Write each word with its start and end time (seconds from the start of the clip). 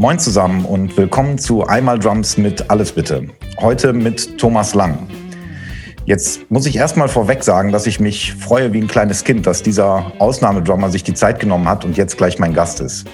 Moin 0.00 0.20
zusammen 0.20 0.64
und 0.64 0.96
willkommen 0.96 1.38
zu 1.38 1.66
Einmal 1.66 1.98
Drums 1.98 2.36
mit 2.36 2.70
Alles 2.70 2.92
Bitte. 2.92 3.26
Heute 3.58 3.92
mit 3.92 4.38
Thomas 4.38 4.72
Lang. 4.76 5.08
Jetzt 6.06 6.48
muss 6.52 6.66
ich 6.66 6.76
erstmal 6.76 7.08
vorweg 7.08 7.42
sagen, 7.42 7.72
dass 7.72 7.84
ich 7.88 7.98
mich 7.98 8.32
freue 8.32 8.72
wie 8.72 8.78
ein 8.78 8.86
kleines 8.86 9.24
Kind, 9.24 9.44
dass 9.44 9.64
dieser 9.64 10.12
Ausnahmedrummer 10.20 10.90
sich 10.90 11.02
die 11.02 11.14
Zeit 11.14 11.40
genommen 11.40 11.68
hat 11.68 11.84
und 11.84 11.96
jetzt 11.96 12.16
gleich 12.16 12.38
mein 12.38 12.54
Gast 12.54 12.80
ist. 12.80 13.08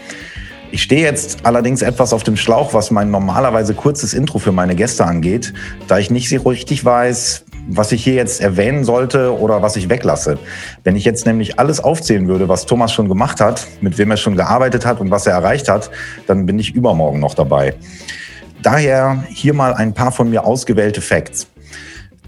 Ich 0.73 0.83
stehe 0.83 1.01
jetzt 1.01 1.47
allerdings 1.47 1.81
etwas 1.81 2.13
auf 2.13 2.23
dem 2.23 2.37
Schlauch, 2.37 2.75
was 2.75 2.91
mein 2.91 3.11
normalerweise 3.11 3.73
kurzes 3.73 4.13
Intro 4.13 4.39
für 4.39 4.53
meine 4.53 4.77
Gäste 4.77 5.07
angeht, 5.07 5.55
da 5.89 5.99
ich 5.99 6.11
nicht 6.11 6.29
so 6.29 6.37
richtig 6.37 6.85
weiß, 6.85 7.44
was 7.69 7.93
ich 7.93 8.05
hier 8.05 8.15
jetzt 8.15 8.41
erwähnen 8.41 8.85
sollte 8.85 9.39
oder 9.39 9.63
was 9.63 9.77
ich 9.77 9.89
weglasse. 9.89 10.39
Wenn 10.83 10.97
ich 10.97 11.05
jetzt 11.05 11.27
nämlich 11.27 11.59
alles 11.59 11.81
aufzählen 11.81 12.29
würde, 12.29 12.49
was 12.49 12.67
Thomas 12.67 12.93
schon 12.93 13.09
gemacht 13.09 13.41
hat, 13.41 13.67
mit 13.81 13.99
wem 13.99 14.11
er 14.11 14.17
schon 14.17 14.37
gearbeitet 14.37 14.87
hat 14.87 15.01
und 15.01 15.11
was 15.11 15.27
er 15.27 15.35
erreicht 15.35 15.69
hat, 15.69 15.91
dann 16.27 16.47
bin 16.47 16.59
ich 16.59 16.75
übermorgen 16.75 17.21
noch 17.21 17.35
dabei. 17.35 17.75
Daher 18.63 19.25
hier 19.29 19.55
mal 19.55 19.75
ein 19.75 19.93
paar 19.93 20.13
von 20.13 20.31
mir 20.31 20.45
ausgewählte 20.45 21.01
Facts. 21.01 21.49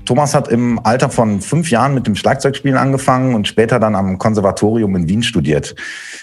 Thomas 0.05 0.35
hat 0.35 0.49
im 0.49 0.79
Alter 0.85 1.11
von 1.11 1.41
fünf 1.41 1.71
Jahren 1.71 1.93
mit 1.93 2.07
dem 2.07 2.15
Schlagzeugspielen 2.15 2.79
angefangen 2.79 3.35
und 3.35 3.49
später 3.49 3.81
dann 3.81 3.97
am 3.97 4.19
Konservatorium 4.19 4.95
in 4.95 5.09
Wien 5.09 5.23
studiert. 5.25 5.75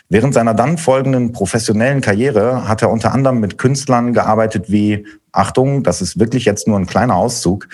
Während 0.07 0.34
seiner 0.34 0.54
dann 0.54 0.77
folgenden 0.77 1.34
professionellen 1.34 1.99
Karriere 1.99 2.68
hat 2.68 2.82
er 2.82 2.90
unter 2.90 3.12
anderem 3.12 3.41
mit 3.41 3.57
Künstlern 3.57 4.13
gearbeitet 4.13 4.71
wie, 4.71 5.05
Achtung, 5.34 5.84
das 5.84 6.02
ist 6.02 6.18
wirklich 6.18 6.45
jetzt 6.45 6.68
nur 6.68 6.80
ein 6.80 6.85
kleiner 6.85 7.16
Auszug, 7.16 7.68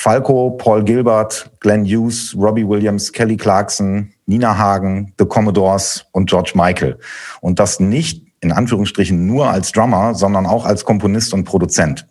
Falco, 0.00 0.50
Paul 0.50 0.84
Gilbert, 0.84 1.50
Glenn 1.58 1.84
Hughes, 1.84 2.32
Robbie 2.38 2.64
Williams, 2.64 3.12
Kelly 3.12 3.36
Clarkson, 3.36 4.12
Nina 4.26 4.56
Hagen, 4.56 5.12
The 5.18 5.24
Commodores 5.24 6.06
und 6.12 6.30
George 6.30 6.52
Michael. 6.54 7.00
Und 7.40 7.58
das 7.58 7.80
nicht 7.80 8.24
in 8.40 8.52
Anführungsstrichen 8.52 9.26
nur 9.26 9.50
als 9.50 9.72
Drummer, 9.72 10.14
sondern 10.14 10.46
auch 10.46 10.66
als 10.66 10.84
Komponist 10.84 11.34
und 11.34 11.42
Produzent. 11.42 12.06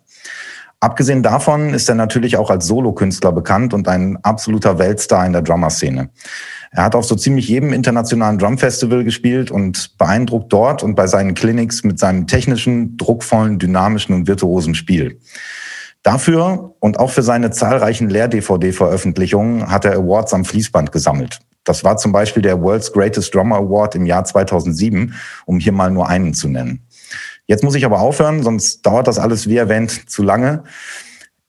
Abgesehen 0.80 1.22
davon 1.22 1.72
ist 1.72 1.88
er 1.88 1.94
natürlich 1.94 2.36
auch 2.36 2.50
als 2.50 2.66
Solokünstler 2.66 3.32
bekannt 3.32 3.72
und 3.72 3.88
ein 3.88 4.18
absoluter 4.22 4.78
Weltstar 4.78 5.24
in 5.24 5.32
der 5.32 5.40
Drummer-Szene. 5.40 6.10
Er 6.72 6.84
hat 6.84 6.94
auf 6.94 7.06
so 7.06 7.14
ziemlich 7.16 7.48
jedem 7.48 7.72
internationalen 7.72 8.36
Drumfestival 8.36 9.02
gespielt 9.02 9.50
und 9.50 9.96
beeindruckt 9.96 10.52
dort 10.52 10.82
und 10.82 10.94
bei 10.94 11.06
seinen 11.06 11.32
Clinics 11.32 11.84
mit 11.84 11.98
seinem 11.98 12.26
technischen, 12.26 12.98
druckvollen, 12.98 13.58
dynamischen 13.58 14.14
und 14.14 14.28
virtuosen 14.28 14.74
Spiel. 14.74 15.18
Dafür 16.08 16.74
und 16.80 16.98
auch 16.98 17.10
für 17.10 17.22
seine 17.22 17.50
zahlreichen 17.50 18.08
Lehr-DVD-Veröffentlichungen 18.08 19.70
hat 19.70 19.84
er 19.84 19.92
Awards 19.92 20.32
am 20.32 20.46
Fließband 20.46 20.90
gesammelt. 20.90 21.40
Das 21.64 21.84
war 21.84 21.98
zum 21.98 22.12
Beispiel 22.12 22.42
der 22.42 22.62
World's 22.62 22.94
Greatest 22.94 23.34
Drummer 23.34 23.56
Award 23.56 23.94
im 23.94 24.06
Jahr 24.06 24.24
2007, 24.24 25.12
um 25.44 25.58
hier 25.58 25.72
mal 25.72 25.90
nur 25.90 26.08
einen 26.08 26.32
zu 26.32 26.48
nennen. 26.48 26.80
Jetzt 27.46 27.62
muss 27.62 27.74
ich 27.74 27.84
aber 27.84 28.00
aufhören, 28.00 28.42
sonst 28.42 28.86
dauert 28.86 29.06
das 29.06 29.18
alles, 29.18 29.50
wie 29.50 29.58
erwähnt, 29.58 30.08
zu 30.08 30.22
lange. 30.22 30.62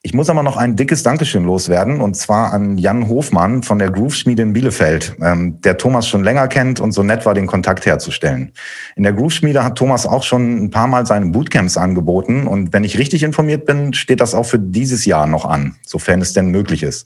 Ich 0.02 0.14
muss 0.14 0.30
aber 0.30 0.44
noch 0.44 0.56
ein 0.56 0.78
dickes 0.78 1.04
Dankeschön 1.04 1.44
loswerden 1.44 2.00
und 2.00 2.16
zwar 2.16 2.54
an 2.54 2.78
Jan 2.78 3.10
Hofmann 3.10 3.64
von 3.64 3.80
der 3.80 3.92
Groove 3.92 4.16
Schmiede 4.16 4.44
in 4.44 4.54
Bielefeld, 4.54 5.18
ähm, 5.22 5.60
der 5.60 5.78
Thomas 5.78 6.08
schon 6.08 6.24
länger 6.24 6.48
kennt 6.48 6.80
und 6.80 6.94
so 6.94 7.04
nett 7.04 7.26
war, 7.26 7.34
den 7.34 7.48
Kontakt 7.48 7.86
herzustellen. 7.86 8.54
In 8.96 9.04
der 9.04 9.12
Groove 9.12 9.34
Schmiede 9.34 9.62
hat 9.62 9.78
Thomas 9.78 10.06
auch 10.06 10.24
schon 10.24 10.64
ein 10.64 10.70
paar 10.70 10.88
Mal 10.88 11.06
seine 11.06 11.26
Bootcamps 11.26 11.76
angeboten 11.76 12.48
und 12.48 12.72
wenn 12.72 12.86
ich 12.86 12.98
richtig 12.98 13.24
informiert 13.24 13.66
bin, 13.66 13.94
steht 13.94 14.22
das 14.22 14.34
auch 14.34 14.46
für 14.46 14.58
dieses 14.58 15.04
Jahr 15.04 15.28
noch 15.28 15.44
an, 15.44 15.76
sofern 15.86 16.22
es 16.22 16.32
denn 16.32 16.48
möglich 16.48 16.82
ist. 16.82 17.06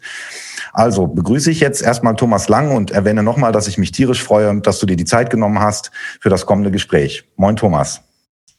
Also 0.72 1.08
begrüße 1.08 1.50
ich 1.50 1.62
jetzt 1.62 1.82
erstmal 1.82 2.16
Thomas 2.16 2.48
Lang 2.48 2.76
und 2.76 2.92
erwähne 2.92 3.24
nochmal, 3.24 3.52
dass 3.52 3.68
ich 3.68 3.80
mich 3.80 3.92
tierisch 3.92 4.22
freue, 4.22 4.62
dass 4.62 4.78
du 4.78 4.86
dir 4.86 4.98
die 4.98 5.06
Zeit 5.06 5.32
genommen 5.32 5.58
hast 5.58 5.90
für 6.20 6.30
das 6.30 6.46
kommende 6.46 6.70
Gespräch. 6.70 7.24
Moin 7.38 7.56
Thomas. 7.56 8.02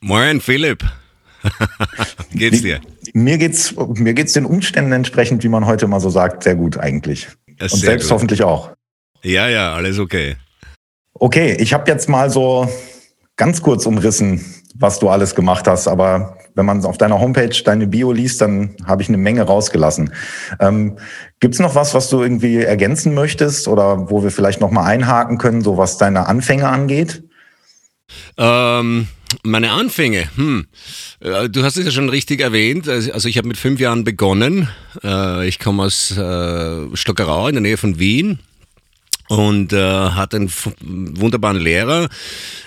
Moin 0.00 0.40
Philipp. 0.40 0.82
geht's 2.32 2.62
dir? 2.62 2.80
Mir 3.16 3.38
geht's, 3.38 3.74
mir 3.76 4.12
geht's 4.12 4.32
den 4.32 4.44
Umständen 4.44 4.90
entsprechend, 4.90 5.44
wie 5.44 5.48
man 5.48 5.66
heute 5.66 5.86
mal 5.86 6.00
so 6.00 6.10
sagt, 6.10 6.42
sehr 6.42 6.56
gut 6.56 6.76
eigentlich. 6.76 7.28
Und 7.60 7.70
selbst 7.70 8.08
gut. 8.08 8.14
hoffentlich 8.14 8.42
auch. 8.42 8.70
Ja, 9.22 9.48
ja, 9.48 9.72
alles 9.72 10.00
okay. 10.00 10.36
Okay, 11.14 11.56
ich 11.60 11.72
habe 11.72 11.88
jetzt 11.88 12.08
mal 12.08 12.28
so 12.28 12.68
ganz 13.36 13.62
kurz 13.62 13.86
umrissen, 13.86 14.44
was 14.74 14.98
du 14.98 15.08
alles 15.08 15.36
gemacht 15.36 15.68
hast, 15.68 15.86
aber 15.86 16.38
wenn 16.56 16.66
man 16.66 16.84
auf 16.84 16.98
deiner 16.98 17.20
Homepage 17.20 17.56
deine 17.64 17.86
Bio 17.86 18.10
liest, 18.10 18.40
dann 18.40 18.76
habe 18.84 19.02
ich 19.02 19.08
eine 19.08 19.16
Menge 19.18 19.42
rausgelassen. 19.42 20.12
Ähm, 20.58 20.98
Gibt 21.38 21.54
es 21.54 21.60
noch 21.60 21.76
was, 21.76 21.94
was 21.94 22.10
du 22.10 22.20
irgendwie 22.20 22.62
ergänzen 22.62 23.14
möchtest 23.14 23.68
oder 23.68 24.10
wo 24.10 24.24
wir 24.24 24.32
vielleicht 24.32 24.60
noch 24.60 24.72
mal 24.72 24.84
einhaken 24.84 25.38
können, 25.38 25.62
so 25.62 25.78
was 25.78 25.98
deine 25.98 26.26
Anfänge 26.26 26.68
angeht? 26.68 27.22
Ähm, 28.36 29.06
meine 29.42 29.72
Anfänge, 29.72 30.28
hm. 30.36 30.66
Äh, 31.20 31.48
du 31.48 31.62
hast 31.64 31.76
es 31.76 31.84
ja 31.84 31.90
schon 31.90 32.08
richtig 32.08 32.40
erwähnt. 32.40 32.88
Also, 32.88 33.12
also 33.12 33.28
ich 33.28 33.38
habe 33.38 33.48
mit 33.48 33.56
fünf 33.56 33.80
Jahren 33.80 34.04
begonnen. 34.04 34.68
Äh, 35.02 35.48
ich 35.48 35.58
komme 35.58 35.84
aus 35.84 36.16
äh, 36.16 36.96
Stockerau 36.96 37.48
in 37.48 37.54
der 37.54 37.62
Nähe 37.62 37.76
von 37.76 37.98
Wien 37.98 38.38
und 39.28 39.72
hatte 39.72 40.36
einen 40.36 40.52
wunderbaren 40.82 41.58
Lehrer. 41.58 42.10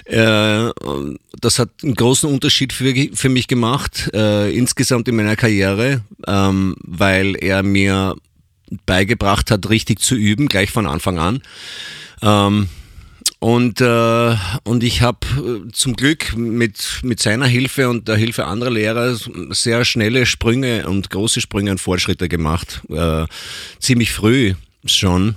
Das 0.04 1.60
hat 1.60 1.70
einen 1.84 1.94
großen 1.94 2.28
Unterschied 2.28 2.74
für, 2.74 3.30
mich 3.30 3.48
gemacht, 3.48 4.10
insgesamt 4.12 5.08
in 5.08 5.18
meiner 5.18 5.36
Karriere, 5.36 6.02
ähm, 6.26 6.76
weil 6.80 7.36
er 7.36 7.62
mir 7.62 8.16
beigebracht 8.88 9.52
hat, 9.52 9.70
richtig 9.70 10.00
zu 10.00 10.16
üben, 10.16 10.48
gleich 10.48 10.72
von 10.72 10.88
Anfang 10.88 11.20
an. 11.20 11.44
Ähm, 12.24 12.70
und, 13.40 13.82
äh, 13.82 14.36
und 14.64 14.84
ich 14.84 15.02
habe 15.02 15.20
äh, 15.68 15.72
zum 15.72 15.96
Glück 15.96 16.36
mit, 16.36 17.00
mit 17.04 17.20
seiner 17.20 17.46
Hilfe 17.46 17.88
und 17.90 18.08
der 18.08 18.16
Hilfe 18.16 18.46
anderer 18.46 18.72
Lehrer 18.72 19.16
sehr 19.52 19.86
schnelle 19.86 20.26
Sprünge 20.26 20.88
und 20.88 21.10
große 21.12 21.40
Sprünge 21.42 21.72
und 21.72 21.80
Fortschritte 21.80 22.30
gemacht. 22.30 22.82
Äh, 22.90 23.26
ziemlich 23.80 24.12
früh 24.12 24.56
schon. 24.86 25.36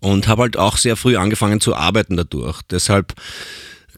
Und 0.00 0.28
habe 0.28 0.42
halt 0.42 0.56
auch 0.56 0.76
sehr 0.76 0.96
früh 0.96 1.16
angefangen 1.16 1.60
zu 1.60 1.74
arbeiten 1.74 2.16
dadurch. 2.16 2.60
Deshalb 2.70 3.14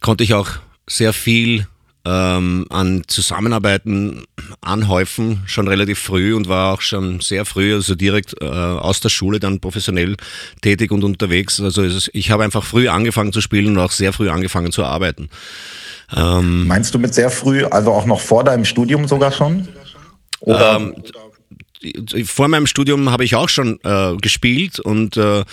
konnte 0.01 0.23
ich 0.23 0.35
auch 0.35 0.51
sehr 0.87 1.13
viel 1.13 1.67
ähm, 2.05 2.67
an 2.71 3.03
Zusammenarbeiten 3.07 4.25
anhäufen, 4.61 5.43
schon 5.47 5.69
relativ 5.69 5.99
früh 5.99 6.35
und 6.35 6.49
war 6.49 6.73
auch 6.73 6.81
schon 6.81 7.21
sehr 7.21 7.45
früh, 7.45 7.75
also 7.75 7.95
direkt 7.95 8.35
äh, 8.41 8.47
aus 8.47 9.01
der 9.01 9.09
Schule 9.09 9.39
dann 9.39 9.61
professionell 9.61 10.17
tätig 10.63 10.91
und 10.91 11.05
unterwegs. 11.05 11.61
Also 11.61 11.85
ich 12.13 12.31
habe 12.31 12.45
einfach 12.45 12.65
früh 12.65 12.89
angefangen 12.89 13.33
zu 13.33 13.41
spielen 13.41 13.77
und 13.77 13.79
auch 13.79 13.93
sehr 13.93 14.13
früh 14.13 14.31
angefangen 14.31 14.73
zu 14.73 14.85
arbeiten. 14.85 15.29
Ähm, 16.15 16.67
Meinst 16.67 16.95
du 16.95 16.99
mit 16.99 17.15
sehr 17.15 17.31
früh, 17.31 17.65
also 17.65 17.93
auch 17.93 18.07
noch 18.07 18.21
vor 18.21 18.45
deinem 18.45 18.65
Studium 18.65 19.07
sogar 19.07 19.33
schon? 19.33 19.69
Oder? 20.41 20.77
Ähm, 20.77 20.95
vor 22.25 22.49
meinem 22.49 22.67
Studium 22.67 23.11
habe 23.11 23.25
ich 23.25 23.35
auch 23.35 23.49
schon 23.49 23.81
äh, 23.83 24.17
gespielt 24.17 24.79
und, 24.79 25.17
äh, 25.17 25.45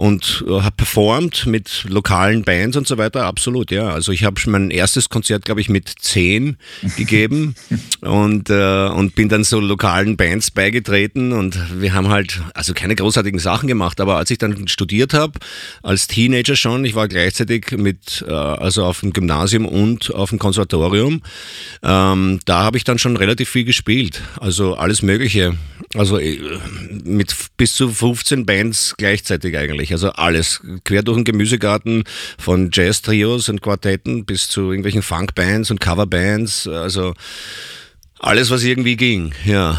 und 0.00 0.44
äh, 0.48 0.62
habe 0.62 0.76
performt 0.76 1.44
mit 1.44 1.84
lokalen 1.86 2.42
Bands 2.42 2.74
und 2.74 2.86
so 2.86 2.96
weiter, 2.96 3.26
absolut, 3.26 3.70
ja. 3.70 3.90
Also 3.90 4.12
ich 4.12 4.24
habe 4.24 4.40
schon 4.40 4.52
mein 4.52 4.70
erstes 4.70 5.10
Konzert, 5.10 5.44
glaube 5.44 5.60
ich, 5.60 5.68
mit 5.68 5.92
zehn 6.00 6.56
gegeben 6.96 7.54
und, 8.00 8.48
äh, 8.48 8.88
und 8.88 9.14
bin 9.14 9.28
dann 9.28 9.44
so 9.44 9.60
lokalen 9.60 10.16
Bands 10.16 10.50
beigetreten 10.52 11.32
und 11.32 11.58
wir 11.82 11.92
haben 11.92 12.08
halt, 12.08 12.40
also 12.54 12.72
keine 12.72 12.96
großartigen 12.96 13.38
Sachen 13.38 13.68
gemacht, 13.68 14.00
aber 14.00 14.16
als 14.16 14.30
ich 14.30 14.38
dann 14.38 14.66
studiert 14.68 15.12
habe, 15.12 15.38
als 15.82 16.06
Teenager 16.06 16.56
schon, 16.56 16.86
ich 16.86 16.94
war 16.94 17.06
gleichzeitig 17.06 17.72
mit, 17.72 18.24
äh, 18.26 18.32
also 18.32 18.84
auf 18.84 19.00
dem 19.00 19.12
Gymnasium 19.12 19.66
und 19.66 20.14
auf 20.14 20.30
dem 20.30 20.38
Konservatorium, 20.38 21.20
ähm, 21.82 22.40
da 22.46 22.62
habe 22.62 22.78
ich 22.78 22.84
dann 22.84 22.98
schon 22.98 23.18
relativ 23.18 23.50
viel 23.50 23.64
gespielt, 23.64 24.22
also 24.40 24.76
alles 24.76 25.02
Mögliche. 25.02 25.58
Also 25.94 26.18
äh, 26.18 26.38
mit 27.04 27.34
bis 27.56 27.74
zu 27.74 27.90
15 27.90 28.46
Bands 28.46 28.94
gleichzeitig 28.96 29.56
eigentlich. 29.58 29.89
Also 29.92 30.10
alles. 30.10 30.60
Quer 30.84 31.02
durch 31.02 31.16
den 31.16 31.24
Gemüsegarten 31.24 32.04
von 32.38 32.70
Jazz-Trios 32.72 33.48
und 33.48 33.62
Quartetten 33.62 34.24
bis 34.24 34.48
zu 34.48 34.70
irgendwelchen 34.70 35.02
Funk-Bands 35.02 35.70
und 35.70 35.80
Cover-Bands. 35.80 36.68
Also 36.68 37.14
alles, 38.18 38.50
was 38.50 38.62
irgendwie 38.62 38.96
ging, 38.96 39.32
ja. 39.44 39.78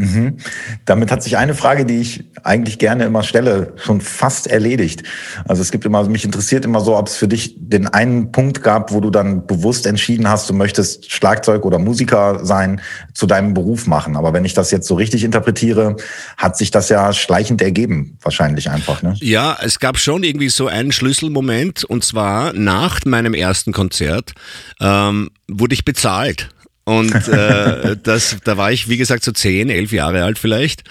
Mhm. 0.00 0.38
Damit 0.86 1.12
hat 1.12 1.22
sich 1.22 1.36
eine 1.36 1.54
Frage, 1.54 1.84
die 1.84 2.00
ich 2.00 2.24
eigentlich 2.42 2.78
gerne 2.78 3.04
immer 3.04 3.22
stelle, 3.22 3.74
schon 3.76 4.00
fast 4.00 4.46
erledigt. 4.46 5.02
Also 5.46 5.60
es 5.60 5.70
gibt 5.70 5.84
immer, 5.84 6.08
mich 6.08 6.24
interessiert 6.24 6.64
immer 6.64 6.80
so, 6.80 6.96
ob 6.96 7.08
es 7.08 7.16
für 7.16 7.28
dich 7.28 7.54
den 7.58 7.86
einen 7.86 8.32
Punkt 8.32 8.62
gab, 8.62 8.92
wo 8.92 9.00
du 9.00 9.10
dann 9.10 9.46
bewusst 9.46 9.86
entschieden 9.86 10.26
hast, 10.26 10.48
du 10.48 10.54
möchtest 10.54 11.12
Schlagzeug 11.12 11.66
oder 11.66 11.78
Musiker 11.78 12.46
sein, 12.46 12.80
zu 13.12 13.26
deinem 13.26 13.52
Beruf 13.52 13.86
machen. 13.86 14.16
Aber 14.16 14.32
wenn 14.32 14.46
ich 14.46 14.54
das 14.54 14.70
jetzt 14.70 14.86
so 14.86 14.94
richtig 14.94 15.22
interpretiere, 15.22 15.96
hat 16.38 16.56
sich 16.56 16.70
das 16.70 16.88
ja 16.88 17.12
schleichend 17.12 17.60
ergeben, 17.60 18.16
wahrscheinlich 18.22 18.70
einfach. 18.70 19.02
Ne? 19.02 19.14
Ja, 19.20 19.58
es 19.62 19.80
gab 19.80 19.98
schon 19.98 20.22
irgendwie 20.22 20.48
so 20.48 20.66
einen 20.66 20.92
Schlüsselmoment 20.92 21.84
und 21.84 22.04
zwar 22.04 22.54
nach 22.54 23.00
meinem 23.04 23.34
ersten 23.34 23.72
Konzert 23.72 24.32
ähm, 24.80 25.28
wurde 25.46 25.74
ich 25.74 25.84
bezahlt. 25.84 26.48
Und 26.84 27.14
äh, 27.28 27.96
das, 28.02 28.36
da 28.44 28.56
war 28.56 28.72
ich, 28.72 28.88
wie 28.88 28.96
gesagt, 28.96 29.24
so 29.24 29.32
zehn, 29.32 29.70
elf 29.70 29.92
Jahre 29.92 30.24
alt 30.24 30.38
vielleicht. 30.38 30.84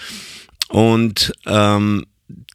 Und 0.69 1.33
ähm, 1.45 2.05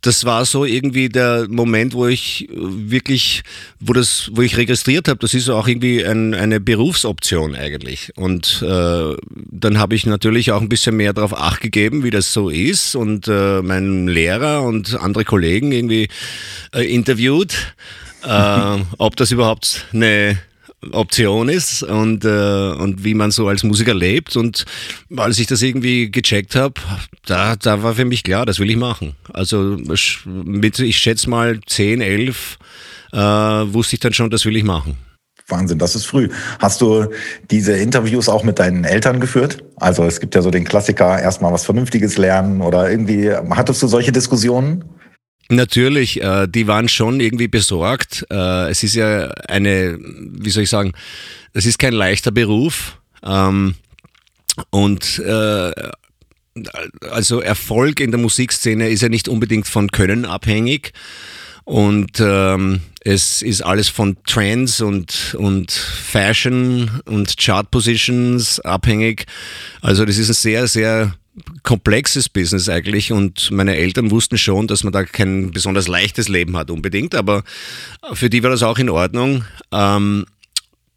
das 0.05 0.25
war 0.25 0.45
so 0.45 0.65
irgendwie 0.65 1.09
der 1.09 1.47
Moment, 1.49 1.95
wo 1.95 2.07
ich 2.07 2.47
wirklich, 2.53 3.43
wo 3.81 3.95
das, 3.95 4.31
wo 4.33 4.43
ich 4.43 4.57
registriert 4.57 5.09
habe, 5.09 5.19
das 5.21 5.33
ist 5.33 5.49
auch 5.49 5.67
irgendwie 5.67 6.05
ein, 6.05 6.35
eine 6.35 6.61
Berufsoption 6.61 7.55
eigentlich. 7.55 8.13
Und 8.15 8.63
äh, 8.63 9.17
dann 9.51 9.79
habe 9.79 9.95
ich 9.95 10.05
natürlich 10.05 10.53
auch 10.53 10.61
ein 10.61 10.69
bisschen 10.69 10.97
mehr 10.97 11.15
darauf 11.15 11.35
acht 11.35 11.63
gegeben, 11.63 12.05
wie 12.05 12.11
das 12.11 12.33
so 12.33 12.51
ist 12.51 12.95
und 12.95 13.29
äh, 13.29 13.63
meinen 13.63 14.07
Lehrer 14.07 14.63
und 14.63 14.95
andere 14.95 15.25
Kollegen 15.25 15.73
irgendwie 15.73 16.09
äh, 16.75 16.83
interviewt, 16.83 17.75
äh, 18.25 18.77
ob 18.99 19.17
das 19.17 19.31
überhaupt 19.31 19.87
eine 19.95 20.39
Option 20.93 21.49
ist 21.49 21.83
und, 21.83 22.25
äh, 22.25 22.73
und 22.73 23.05
wie 23.05 23.15
man 23.15 23.31
so 23.31 23.49
als 23.49 23.63
Musiker 23.63 23.95
lebt. 23.95 24.37
Und 24.37 24.65
als 25.17 25.39
ich 25.39 25.47
das 25.47 25.63
irgendwie 25.63 26.11
gecheckt 26.11 26.57
habe, 26.57 26.75
da, 27.27 27.57
da 27.57 27.83
war 27.83 27.95
für 27.95 28.05
mich 28.05 28.23
klar, 28.23 28.47
das 28.47 28.59
will 28.59 28.71
ich 28.71 28.77
machen. 28.77 29.15
Also 29.33 29.79
mit, 30.25 30.79
ich 30.79 30.99
schätze 30.99 31.31
mal 31.31 31.61
10, 31.67 32.01
11 32.01 32.59
äh, 33.13 33.19
wusste 33.19 33.97
ich 33.97 34.01
dann 34.01 34.13
schon, 34.13 34.31
das 34.31 34.45
will 34.45 34.57
ich 34.57 34.65
machen. 34.65 34.97
Wahnsinn, 35.49 35.79
das 35.79 35.95
ist 35.95 36.07
früh. 36.07 36.31
Hast 36.59 36.81
du 36.81 37.07
diese 37.51 37.77
Interviews 37.77 38.29
auch 38.29 38.45
mit 38.45 38.59
deinen 38.59 38.85
Eltern 38.85 39.21
geführt? 39.21 39.63
Also 39.77 40.05
es 40.05 40.21
gibt 40.21 40.35
ja 40.35 40.43
so 40.43 40.51
den 40.51 40.65
Klassiker, 40.65 41.21
erstmal 41.21 41.53
was 41.53 41.65
Vernünftiges 41.65 42.17
lernen 42.17 42.63
oder 42.63 42.91
irgendwie, 42.91 43.31
hattest 43.51 43.83
du 43.83 43.87
solche 43.87 44.11
Diskussionen? 44.11 44.85
Natürlich, 45.51 46.23
äh, 46.23 46.47
die 46.49 46.67
waren 46.67 46.89
schon 46.89 47.21
irgendwie 47.21 47.49
besorgt. 47.49 48.27
Äh, 48.31 48.71
es 48.71 48.83
ist 48.83 48.95
ja 48.95 49.29
eine, 49.49 49.99
wie 49.99 50.51
soll 50.51 50.63
ich 50.63 50.71
sagen, 50.71 50.93
es 51.53 51.67
ist 51.67 51.79
kein 51.79 51.93
leichter 51.93 52.31
Beruf. 52.31 52.99
Ähm, 53.23 53.75
und 54.71 55.19
äh, 55.19 55.73
also 57.11 57.41
Erfolg 57.41 58.01
in 58.01 58.11
der 58.11 58.21
Musikszene 58.21 58.89
ist 58.89 59.03
ja 59.03 59.09
nicht 59.09 59.29
unbedingt 59.29 59.67
von 59.67 59.91
Können 59.91 60.25
abhängig. 60.25 60.93
Und 61.65 62.21
ähm, 62.21 62.81
es 63.01 63.43
ist 63.43 63.63
alles 63.63 63.89
von 63.89 64.17
Trends 64.27 64.81
und, 64.81 65.35
und 65.39 65.73
Fashion 65.73 67.01
und 67.07 67.37
Chart 67.39 67.71
Positions 67.71 68.61
abhängig. 68.61 69.25
Also 69.81 70.05
das 70.05 70.19
ist 70.19 70.29
ein 70.29 70.35
sehr, 70.35 70.69
sehr 70.69 71.15
komplexes 71.63 72.29
Business 72.29 72.69
eigentlich 72.69 73.13
und 73.13 73.51
meine 73.51 73.77
Eltern 73.77 74.11
wussten 74.11 74.39
schon, 74.39 74.67
dass 74.67 74.85
man 74.85 74.93
da 74.93 75.05
kein 75.05 75.51
besonders 75.51 75.89
leichtes 75.89 76.29
Leben 76.29 76.57
hat 76.57 76.71
unbedingt, 76.71 77.15
aber 77.15 77.43
für 78.13 78.31
die 78.31 78.43
war 78.43 78.51
das 78.51 78.63
auch 78.63 78.79
in 78.79 78.91
Ordnung. 78.91 79.45
Ähm, 79.73 80.27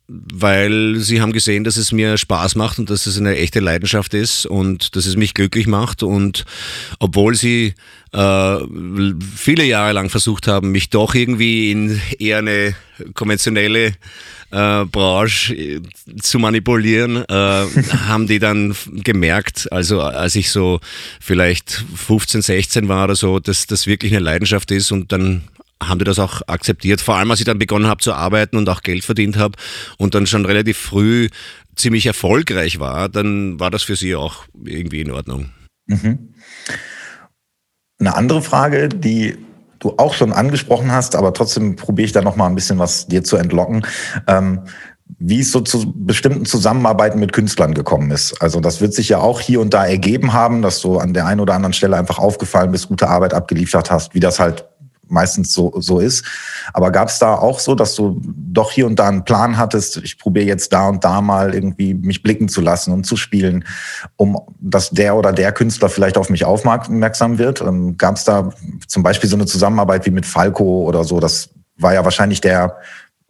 weil 0.09 0.95
sie 0.99 1.19
haben 1.19 1.33
gesehen, 1.33 1.65
dass 1.65 1.75
es 1.75 1.91
mir 1.91 2.17
Spaß 2.17 2.55
macht 2.55 2.79
und 2.79 2.89
dass 2.89 3.07
es 3.07 3.17
eine 3.17 3.35
echte 3.35 3.59
Leidenschaft 3.59 4.13
ist 4.13 4.45
und 4.45 4.95
dass 4.95 5.05
es 5.05 5.17
mich 5.17 5.33
glücklich 5.33 5.67
macht. 5.67 6.01
Und 6.01 6.45
obwohl 6.99 7.35
sie 7.35 7.73
äh, 8.13 8.57
viele 9.35 9.65
Jahre 9.65 9.91
lang 9.91 10.09
versucht 10.09 10.47
haben, 10.47 10.71
mich 10.71 10.89
doch 10.89 11.13
irgendwie 11.13 11.71
in 11.71 11.99
eher 12.19 12.37
eine 12.37 12.73
konventionelle 13.15 13.93
äh, 14.51 14.85
Branche 14.85 15.55
äh, 15.55 15.81
zu 16.21 16.39
manipulieren, 16.39 17.17
äh, 17.17 17.27
haben 18.07 18.27
die 18.27 18.39
dann 18.39 18.75
gemerkt, 19.03 19.71
also 19.71 20.01
als 20.01 20.35
ich 20.35 20.51
so 20.51 20.79
vielleicht 21.19 21.83
15, 21.95 22.41
16 22.41 22.87
war 22.87 23.05
oder 23.05 23.15
so, 23.15 23.39
dass 23.39 23.67
das 23.67 23.87
wirklich 23.87 24.13
eine 24.13 24.23
Leidenschaft 24.23 24.71
ist 24.71 24.91
und 24.91 25.11
dann 25.11 25.43
haben 25.81 25.99
die 25.99 26.05
das 26.05 26.19
auch 26.19 26.41
akzeptiert. 26.47 27.01
Vor 27.01 27.15
allem, 27.17 27.29
als 27.29 27.39
ich 27.39 27.45
dann 27.45 27.59
begonnen 27.59 27.87
habe 27.87 28.01
zu 28.01 28.13
arbeiten 28.13 28.57
und 28.57 28.67
auch 28.69 28.81
Geld 28.81 29.05
verdient 29.05 29.37
habe 29.37 29.57
und 29.97 30.15
dann 30.15 30.25
schon 30.25 30.45
relativ 30.45 30.77
früh 30.77 31.29
ziemlich 31.75 32.05
erfolgreich 32.07 32.79
war, 32.79 33.09
dann 33.09 33.59
war 33.59 33.69
das 33.69 33.83
für 33.83 33.95
sie 33.95 34.15
auch 34.15 34.45
irgendwie 34.65 35.01
in 35.01 35.11
Ordnung. 35.11 35.51
Mhm. 35.85 36.33
Eine 37.99 38.15
andere 38.15 38.41
Frage, 38.41 38.89
die 38.89 39.37
du 39.79 39.93
auch 39.97 40.13
schon 40.13 40.33
angesprochen 40.33 40.91
hast, 40.91 41.15
aber 41.15 41.33
trotzdem 41.33 41.75
probiere 41.75 42.05
ich 42.05 42.11
da 42.11 42.21
noch 42.21 42.35
mal 42.35 42.47
ein 42.47 42.55
bisschen 42.55 42.79
was 42.79 43.07
dir 43.07 43.23
zu 43.23 43.37
entlocken. 43.37 43.85
Ähm, 44.27 44.61
wie 45.19 45.39
es 45.39 45.51
so 45.51 45.61
zu 45.61 45.93
bestimmten 45.95 46.45
Zusammenarbeiten 46.45 47.19
mit 47.19 47.31
Künstlern 47.33 47.73
gekommen 47.73 48.11
ist. 48.11 48.41
Also 48.41 48.59
das 48.59 48.81
wird 48.81 48.93
sich 48.93 49.09
ja 49.09 49.19
auch 49.19 49.39
hier 49.39 49.61
und 49.61 49.73
da 49.73 49.85
ergeben 49.85 50.33
haben, 50.33 50.61
dass 50.61 50.81
du 50.81 50.97
an 50.99 51.13
der 51.13 51.25
einen 51.25 51.39
oder 51.39 51.53
anderen 51.53 51.73
Stelle 51.73 51.97
einfach 51.97 52.19
aufgefallen 52.19 52.71
bist, 52.71 52.89
gute 52.89 53.07
Arbeit 53.07 53.33
abgeliefert 53.33 53.89
hast, 53.89 54.13
wie 54.13 54.19
das 54.19 54.39
halt 54.39 54.65
meistens 55.09 55.53
so, 55.53 55.73
so 55.79 55.99
ist. 55.99 56.25
Aber 56.73 56.91
gab 56.91 57.09
es 57.09 57.19
da 57.19 57.35
auch 57.35 57.59
so, 57.59 57.75
dass 57.75 57.95
du 57.95 58.21
doch 58.23 58.71
hier 58.71 58.85
und 58.85 58.97
da 58.97 59.07
einen 59.07 59.25
Plan 59.25 59.57
hattest, 59.57 59.97
ich 59.97 60.17
probiere 60.17 60.45
jetzt 60.45 60.73
da 60.73 60.87
und 60.87 61.03
da 61.03 61.21
mal 61.21 61.53
irgendwie 61.53 61.93
mich 61.93 62.23
blicken 62.23 62.49
zu 62.49 62.61
lassen 62.61 62.91
und 62.91 63.05
zu 63.05 63.17
spielen, 63.17 63.65
um 64.15 64.39
dass 64.59 64.89
der 64.89 65.15
oder 65.15 65.33
der 65.33 65.51
Künstler 65.51 65.89
vielleicht 65.89 66.17
auf 66.17 66.29
mich 66.29 66.45
aufmerksam 66.45 67.37
wird? 67.37 67.61
Ähm, 67.61 67.97
gab 67.97 68.15
es 68.15 68.23
da 68.23 68.51
zum 68.87 69.03
Beispiel 69.03 69.29
so 69.29 69.35
eine 69.35 69.45
Zusammenarbeit 69.45 70.05
wie 70.05 70.11
mit 70.11 70.25
Falco 70.25 70.83
oder 70.83 71.03
so? 71.03 71.19
Das 71.19 71.49
war 71.77 71.93
ja 71.93 72.03
wahrscheinlich 72.03 72.41
der, 72.41 72.77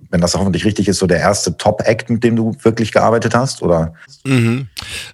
wenn 0.10 0.22
das 0.22 0.36
hoffentlich 0.36 0.66
richtig 0.66 0.88
ist, 0.88 1.00
so 1.00 1.08
der 1.08 1.20
erste 1.20 1.58
Top-Act, 1.58 2.10
mit 2.10 2.24
dem 2.24 2.36
du 2.36 2.56
wirklich 2.62 2.92
gearbeitet 2.92 3.36
hast, 3.36 3.62
oder? 3.62 3.94
Mhm. 4.26 4.68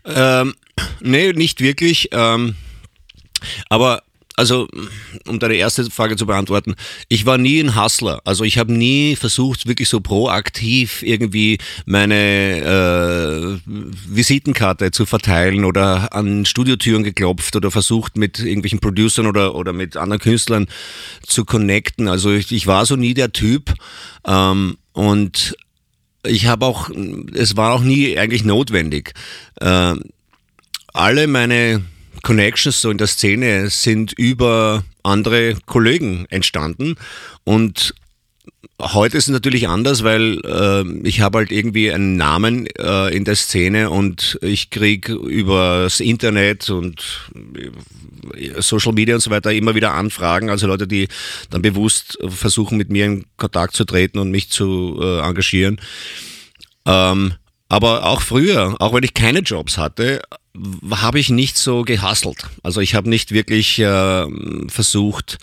Ähm, 0.06 0.54
nee, 1.02 1.34
nicht 1.34 1.62
wirklich. 1.62 2.10
Ähm, 2.12 2.56
aber 3.70 4.04
also 4.36 4.68
um 5.28 5.40
deine 5.40 5.56
erste 5.56 5.90
Frage 5.92 6.16
zu 6.16 6.26
beantworten, 6.26 6.76
ich 7.08 7.26
war 7.26 7.38
nie 7.38 7.60
ein 7.60 7.76
Hustler. 7.76 8.22
Also 8.26 8.44
ich 8.44 8.58
habe 8.58 8.74
nie 8.74 9.16
versucht, 9.16 9.68
wirklich 9.68 9.90
so 9.90 10.02
proaktiv 10.02 11.04
irgendwie 11.04 11.60
meine 11.86 13.60
äh, 13.66 13.70
Visitenkarte 14.08 14.92
zu 14.92 15.06
verteilen 15.06 15.66
oder 15.66 16.14
an 16.14 16.46
Studiotüren 16.46 17.04
geklopft 17.04 17.56
oder 17.56 17.70
versucht 17.70 18.18
mit 18.18 18.40
irgendwelchen 18.40 18.80
Producern 18.80 19.28
oder, 19.28 19.56
oder 19.56 19.74
mit 19.74 19.98
anderen 19.98 20.22
Künstlern 20.22 20.68
zu 21.26 21.46
connecten. 21.46 22.08
Also 22.08 22.32
ich, 22.32 22.52
ich 22.52 22.66
war 22.66 22.86
so 22.86 22.96
nie 22.96 23.14
der 23.14 23.34
Typ. 23.34 23.74
Ähm, 24.26 24.78
und 24.94 25.56
ich 26.26 26.48
habe 26.48 26.66
auch, 26.66 26.90
es 27.34 27.56
war 27.58 27.74
auch 27.74 27.82
nie 27.82 28.18
eigentlich 28.18 28.44
notwendig. 28.44 29.14
Äh, 29.60 29.96
alle 30.94 31.28
meine 31.28 31.84
Connections 32.24 32.82
so 32.82 32.90
in 32.90 32.98
der 32.98 33.08
Szene 33.08 33.70
sind 33.70 34.14
über 34.14 34.84
andere 35.04 35.56
Kollegen 35.66 36.26
entstanden 36.30 36.96
und 37.44 37.94
Heute 38.82 39.18
ist 39.18 39.26
es 39.26 39.30
natürlich 39.30 39.70
anders, 39.70 40.04
weil 40.04 40.42
äh, 40.44 41.08
ich 41.08 41.22
habe 41.22 41.38
halt 41.38 41.52
irgendwie 41.52 41.92
einen 41.92 42.18
Namen 42.18 42.68
äh, 42.78 43.16
in 43.16 43.24
der 43.24 43.36
Szene 43.36 43.90
und 43.90 44.38
ich 44.42 44.72
kriege 44.72 45.14
übers 45.14 46.00
Internet 46.00 46.70
und 46.70 47.30
äh, 48.36 48.62
Social 48.62 48.92
Media 48.92 49.16
und 49.16 49.22
so 49.22 49.30
weiter 49.30 49.54
immer 49.54 49.76
wieder 49.76 49.94
Anfragen, 49.94 50.50
also 50.50 50.68
Leute, 50.68 50.88
die 50.88 51.08
dann 51.50 51.62
bewusst 51.62 52.18
versuchen, 52.28 52.78
mit 52.78 52.90
mir 52.90 53.06
in 53.06 53.26
Kontakt 53.38 53.76
zu 53.76 53.86
treten 53.86 54.18
und 54.18 54.32
mich 54.32 54.50
zu 54.50 55.00
äh, 55.02 55.20
engagieren. 55.20 55.80
Ähm, 56.86 57.36
aber 57.74 58.06
auch 58.06 58.22
früher, 58.22 58.76
auch 58.78 58.94
wenn 58.94 59.02
ich 59.02 59.16
keine 59.16 59.40
Jobs 59.40 59.80
hatte, 59.80 60.22
habe 60.92 61.18
ich 61.18 61.32
nicht 61.32 61.58
so 61.58 61.82
gehasselt. 61.82 62.46
Also 62.62 62.82
ich 62.82 62.94
habe 62.94 63.10
nicht 63.10 63.32
wirklich 63.32 63.80
äh, 63.80 64.28
versucht, 64.68 65.40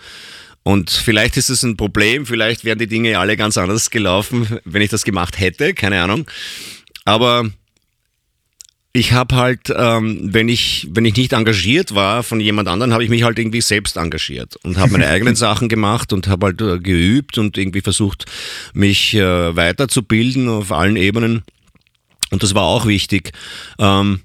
und 0.63 0.91
vielleicht 0.91 1.35
ist 1.35 1.49
es 1.49 1.63
ein 1.63 1.75
Problem, 1.75 2.25
vielleicht 2.25 2.63
wären 2.63 2.79
die 2.79 2.87
Dinge 2.87 3.19
alle 3.19 3.35
ganz 3.35 3.57
anders 3.57 3.89
gelaufen, 3.89 4.59
wenn 4.63 4.81
ich 4.81 4.89
das 4.89 5.03
gemacht 5.03 5.41
hätte, 5.41 5.73
keine 5.73 6.01
Ahnung. 6.01 6.25
Aber 7.03 7.49
ich 8.93 9.11
habe 9.11 9.35
halt, 9.35 9.73
ähm, 9.75 10.33
wenn 10.33 10.47
ich 10.47 10.87
wenn 10.91 11.03
ich 11.03 11.17
nicht 11.17 11.33
engagiert 11.33 11.95
war 11.95 12.23
von 12.23 12.39
jemand 12.39 12.69
anderem, 12.69 12.93
habe 12.93 13.03
ich 13.03 13.09
mich 13.09 13.23
halt 13.23 13.39
irgendwie 13.39 13.59
selbst 13.59 13.97
engagiert 13.97 14.55
und 14.63 14.77
habe 14.77 14.93
meine 14.93 15.07
eigenen 15.09 15.35
Sachen 15.35 15.67
gemacht 15.67 16.13
und 16.13 16.29
habe 16.29 16.45
halt 16.45 16.61
äh, 16.61 16.79
geübt 16.79 17.37
und 17.37 17.57
irgendwie 17.57 17.81
versucht, 17.81 18.23
mich 18.73 19.15
äh, 19.15 19.53
weiterzubilden 19.53 20.47
auf 20.47 20.71
allen 20.71 20.95
Ebenen. 20.95 21.43
Und 22.31 22.43
das 22.43 22.55
war 22.55 22.63
auch 22.63 22.85
wichtig. 22.87 23.31
Ähm, 23.77 24.21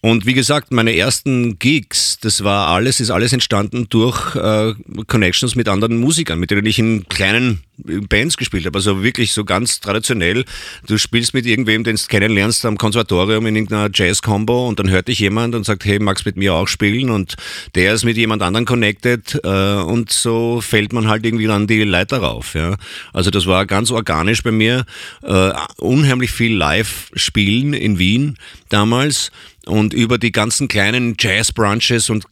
und 0.00 0.26
wie 0.26 0.34
gesagt, 0.34 0.70
meine 0.70 0.94
ersten 0.94 1.58
Gigs, 1.58 2.18
das 2.20 2.44
war 2.44 2.68
alles, 2.68 3.00
ist 3.00 3.10
alles 3.10 3.32
entstanden 3.32 3.86
durch 3.88 4.36
äh, 4.36 4.74
Connections 5.06 5.54
mit 5.54 5.66
anderen 5.66 5.96
Musikern, 5.96 6.38
mit 6.38 6.50
denen 6.50 6.66
ich 6.66 6.78
in 6.78 7.08
kleinen 7.08 7.62
Bands 7.76 8.36
gespielt 8.36 8.66
habe. 8.66 8.78
Also 8.78 9.02
wirklich 9.02 9.32
so 9.32 9.44
ganz 9.44 9.80
traditionell. 9.80 10.44
Du 10.86 10.96
spielst 10.98 11.34
mit 11.34 11.46
irgendwem, 11.46 11.84
den 11.84 11.96
du 11.96 12.02
kennenlernst 12.06 12.64
am 12.64 12.78
Konservatorium 12.78 13.46
in 13.46 13.56
irgendeiner 13.56 13.90
Jazz-Combo 13.92 14.68
und 14.68 14.78
dann 14.78 14.90
hört 14.90 15.08
dich 15.08 15.18
jemand 15.18 15.54
und 15.54 15.64
sagt, 15.64 15.84
hey, 15.84 15.98
magst 15.98 16.24
mit 16.24 16.36
mir 16.36 16.54
auch 16.54 16.68
spielen? 16.68 17.10
Und 17.10 17.34
der 17.74 17.94
ist 17.94 18.04
mit 18.04 18.16
jemand 18.16 18.42
anderen 18.42 18.64
connected 18.64 19.40
äh, 19.42 19.48
und 19.48 20.10
so 20.10 20.60
fällt 20.60 20.92
man 20.92 21.08
halt 21.08 21.24
irgendwie 21.24 21.46
dann 21.46 21.66
die 21.66 21.82
Leiter 21.84 22.18
rauf. 22.18 22.54
Ja. 22.54 22.76
Also 23.12 23.30
das 23.30 23.46
war 23.46 23.66
ganz 23.66 23.90
organisch 23.90 24.42
bei 24.42 24.52
mir. 24.52 24.84
Äh, 25.22 25.50
unheimlich 25.76 26.30
viel 26.30 26.56
live 26.56 27.10
spielen 27.14 27.74
in 27.74 27.98
Wien 27.98 28.38
damals 28.68 29.30
und 29.66 29.94
über 29.94 30.18
die 30.18 30.32
ganzen 30.32 30.68
kleinen 30.68 31.16
Jazz-Brunches 31.18 32.10
und 32.10 32.26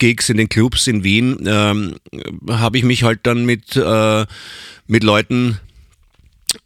Live-Gigs 0.00 0.30
in 0.30 0.38
den 0.38 0.48
Clubs 0.48 0.86
in 0.86 1.04
Wien 1.04 1.44
ähm, 1.46 1.96
habe 2.48 2.78
ich 2.78 2.84
mich 2.84 3.02
halt 3.02 3.20
dann 3.24 3.44
mit, 3.44 3.76
äh, 3.76 4.26
mit 4.86 5.04
Leuten 5.04 5.58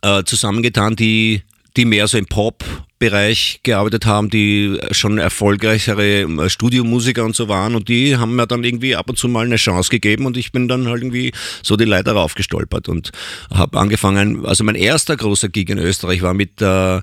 äh, 0.02 0.24
zusammengetan, 0.24 0.96
die, 0.96 1.42
die 1.76 1.84
mehr 1.84 2.06
so 2.06 2.16
im 2.16 2.26
Pop 2.26 2.64
Bereich 3.00 3.60
gearbeitet 3.64 4.06
haben, 4.06 4.30
die 4.30 4.78
schon 4.92 5.18
erfolgreichere 5.18 6.22
äh, 6.22 6.48
Studiomusiker 6.48 7.24
und 7.24 7.36
so 7.36 7.48
waren. 7.48 7.74
Und 7.74 7.88
die 7.88 8.16
haben 8.16 8.36
mir 8.36 8.46
dann 8.46 8.64
irgendwie 8.64 8.96
ab 8.96 9.10
und 9.10 9.18
zu 9.18 9.28
mal 9.28 9.44
eine 9.44 9.56
Chance 9.56 9.90
gegeben 9.90 10.24
und 10.26 10.36
ich 10.36 10.52
bin 10.52 10.68
dann 10.68 10.88
halt 10.88 11.02
irgendwie 11.02 11.32
so 11.62 11.76
die 11.76 11.84
Leiter 11.84 12.12
raufgestolpert 12.12 12.88
und 12.88 13.10
habe 13.52 13.78
angefangen, 13.78 14.46
also 14.46 14.64
mein 14.64 14.76
erster 14.76 15.16
großer 15.16 15.48
Gig 15.48 15.68
in 15.68 15.78
Österreich 15.78 16.22
war 16.22 16.34
mit 16.34 16.62
äh, 16.62 17.00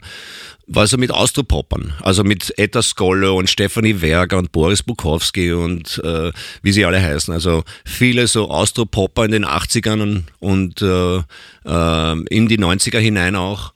war 0.74 0.88
so 0.88 0.98
mit 0.98 1.12
Austropoppern, 1.12 1.94
also 2.02 2.24
mit 2.24 2.58
Etta 2.58 2.82
Skolo 2.82 3.38
und 3.38 3.50
Stefanie 3.50 4.02
Werger 4.02 4.38
und 4.38 4.52
Boris 4.52 4.84
Bukowski 4.84 5.52
und 5.52 6.02
äh, 6.04 6.32
wie 6.64 6.72
sie 6.72 6.86
alle 6.86 7.02
heißen. 7.02 7.34
Also 7.34 7.64
viele 7.86 8.28
so 8.28 8.50
Austropopper 8.50 9.26
in 9.26 9.32
den 9.32 9.46
80ern 9.46 10.02
und, 10.02 10.24
und 10.40 10.82
äh, 10.82 11.18
äh, 11.66 12.26
in 12.30 12.48
die 12.48 12.58
90er 12.58 13.00
hinein 13.00 13.36
auch. 13.36 13.74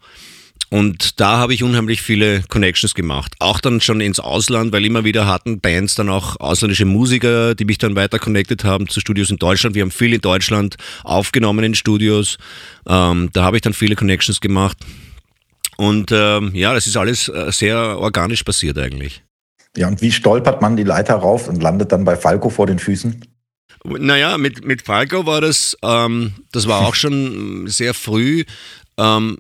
Und 0.70 1.20
da 1.20 1.38
habe 1.38 1.54
ich 1.54 1.64
unheimlich 1.64 2.02
viele 2.02 2.42
Connections 2.44 2.96
gemacht. 2.96 3.34
Auch 3.40 3.60
dann 3.60 3.82
schon 3.82 4.02
ins 4.02 4.20
Ausland, 4.20 4.72
weil 4.74 4.86
immer 4.86 5.04
wieder 5.04 5.28
hatten 5.28 5.60
Bands 5.60 5.96
dann 5.96 6.10
auch 6.10 6.40
ausländische 6.40 6.86
Musiker, 6.86 7.56
die 7.56 7.66
mich 7.66 7.78
dann 7.78 7.96
weiter 7.96 8.20
connected 8.20 8.64
haben 8.64 8.88
zu 8.88 9.00
Studios 9.00 9.30
in 9.30 9.38
Deutschland. 9.38 9.76
Wir 9.76 9.84
haben 9.84 9.92
viel 9.92 10.14
in 10.14 10.22
Deutschland 10.22 10.78
aufgenommen 11.04 11.64
in 11.64 11.76
Studios. 11.76 12.38
Ähm, 12.88 13.30
da 13.34 13.44
habe 13.44 13.58
ich 13.58 13.62
dann 13.62 13.74
viele 13.74 13.96
Connections 13.96 14.42
gemacht. 14.42 14.78
Und 15.78 16.12
ähm, 16.12 16.52
ja, 16.54 16.74
das 16.74 16.88
ist 16.88 16.98
alles 16.98 17.28
äh, 17.28 17.52
sehr 17.52 18.00
organisch 18.00 18.44
passiert 18.44 18.78
eigentlich. 18.78 19.24
Ja, 19.78 19.88
und 19.88 20.02
wie 20.02 20.12
stolpert 20.12 20.62
man 20.62 20.78
die 20.78 20.84
Leiter 20.84 21.16
rauf 21.16 21.48
und 21.50 21.62
landet 21.62 21.92
dann 21.92 22.06
bei 22.06 22.16
Falco 22.16 22.50
vor 22.50 22.66
den 22.66 22.80
Füßen? 22.80 23.26
Naja, 23.84 24.38
mit, 24.38 24.66
mit 24.66 24.82
Falco 24.82 25.26
war 25.26 25.42
das, 25.42 25.78
ähm, 25.84 26.34
das 26.52 26.68
war 26.68 26.82
auch 26.82 26.96
schon 26.96 27.68
sehr 27.68 27.94
früh. 27.94 28.46
Ähm, 28.98 29.38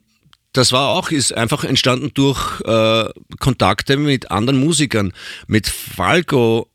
das 0.54 0.72
war 0.72 0.90
auch, 0.90 1.12
ist 1.12 1.34
einfach 1.34 1.64
entstanden 1.64 2.12
durch 2.14 2.62
äh, 2.62 3.10
Kontakte 3.40 3.98
mit 3.98 4.32
anderen 4.32 4.60
Musikern. 4.60 5.14
Mit 5.48 5.68
Falco 5.68 6.70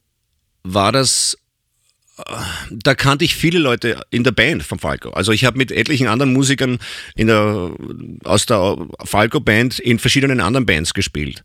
war 0.62 0.92
das 0.92 1.38
da 2.70 2.94
kannte 2.94 3.24
ich 3.24 3.34
viele 3.34 3.58
Leute 3.58 4.00
in 4.10 4.24
der 4.24 4.32
Band 4.32 4.62
von 4.62 4.78
Falco. 4.78 5.10
Also 5.10 5.32
ich 5.32 5.44
habe 5.44 5.58
mit 5.58 5.72
etlichen 5.72 6.06
anderen 6.06 6.32
Musikern 6.32 6.78
in 7.14 7.26
der, 7.26 7.70
aus 8.24 8.46
der 8.46 8.76
Falco-Band 9.04 9.78
in 9.78 9.98
verschiedenen 9.98 10.40
anderen 10.40 10.66
Bands 10.66 10.94
gespielt. 10.94 11.42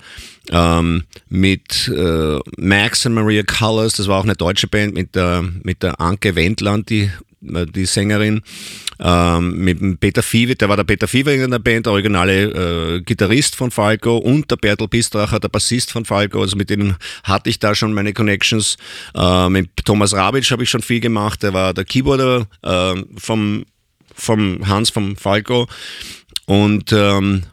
Ähm, 0.51 1.03
mit 1.27 1.87
äh, 1.87 2.39
Max 2.57 3.05
und 3.05 3.13
Maria 3.13 3.43
Colors, 3.43 3.95
das 3.95 4.07
war 4.07 4.19
auch 4.19 4.23
eine 4.23 4.35
deutsche 4.35 4.67
Band, 4.67 4.93
mit 4.93 5.15
der, 5.15 5.43
mit 5.63 5.83
der 5.83 5.99
Anke 5.99 6.35
Wendland, 6.35 6.89
die 6.89 7.09
die 7.45 7.85
Sängerin, 7.85 8.41
ähm, 8.99 9.57
mit 9.57 9.99
Peter 9.99 10.23
Fiewe, 10.23 10.55
der 10.55 10.69
war 10.69 10.77
der 10.77 10.83
Peter 10.83 11.07
Fiewe 11.07 11.33
in 11.33 11.51
der 11.51 11.59
Band, 11.59 11.85
der 11.85 11.93
originale 11.93 12.43
äh, 12.95 13.01
Gitarrist 13.01 13.55
von 13.55 13.71
Falco 13.71 14.17
und 14.17 14.49
der 14.49 14.55
Bertel 14.55 14.87
Bistracher, 14.87 15.39
der 15.39 15.49
Bassist 15.49 15.91
von 15.91 16.05
Falco, 16.05 16.41
also 16.41 16.55
mit 16.55 16.69
denen 16.69 16.95
hatte 17.23 17.49
ich 17.49 17.59
da 17.59 17.75
schon 17.75 17.93
meine 17.93 18.13
Connections. 18.13 18.77
Äh, 19.13 19.49
mit 19.49 19.69
Thomas 19.83 20.13
Rabitsch 20.13 20.51
habe 20.51 20.63
ich 20.63 20.69
schon 20.69 20.81
viel 20.81 20.99
gemacht, 20.99 21.43
der 21.43 21.53
war 21.53 21.73
der 21.73 21.85
Keyboarder 21.85 22.47
äh, 22.61 23.03
vom, 23.17 23.65
vom 24.13 24.67
Hans 24.67 24.89
vom 24.89 25.15
Falco 25.17 25.67
und 26.45 26.91
ähm, 26.93 27.43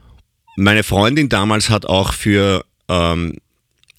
meine 0.57 0.83
Freundin 0.83 1.29
damals 1.29 1.71
hat 1.71 1.87
auch 1.87 2.13
für 2.13 2.65
ähm, 2.89 3.39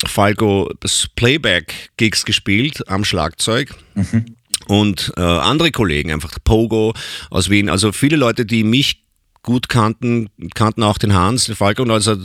Falco 0.05 0.71
Playback-Gigs 1.15 2.25
gespielt 2.25 2.87
am 2.87 3.03
Schlagzeug. 3.03 3.73
Mhm 3.95 4.35
und 4.67 5.13
äh, 5.17 5.21
andere 5.21 5.71
Kollegen, 5.71 6.11
einfach 6.11 6.37
Pogo 6.43 6.93
aus 7.29 7.49
Wien, 7.49 7.69
also 7.69 7.91
viele 7.91 8.15
Leute, 8.15 8.45
die 8.45 8.63
mich 8.63 9.03
gut 9.43 9.67
kannten, 9.67 10.29
kannten 10.55 10.83
auch 10.83 10.97
den 10.97 11.13
Hans, 11.13 11.45
den 11.45 11.55
Falco, 11.55 11.83
und 11.83 11.91
als 11.91 12.07
er 12.07 12.17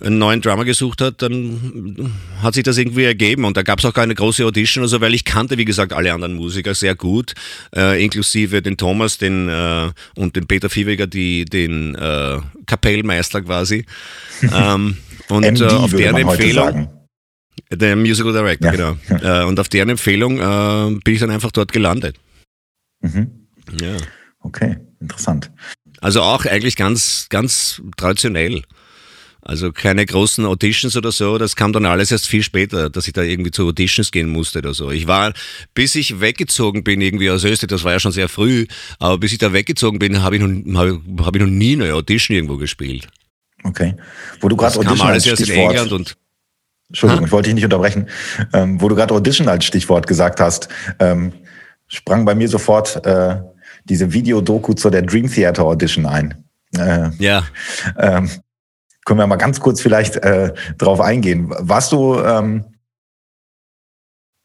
einen 0.00 0.18
neuen 0.18 0.40
Drummer 0.40 0.64
gesucht 0.64 1.00
hat, 1.00 1.20
dann 1.20 2.14
hat 2.40 2.54
sich 2.54 2.62
das 2.62 2.78
irgendwie 2.78 3.02
ergeben. 3.02 3.44
Und 3.44 3.56
da 3.56 3.62
gab 3.62 3.80
es 3.80 3.84
auch 3.84 3.92
keine 3.92 4.14
große 4.14 4.46
Audition, 4.46 4.82
also 4.82 5.00
weil 5.00 5.12
ich 5.12 5.24
kannte, 5.24 5.58
wie 5.58 5.64
gesagt, 5.64 5.92
alle 5.92 6.12
anderen 6.12 6.34
Musiker 6.34 6.74
sehr 6.74 6.94
gut, 6.94 7.34
äh, 7.74 8.02
inklusive 8.02 8.62
den 8.62 8.76
Thomas 8.76 9.18
den, 9.18 9.48
äh, 9.48 9.90
und 10.14 10.36
den 10.36 10.46
Peter 10.46 10.70
Viehweger, 10.70 11.08
die, 11.08 11.44
den 11.44 11.96
äh, 11.96 12.38
Kapellmeister 12.66 13.42
quasi. 13.42 13.84
ähm, 14.42 14.96
und 15.28 15.44
MD, 15.44 15.62
äh, 15.62 15.66
auf 15.66 15.92
deren 15.92 16.16
Empfehlung 16.16 17.01
der 17.70 17.96
Musical 17.96 18.32
Director, 18.32 18.72
ja. 18.72 18.76
genau. 18.76 18.96
Äh, 19.42 19.44
und 19.44 19.58
auf 19.60 19.68
deren 19.68 19.90
Empfehlung 19.90 20.38
äh, 20.38 21.00
bin 21.04 21.14
ich 21.14 21.20
dann 21.20 21.30
einfach 21.30 21.52
dort 21.52 21.72
gelandet. 21.72 22.16
Mhm. 23.00 23.30
Ja. 23.80 23.96
Okay, 24.40 24.78
interessant. 25.00 25.50
Also 26.00 26.22
auch 26.22 26.44
eigentlich 26.46 26.76
ganz, 26.76 27.26
ganz 27.30 27.80
traditionell. 27.96 28.62
Also 29.44 29.72
keine 29.72 30.06
großen 30.06 30.44
Auditions 30.44 30.96
oder 30.96 31.10
so, 31.10 31.36
das 31.36 31.56
kam 31.56 31.72
dann 31.72 31.84
alles 31.84 32.12
erst 32.12 32.28
viel 32.28 32.44
später, 32.44 32.90
dass 32.90 33.08
ich 33.08 33.12
da 33.12 33.22
irgendwie 33.22 33.50
zu 33.50 33.66
Auditions 33.66 34.12
gehen 34.12 34.28
musste 34.28 34.60
oder 34.60 34.72
so. 34.72 34.92
Ich 34.92 35.08
war, 35.08 35.32
bis 35.74 35.96
ich 35.96 36.20
weggezogen 36.20 36.84
bin 36.84 37.00
irgendwie 37.00 37.28
aus 37.28 37.42
Österreich, 37.42 37.68
das 37.68 37.82
war 37.82 37.90
ja 37.90 37.98
schon 37.98 38.12
sehr 38.12 38.28
früh, 38.28 38.66
aber 39.00 39.18
bis 39.18 39.32
ich 39.32 39.38
da 39.38 39.52
weggezogen 39.52 39.98
bin, 39.98 40.22
habe 40.22 40.36
ich, 40.36 40.42
noch, 40.42 40.78
hab, 40.78 41.26
hab 41.26 41.34
ich 41.34 41.42
noch 41.42 41.48
nie 41.48 41.72
eine 41.72 41.92
Audition 41.92 42.36
irgendwo 42.36 42.56
gespielt. 42.56 43.08
Okay. 43.64 43.96
Wo 44.40 44.48
du 44.48 44.56
gerade 44.56 44.76
Audition 44.76 44.98
kam 44.98 45.08
alles 45.08 45.26
erst 45.26 45.48
in 45.48 45.50
England 45.50 45.90
und 45.90 46.16
Entschuldigung, 46.92 47.24
ich 47.24 47.32
wollte 47.32 47.46
dich 47.46 47.54
nicht 47.54 47.64
unterbrechen. 47.64 48.06
Ähm, 48.52 48.78
wo 48.80 48.88
du 48.88 48.94
gerade 48.94 49.14
Audition 49.14 49.48
als 49.48 49.64
Stichwort 49.64 50.06
gesagt 50.06 50.40
hast, 50.40 50.68
ähm, 50.98 51.32
sprang 51.88 52.26
bei 52.26 52.34
mir 52.34 52.48
sofort 52.48 53.04
äh, 53.06 53.40
diese 53.84 54.12
Videodoku 54.12 54.74
zu 54.74 54.90
der 54.90 55.00
Dream 55.00 55.30
Theater 55.30 55.64
Audition 55.64 56.04
ein. 56.04 56.44
Äh, 56.76 57.08
ja. 57.18 57.44
Ähm, 57.98 58.30
können 59.06 59.20
wir 59.20 59.26
mal 59.26 59.36
ganz 59.36 59.58
kurz 59.58 59.80
vielleicht 59.80 60.16
äh, 60.16 60.52
drauf 60.76 61.00
eingehen. 61.00 61.52
Warst 61.58 61.92
du, 61.92 62.18
ähm, 62.18 62.66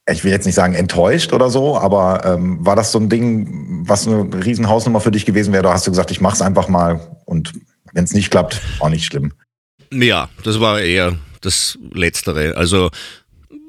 ich 0.09 0.23
will 0.23 0.31
jetzt 0.31 0.45
nicht 0.45 0.55
sagen 0.55 0.73
enttäuscht 0.73 1.33
oder 1.33 1.49
so, 1.49 1.77
aber 1.77 2.23
ähm, 2.23 2.65
war 2.65 2.77
das 2.77 2.93
so 2.93 2.99
ein 2.99 3.09
Ding, 3.09 3.85
was 3.85 4.07
eine 4.07 4.29
Riesenhausnummer 4.45 5.01
für 5.01 5.11
dich 5.11 5.25
gewesen 5.25 5.51
wäre? 5.51 5.63
Da 5.63 5.73
hast 5.73 5.85
du 5.85 5.91
gesagt, 5.91 6.11
ich 6.11 6.21
mach's 6.21 6.41
einfach 6.41 6.69
mal 6.69 7.01
und 7.25 7.51
wenn 7.91 8.05
es 8.05 8.13
nicht 8.13 8.31
klappt, 8.31 8.61
auch 8.79 8.89
nicht 8.89 9.03
schlimm. 9.03 9.33
Ja, 9.91 10.29
das 10.43 10.61
war 10.61 10.79
eher 10.79 11.17
das 11.41 11.77
Letztere. 11.93 12.55
Also 12.57 12.91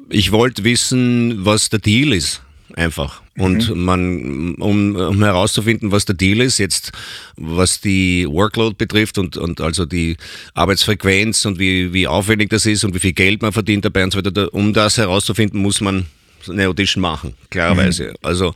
ich 0.08 0.32
wollte 0.32 0.64
wissen, 0.64 1.44
was 1.44 1.68
der 1.68 1.80
Deal 1.80 2.12
ist. 2.12 2.42
Einfach. 2.74 3.22
Und 3.36 3.70
mhm. 3.70 3.84
man, 3.84 4.54
um, 4.56 4.94
um 4.94 5.22
herauszufinden, 5.24 5.90
was 5.90 6.04
der 6.04 6.14
Deal 6.14 6.40
ist, 6.40 6.58
jetzt 6.58 6.92
was 7.36 7.80
die 7.80 8.26
Workload 8.28 8.76
betrifft 8.76 9.16
und, 9.16 9.36
und 9.36 9.60
also 9.60 9.86
die 9.86 10.16
Arbeitsfrequenz 10.54 11.44
und 11.46 11.58
wie, 11.58 11.92
wie 11.92 12.06
aufwendig 12.06 12.50
das 12.50 12.66
ist 12.66 12.84
und 12.84 12.94
wie 12.94 13.00
viel 13.00 13.14
Geld 13.14 13.42
man 13.42 13.52
verdient 13.52 13.84
dabei 13.84 14.04
und 14.04 14.12
so 14.12 14.18
weiter, 14.18 14.52
um 14.52 14.72
das 14.74 14.98
herauszufinden, 14.98 15.60
muss 15.60 15.80
man 15.80 16.06
eine 16.48 16.68
Audition 16.68 17.00
machen, 17.00 17.34
klarerweise. 17.50 18.08
Mhm. 18.08 18.14
Also, 18.22 18.54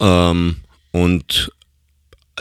ähm, 0.00 0.56
und 0.90 1.52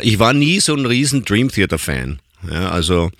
ich 0.01 0.19
war 0.19 0.33
nie 0.33 0.59
so 0.59 0.75
ein 0.75 0.85
riesen 0.85 1.23
Dream 1.25 1.49
Theater 1.49 1.77
Fan. 1.77 2.19
Ja, 2.49 2.69
also, 2.69 3.11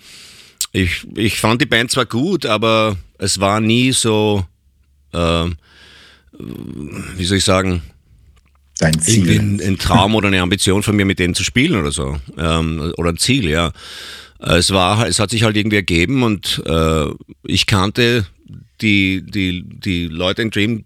ich, 0.72 1.06
ich 1.16 1.38
fand 1.38 1.60
die 1.60 1.66
Band 1.66 1.90
zwar 1.90 2.06
gut, 2.06 2.46
aber 2.46 2.96
es 3.18 3.38
war 3.38 3.60
nie 3.60 3.92
so, 3.92 4.44
äh, 5.12 5.44
wie 6.38 7.24
soll 7.24 7.38
ich 7.38 7.44
sagen, 7.44 7.82
Dein 8.78 8.98
Ziel. 8.98 9.38
Ein, 9.38 9.60
ein, 9.60 9.78
Traum 9.78 10.14
oder 10.16 10.26
eine 10.26 10.40
Ambition 10.40 10.82
von 10.82 10.96
mir, 10.96 11.04
mit 11.04 11.18
denen 11.20 11.34
zu 11.34 11.44
spielen 11.44 11.78
oder 11.78 11.92
so. 11.92 12.18
Ähm, 12.36 12.92
oder 12.96 13.10
ein 13.10 13.18
Ziel, 13.18 13.48
ja. 13.48 13.70
Es 14.40 14.72
war, 14.72 15.06
es 15.06 15.20
hat 15.20 15.30
sich 15.30 15.44
halt 15.44 15.56
irgendwie 15.56 15.76
ergeben 15.76 16.24
und 16.24 16.60
äh, 16.66 17.04
ich 17.44 17.66
kannte 17.66 18.26
die, 18.80 19.22
die, 19.24 19.62
die 19.64 20.08
Leute 20.08 20.42
in 20.42 20.50
Dream 20.50 20.84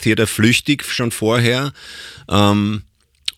Theater 0.00 0.26
flüchtig 0.26 0.84
schon 0.84 1.10
vorher. 1.10 1.72
Ähm, 2.30 2.82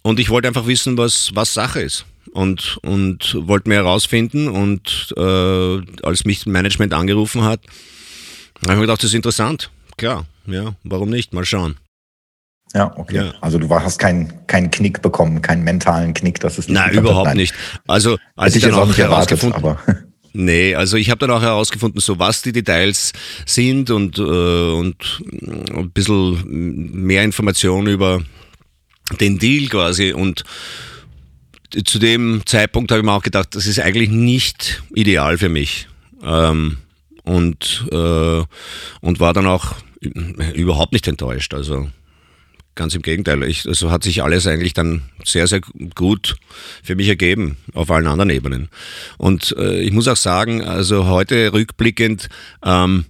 und 0.03 0.21
ich 0.21 0.31
wollte 0.31 0.47
einfach 0.47 0.69
wissen, 0.69 0.97
was, 0.97 1.31
was 1.35 1.55
Sache 1.55 1.81
ist 1.81 2.05
und, 2.33 2.79
und 2.83 3.37
wollte 3.47 3.69
mehr 3.69 3.85
herausfinden. 3.85 4.49
Und 4.49 5.15
äh, 5.17 5.81
als 6.03 6.25
mich 6.25 6.47
Management 6.47 6.95
angerufen 6.95 7.43
hat, 7.45 7.61
habe 8.63 8.73
ich 8.73 8.77
mir 8.77 8.81
gedacht, 8.83 9.03
das 9.03 9.11
ist 9.11 9.15
interessant. 9.15 9.71
Klar, 9.97 10.27
ja, 10.47 10.75
warum 10.85 11.11
nicht? 11.11 11.33
Mal 11.33 11.45
schauen. 11.45 11.77
Ja, 12.75 12.93
okay. 12.97 13.17
Ja. 13.17 13.35
Also 13.41 13.59
du 13.59 13.69
hast 13.71 13.99
keinen 13.99 14.47
keinen 14.47 14.71
Knick 14.71 15.01
bekommen, 15.01 15.41
keinen 15.41 15.65
mentalen 15.65 16.13
Knick, 16.13 16.39
das 16.41 16.59
ist 16.59 16.69
nicht. 16.69 16.79
Nein, 16.79 16.93
überhaupt 16.93 17.29
Nein. 17.29 17.39
nicht. 17.39 17.55
Also 17.87 18.19
als 18.37 18.55
ich, 18.55 18.63
ich 18.63 18.71
dann 18.71 18.79
auch, 18.79 18.91
auch 18.91 18.97
herausgefunden, 18.97 19.63
erwartet, 19.63 20.05
Nee, 20.33 20.75
also 20.75 20.97
ich 20.97 21.11
habe 21.11 21.19
dann 21.19 21.31
auch 21.31 21.43
herausgefunden, 21.43 22.01
so 22.01 22.19
was 22.19 22.43
die 22.43 22.53
Details 22.53 23.13
sind 23.47 23.91
und, 23.91 24.19
äh, 24.19 24.23
und 24.23 25.23
ein 25.33 25.91
bisschen 25.91 27.07
mehr 27.07 27.25
Informationen 27.25 27.89
über 27.89 28.21
den 29.21 29.39
Deal 29.39 29.69
quasi 29.69 30.13
und 30.13 30.45
zu 31.85 31.99
dem 31.99 32.43
Zeitpunkt 32.47 32.91
habe 32.91 33.01
ich 33.01 33.05
mir 33.05 33.13
auch 33.13 33.23
gedacht, 33.23 33.55
das 33.55 33.67
ist 33.67 33.81
eigentlich 33.81 34.11
nicht 34.11 34.83
ideal 34.95 35.39
für 35.39 35.49
mich. 35.49 35.89
Ähm, 36.23 36.79
und, 37.25 37.87
äh, 37.91 38.43
und 39.01 39.21
war 39.21 39.35
dann 39.35 39.47
auch 39.47 39.75
überhaupt 40.55 40.93
nicht 40.93 41.07
enttäuscht. 41.09 41.53
Also 41.53 41.89
ganz 42.79 42.95
im 42.95 43.03
Gegenteil. 43.03 43.43
Ich, 43.43 43.67
also 43.67 43.91
hat 43.91 44.05
sich 44.05 44.23
alles 44.23 44.47
eigentlich 44.47 44.73
dann 44.73 45.03
sehr, 45.25 45.47
sehr 45.47 45.61
gut 45.95 46.37
für 46.83 46.95
mich 46.95 47.09
ergeben 47.09 47.57
auf 47.75 47.91
allen 47.91 48.07
anderen 48.07 48.31
Ebenen. 48.31 48.69
Und 49.19 49.55
äh, 49.59 49.81
ich 49.81 49.93
muss 49.93 50.09
auch 50.09 50.17
sagen, 50.17 50.63
also 50.63 51.07
heute 51.07 51.53
rückblickend, 51.53 52.29
ähm, 52.65 53.05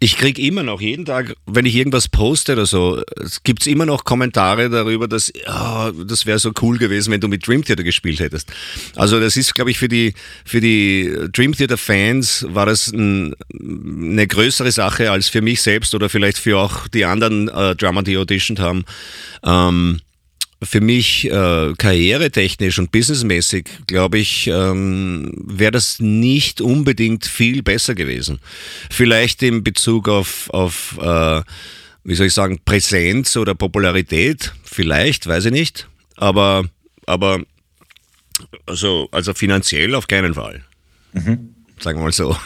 ich 0.00 0.16
kriege 0.16 0.40
immer 0.42 0.62
noch 0.62 0.80
jeden 0.80 1.04
Tag, 1.04 1.34
wenn 1.46 1.66
ich 1.66 1.74
irgendwas 1.74 2.08
poste 2.08 2.52
oder 2.52 2.66
so, 2.66 3.02
gibt 3.42 3.62
es 3.62 3.66
immer 3.66 3.84
noch 3.84 4.04
Kommentare 4.04 4.70
darüber, 4.70 5.08
dass 5.08 5.32
oh, 5.48 5.90
das 6.04 6.24
wäre 6.24 6.38
so 6.38 6.52
cool 6.62 6.78
gewesen, 6.78 7.12
wenn 7.12 7.20
du 7.20 7.26
mit 7.26 7.46
Dream 7.46 7.64
Theater 7.64 7.82
gespielt 7.82 8.20
hättest. 8.20 8.52
Also 8.94 9.18
das 9.18 9.36
ist, 9.36 9.54
glaube 9.54 9.70
ich, 9.70 9.78
für 9.78 9.88
die 9.88 10.14
für 10.44 10.60
die 10.60 11.12
Dream 11.32 11.52
Theater 11.52 11.76
Fans 11.76 12.46
war 12.48 12.66
das 12.66 12.88
ein, 12.88 13.34
eine 13.52 14.26
größere 14.26 14.70
Sache 14.70 15.10
als 15.10 15.28
für 15.28 15.42
mich 15.42 15.62
selbst 15.62 15.94
oder 15.94 16.08
vielleicht 16.08 16.38
für 16.38 16.58
auch 16.58 16.86
die 16.88 17.04
anderen 17.04 17.48
äh, 17.48 17.74
Drummer, 17.74 18.02
die 18.02 18.16
auditioned 18.16 18.60
haben. 18.60 18.84
Ähm, 19.44 20.00
für 20.62 20.80
mich 20.80 21.30
äh, 21.30 21.72
karrieretechnisch 21.76 22.78
und 22.78 22.90
businessmäßig, 22.90 23.66
glaube 23.86 24.18
ich, 24.18 24.48
ähm, 24.48 25.32
wäre 25.36 25.70
das 25.70 26.00
nicht 26.00 26.60
unbedingt 26.60 27.26
viel 27.26 27.62
besser 27.62 27.94
gewesen. 27.94 28.40
Vielleicht 28.90 29.42
in 29.42 29.62
Bezug 29.62 30.08
auf, 30.08 30.50
auf 30.50 30.98
äh, 31.00 31.42
wie 32.04 32.14
soll 32.14 32.26
ich 32.26 32.34
sagen, 32.34 32.60
Präsenz 32.64 33.36
oder 33.36 33.54
Popularität, 33.54 34.52
vielleicht, 34.64 35.26
weiß 35.26 35.46
ich 35.46 35.52
nicht. 35.52 35.88
Aber, 36.16 36.64
aber 37.06 37.40
also, 38.66 39.08
also 39.12 39.34
finanziell 39.34 39.94
auf 39.94 40.08
keinen 40.08 40.34
Fall. 40.34 40.64
Mhm 41.12 41.54
sagen 41.82 41.98
wir 41.98 42.04
mal 42.04 42.12
so. 42.12 42.36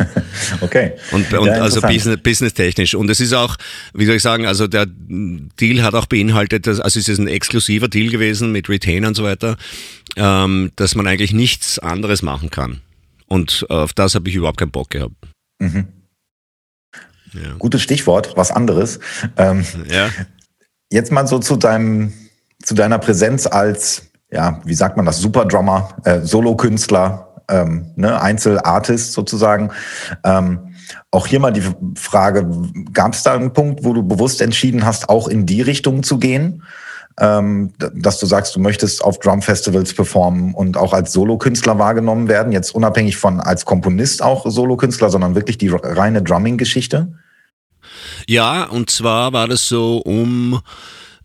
okay. 0.60 0.92
Und, 1.12 1.32
und 1.32 1.46
ja, 1.46 1.54
also 1.54 1.80
business, 1.80 2.18
business-technisch. 2.22 2.94
Und 2.94 3.10
es 3.10 3.20
ist 3.20 3.32
auch, 3.32 3.56
wie 3.92 4.06
soll 4.06 4.16
ich 4.16 4.22
sagen, 4.22 4.46
also 4.46 4.66
der 4.66 4.86
Deal 4.86 5.82
hat 5.82 5.94
auch 5.94 6.06
beinhaltet, 6.06 6.66
dass, 6.66 6.80
also 6.80 6.98
es 6.98 7.08
ist 7.08 7.18
ein 7.18 7.28
exklusiver 7.28 7.88
Deal 7.88 8.10
gewesen 8.10 8.52
mit 8.52 8.68
Retainer 8.68 9.08
und 9.08 9.14
so 9.14 9.24
weiter, 9.24 9.56
ähm, 10.16 10.70
dass 10.76 10.94
man 10.94 11.06
eigentlich 11.06 11.32
nichts 11.32 11.78
anderes 11.78 12.22
machen 12.22 12.50
kann. 12.50 12.80
Und 13.26 13.66
auf 13.68 13.92
das 13.92 14.14
habe 14.14 14.28
ich 14.28 14.34
überhaupt 14.34 14.58
keinen 14.58 14.70
Bock 14.70 14.90
gehabt. 14.90 15.14
Mhm. 15.58 15.88
Ja. 17.34 17.54
Gutes 17.58 17.82
Stichwort, 17.82 18.36
was 18.36 18.50
anderes. 18.50 19.00
Ähm, 19.36 19.64
ja. 19.90 20.08
Jetzt 20.90 21.10
mal 21.10 21.26
so 21.26 21.38
zu 21.38 21.56
deinem, 21.56 22.12
zu 22.62 22.74
deiner 22.74 22.98
Präsenz 22.98 23.46
als, 23.46 24.06
ja, 24.30 24.60
wie 24.64 24.74
sagt 24.74 24.96
man 24.96 25.06
das, 25.06 25.18
Superdrummer, 25.18 25.96
äh, 26.04 26.20
Solokünstler, 26.20 27.33
ähm, 27.48 27.90
ne, 27.96 28.20
Einzelartist 28.20 29.12
sozusagen. 29.12 29.70
Ähm, 30.24 30.74
auch 31.10 31.26
hier 31.26 31.40
mal 31.40 31.52
die 31.52 31.62
Frage, 31.96 32.50
gab 32.92 33.14
es 33.14 33.22
da 33.22 33.34
einen 33.34 33.52
Punkt, 33.52 33.84
wo 33.84 33.92
du 33.92 34.02
bewusst 34.02 34.40
entschieden 34.40 34.84
hast, 34.84 35.08
auch 35.08 35.28
in 35.28 35.46
die 35.46 35.62
Richtung 35.62 36.02
zu 36.02 36.18
gehen? 36.18 36.62
Ähm, 37.20 37.72
dass 37.78 38.18
du 38.18 38.26
sagst, 38.26 38.56
du 38.56 38.60
möchtest 38.60 39.04
auf 39.04 39.20
Drum-Festivals 39.20 39.94
performen 39.94 40.52
und 40.52 40.76
auch 40.76 40.92
als 40.92 41.12
Solokünstler 41.12 41.78
wahrgenommen 41.78 42.26
werden, 42.26 42.50
jetzt 42.50 42.74
unabhängig 42.74 43.16
von 43.16 43.40
als 43.40 43.64
Komponist 43.64 44.20
auch 44.20 44.44
Solokünstler, 44.50 45.10
sondern 45.10 45.36
wirklich 45.36 45.56
die 45.56 45.68
reine 45.68 46.22
Drumming-Geschichte? 46.22 47.12
Ja, 48.26 48.64
und 48.64 48.90
zwar 48.90 49.32
war 49.32 49.46
das 49.46 49.68
so 49.68 49.98
um, 49.98 50.60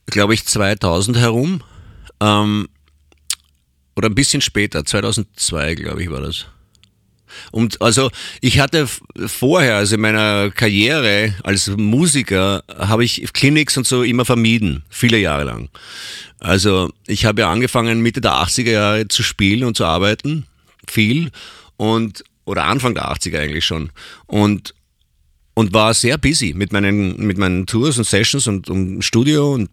glaube 0.06 0.36
ich, 0.36 0.46
2000 0.46 1.18
herum. 1.18 1.62
Ähm, 2.22 2.68
oder 4.00 4.08
ein 4.08 4.16
bisschen 4.16 4.40
später, 4.40 4.86
2002 4.86 5.76
glaube 5.76 6.02
ich 6.02 6.10
war 6.10 6.22
das. 6.22 6.46
Und 7.52 7.82
also 7.82 8.10
ich 8.40 8.62
hatte 8.62 8.88
vorher, 9.28 9.76
also 9.76 9.96
in 9.96 10.02
meiner 10.02 10.52
Karriere 10.52 11.36
als 11.44 11.68
Musiker, 11.68 12.64
habe 12.78 13.04
ich 13.04 13.34
Clinics 13.34 13.76
und 13.76 13.86
so 13.86 14.04
immer 14.04 14.24
vermieden, 14.24 14.84
viele 14.90 15.18
Jahre 15.18 15.44
lang. 15.44 15.70
Also 16.40 16.94
ich 17.08 17.26
habe 17.26 17.42
ja 17.42 17.52
angefangen 17.52 18.00
Mitte 18.00 18.22
der 18.22 18.36
80er 18.36 18.72
Jahre 18.72 19.08
zu 19.10 19.22
spielen 19.22 19.66
und 19.66 19.76
zu 19.76 19.84
arbeiten, 19.84 20.46
viel 20.88 21.32
und 21.76 22.24
oder 22.46 22.64
Anfang 22.64 22.96
der 22.96 23.12
80er 23.12 23.40
eigentlich 23.40 23.66
schon 23.66 23.92
und 24.28 24.74
und 25.56 25.74
war 25.74 25.94
sehr 25.94 26.18
busy 26.18 26.54
mit 26.56 26.72
meinen 26.72 27.18
mit 27.18 27.38
meinen 27.38 27.66
Tours 27.66 27.98
und 27.98 28.06
Sessions 28.06 28.48
und, 28.48 28.70
und 28.70 29.02
Studio 29.02 29.56
und 29.56 29.70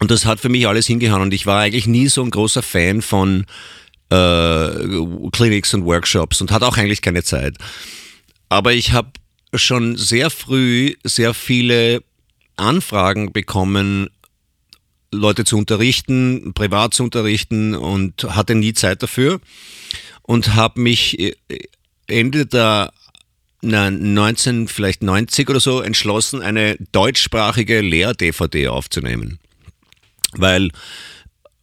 und 0.00 0.10
das 0.10 0.24
hat 0.24 0.40
für 0.40 0.48
mich 0.48 0.66
alles 0.66 0.86
hingehauen. 0.86 1.22
Und 1.22 1.34
ich 1.34 1.46
war 1.46 1.60
eigentlich 1.60 1.86
nie 1.86 2.08
so 2.08 2.22
ein 2.22 2.30
großer 2.30 2.62
Fan 2.62 3.02
von 3.02 3.44
äh, 4.08 4.70
Clinics 5.30 5.74
und 5.74 5.84
Workshops 5.84 6.40
und 6.40 6.50
hatte 6.50 6.66
auch 6.66 6.78
eigentlich 6.78 7.02
keine 7.02 7.22
Zeit. 7.22 7.56
Aber 8.48 8.72
ich 8.72 8.92
habe 8.92 9.10
schon 9.54 9.96
sehr 9.96 10.30
früh 10.30 10.94
sehr 11.04 11.34
viele 11.34 12.02
Anfragen 12.56 13.32
bekommen, 13.32 14.08
Leute 15.12 15.44
zu 15.44 15.58
unterrichten, 15.58 16.52
privat 16.54 16.94
zu 16.94 17.04
unterrichten 17.04 17.74
und 17.74 18.24
hatte 18.24 18.54
nie 18.54 18.72
Zeit 18.72 19.02
dafür 19.02 19.40
und 20.22 20.54
habe 20.54 20.80
mich 20.80 21.18
äh, 21.18 21.34
Ende 22.06 22.46
der 22.46 22.92
na, 23.60 23.90
19, 23.90 24.68
vielleicht 24.68 25.02
90 25.02 25.50
oder 25.50 25.60
so 25.60 25.82
entschlossen, 25.82 26.40
eine 26.40 26.76
deutschsprachige 26.92 27.82
Lehr-DVD 27.82 28.68
aufzunehmen 28.68 29.38
weil 30.36 30.70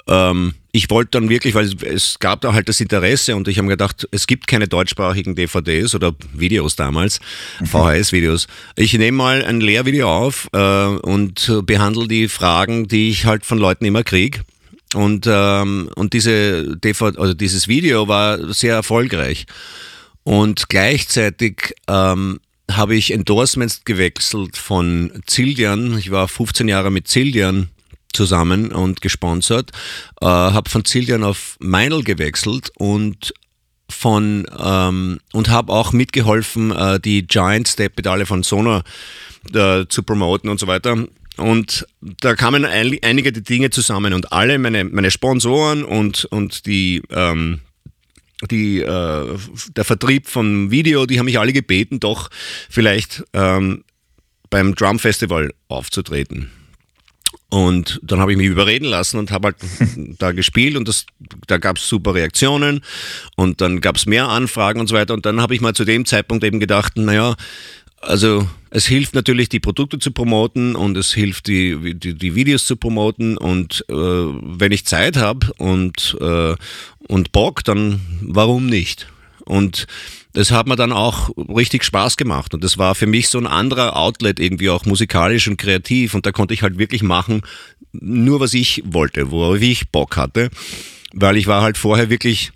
ähm, 0.08 0.53
ich 0.71 0.89
wollte 0.89 1.19
dann 1.19 1.30
wirklich, 1.30 1.56
weil 1.56 1.71
es 1.84 2.19
gab 2.19 2.41
da 2.41 2.53
halt 2.53 2.69
das 2.69 2.80
Interesse 2.80 3.36
und 3.36 3.47
ich 3.47 3.58
habe 3.58 3.65
mir 3.65 3.73
gedacht, 3.73 4.08
es 4.12 4.27
gibt 4.27 4.47
keine 4.47 4.67
deutschsprachigen 4.67 5.36
DVDs 5.36 5.95
oder 5.95 6.13
Videos 6.34 6.75
damals, 6.75 7.19
mhm. 7.60 7.65
VHS-Videos. 7.65 8.47
Ich 8.75 8.93
nehme 8.93 9.17
mal 9.17 9.43
ein 9.43 9.60
Lehrvideo 9.60 10.10
auf 10.10 10.47
äh, 10.53 10.86
und 10.86 11.51
behandle 11.65 12.08
die 12.08 12.27
Fragen, 12.27 12.88
die 12.88 13.10
ich 13.10 13.25
halt 13.25 13.45
von 13.45 13.58
Leuten 13.58 13.86
immer 13.86 14.03
kriege. 14.03 14.41
Und, 14.93 15.25
ähm, 15.27 15.89
und 15.95 16.13
diese 16.13 16.77
DVD, 16.77 17.19
also 17.19 17.34
dieses 17.34 17.67
Video 17.67 18.08
war 18.08 18.53
sehr 18.53 18.75
erfolgreich. 18.75 19.45
Und 20.23 20.69
gleichzeitig 20.69 21.73
ähm, 21.88 22.39
habe 22.71 22.95
ich 22.95 23.12
Endorsements 23.12 23.84
gewechselt 23.84 24.58
von 24.58 25.12
Zildian. 25.25 25.97
Ich 25.97 26.12
war 26.12 26.27
15 26.27 26.67
Jahre 26.67 26.91
mit 26.91 27.08
Zildian 27.08 27.69
zusammen 28.17 28.71
und 28.71 29.01
gesponsert, 29.01 29.71
äh, 30.21 30.25
habe 30.25 30.69
von 30.69 30.84
Zillian 30.84 31.23
auf 31.23 31.56
Meinl 31.60 32.03
gewechselt 32.03 32.71
und 32.77 33.34
von 33.89 34.45
ähm, 34.60 35.19
und 35.32 35.49
habe 35.49 35.71
auch 35.71 35.93
mitgeholfen, 35.93 36.71
äh, 36.71 36.99
die 36.99 37.25
Giant 37.25 37.69
Step 37.69 37.95
Pedale 37.95 38.25
von 38.25 38.43
Sonar 38.43 38.84
äh, 39.53 39.86
zu 39.88 40.03
promoten 40.03 40.49
und 40.49 40.60
so 40.60 40.67
weiter. 40.67 41.06
Und 41.38 41.86
da 42.01 42.34
kamen 42.34 42.65
ein, 42.65 42.97
einige 43.03 43.32
die 43.32 43.43
Dinge 43.43 43.69
zusammen 43.69 44.13
und 44.13 44.34
alle 44.34 44.58
meine, 44.58 44.84
meine 44.84 45.12
Sponsoren 45.12 45.84
und, 45.84 46.25
und 46.25 46.65
die, 46.65 47.03
ähm, 47.12 47.60
die, 48.49 48.82
äh, 48.82 49.38
der 49.75 49.86
Vertrieb 49.86 50.27
von 50.27 50.71
Video, 50.71 51.06
die 51.06 51.19
haben 51.19 51.25
mich 51.25 51.39
alle 51.39 51.53
gebeten, 51.53 51.99
doch 51.99 52.30
vielleicht 52.69 53.23
ähm, 53.34 53.84
beim 54.49 54.73
Drum 54.73 54.97
Festival 54.97 55.53
aufzutreten. 55.67 56.49
Und 57.49 57.99
dann 58.03 58.19
habe 58.19 58.31
ich 58.31 58.38
mich 58.38 58.47
überreden 58.47 58.86
lassen 58.86 59.19
und 59.19 59.31
habe 59.31 59.47
halt 59.47 59.55
da 60.19 60.33
gespielt 60.33 60.75
und 60.75 60.88
das, 60.88 61.05
da 61.47 61.57
gab 61.57 61.77
es 61.77 61.88
super 61.88 62.13
Reaktionen 62.13 62.81
und 63.36 63.62
dann 63.62 63.79
gab 63.79 63.95
es 63.95 64.05
mehr 64.05 64.27
Anfragen 64.27 64.81
und 64.81 64.88
so 64.88 64.95
weiter. 64.95 65.13
Und 65.13 65.25
dann 65.25 65.39
habe 65.41 65.55
ich 65.55 65.62
mal 65.62 65.73
zu 65.73 65.86
dem 65.86 66.05
Zeitpunkt 66.05 66.43
eben 66.43 66.60
gedacht, 66.60 66.97
naja, 66.97 67.36
also 68.01 68.47
es 68.69 68.86
hilft 68.86 69.15
natürlich, 69.15 69.49
die 69.49 69.60
Produkte 69.60 69.97
zu 69.97 70.12
promoten 70.12 70.75
und 70.75 70.97
es 70.97 71.13
hilft, 71.13 71.47
die, 71.47 71.95
die, 71.95 72.13
die 72.13 72.36
Videos 72.36 72.65
zu 72.65 72.75
promoten. 72.75 73.38
Und 73.38 73.86
äh, 73.89 73.93
wenn 73.93 74.71
ich 74.71 74.86
Zeit 74.86 75.17
habe 75.17 75.51
und, 75.57 76.17
äh, 76.19 76.55
und 77.07 77.31
Bock, 77.31 77.63
dann 77.63 78.01
warum 78.21 78.67
nicht? 78.67 79.07
Und 79.47 79.88
das 80.33 80.51
hat 80.51 80.67
mir 80.67 80.75
dann 80.75 80.91
auch 80.91 81.29
richtig 81.38 81.83
Spaß 81.83 82.17
gemacht. 82.17 82.53
Und 82.53 82.63
das 82.63 82.77
war 82.77 82.95
für 82.95 83.07
mich 83.07 83.29
so 83.29 83.38
ein 83.38 83.47
anderer 83.47 83.95
Outlet, 83.95 84.39
irgendwie 84.39 84.69
auch 84.69 84.86
musikalisch 84.86 85.47
und 85.47 85.57
kreativ. 85.57 86.13
Und 86.13 86.25
da 86.25 86.31
konnte 86.31 86.53
ich 86.53 86.62
halt 86.62 86.77
wirklich 86.77 87.01
machen, 87.01 87.41
nur 87.91 88.39
was 88.39 88.53
ich 88.53 88.83
wollte, 88.86 89.31
worauf 89.31 89.62
ich 89.62 89.89
Bock 89.89 90.17
hatte. 90.17 90.49
Weil 91.13 91.38
ich 91.38 91.47
war 91.47 91.62
halt 91.62 91.77
vorher 91.77 92.10
wirklich 92.10 92.51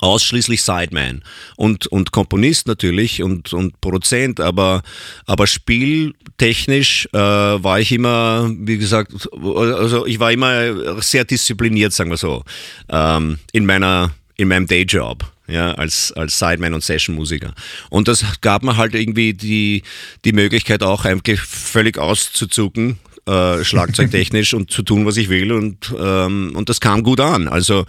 ausschließlich 0.00 0.62
Sideman 0.62 1.22
und, 1.56 1.86
und 1.86 2.12
Komponist 2.12 2.66
natürlich 2.66 3.22
und, 3.22 3.52
und 3.52 3.80
Produzent, 3.80 4.38
aber, 4.38 4.82
aber 5.26 5.46
spieltechnisch 5.46 7.08
äh, 7.12 7.18
war 7.18 7.80
ich 7.80 7.90
immer, 7.90 8.50
wie 8.58 8.78
gesagt, 8.78 9.12
also 9.32 10.06
ich 10.06 10.20
war 10.20 10.30
immer 10.30 11.00
sehr 11.02 11.24
diszipliniert, 11.24 11.92
sagen 11.92 12.10
wir 12.10 12.16
so, 12.16 12.44
ähm, 12.90 13.38
in 13.52 13.66
meiner 13.66 14.12
in 14.38 14.48
meinem 14.48 14.66
Dayjob, 14.66 15.24
ja, 15.48 15.72
als, 15.72 16.12
als 16.12 16.38
Sideman 16.38 16.74
und 16.74 16.84
Sessionmusiker. 16.84 17.54
Und 17.90 18.08
das 18.08 18.24
gab 18.40 18.62
mir 18.62 18.76
halt 18.76 18.94
irgendwie 18.94 19.34
die, 19.34 19.82
die 20.24 20.32
Möglichkeit 20.32 20.82
auch 20.82 21.04
eigentlich 21.04 21.40
völlig 21.40 21.98
auszuzucken, 21.98 22.98
äh, 23.26 23.64
schlagzeugtechnisch 23.64 24.54
und 24.54 24.70
zu 24.70 24.82
tun, 24.82 25.06
was 25.06 25.16
ich 25.16 25.28
will 25.28 25.52
und, 25.52 25.94
ähm, 25.98 26.52
und 26.54 26.68
das 26.68 26.80
kam 26.80 27.02
gut 27.02 27.20
an. 27.20 27.48
Also, 27.48 27.86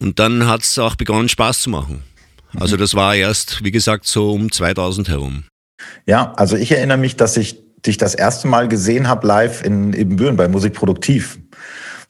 und 0.00 0.18
dann 0.18 0.46
hat 0.46 0.62
es 0.62 0.78
auch 0.78 0.96
begonnen, 0.96 1.28
Spaß 1.28 1.62
zu 1.62 1.70
machen. 1.70 2.02
Also 2.56 2.76
mhm. 2.76 2.80
das 2.80 2.94
war 2.94 3.14
erst, 3.14 3.62
wie 3.62 3.70
gesagt, 3.70 4.06
so 4.06 4.32
um 4.32 4.50
2000 4.50 5.08
herum. 5.08 5.44
Ja, 6.06 6.32
also 6.34 6.56
ich 6.56 6.72
erinnere 6.72 6.98
mich, 6.98 7.16
dass 7.16 7.36
ich 7.36 7.58
dich 7.86 7.98
das 7.98 8.14
erste 8.14 8.48
Mal 8.48 8.68
gesehen 8.68 9.08
habe 9.08 9.26
live 9.26 9.62
in 9.62 9.92
Ebenbüren 9.92 10.36
bei 10.36 10.48
Musikproduktiv. 10.48 11.38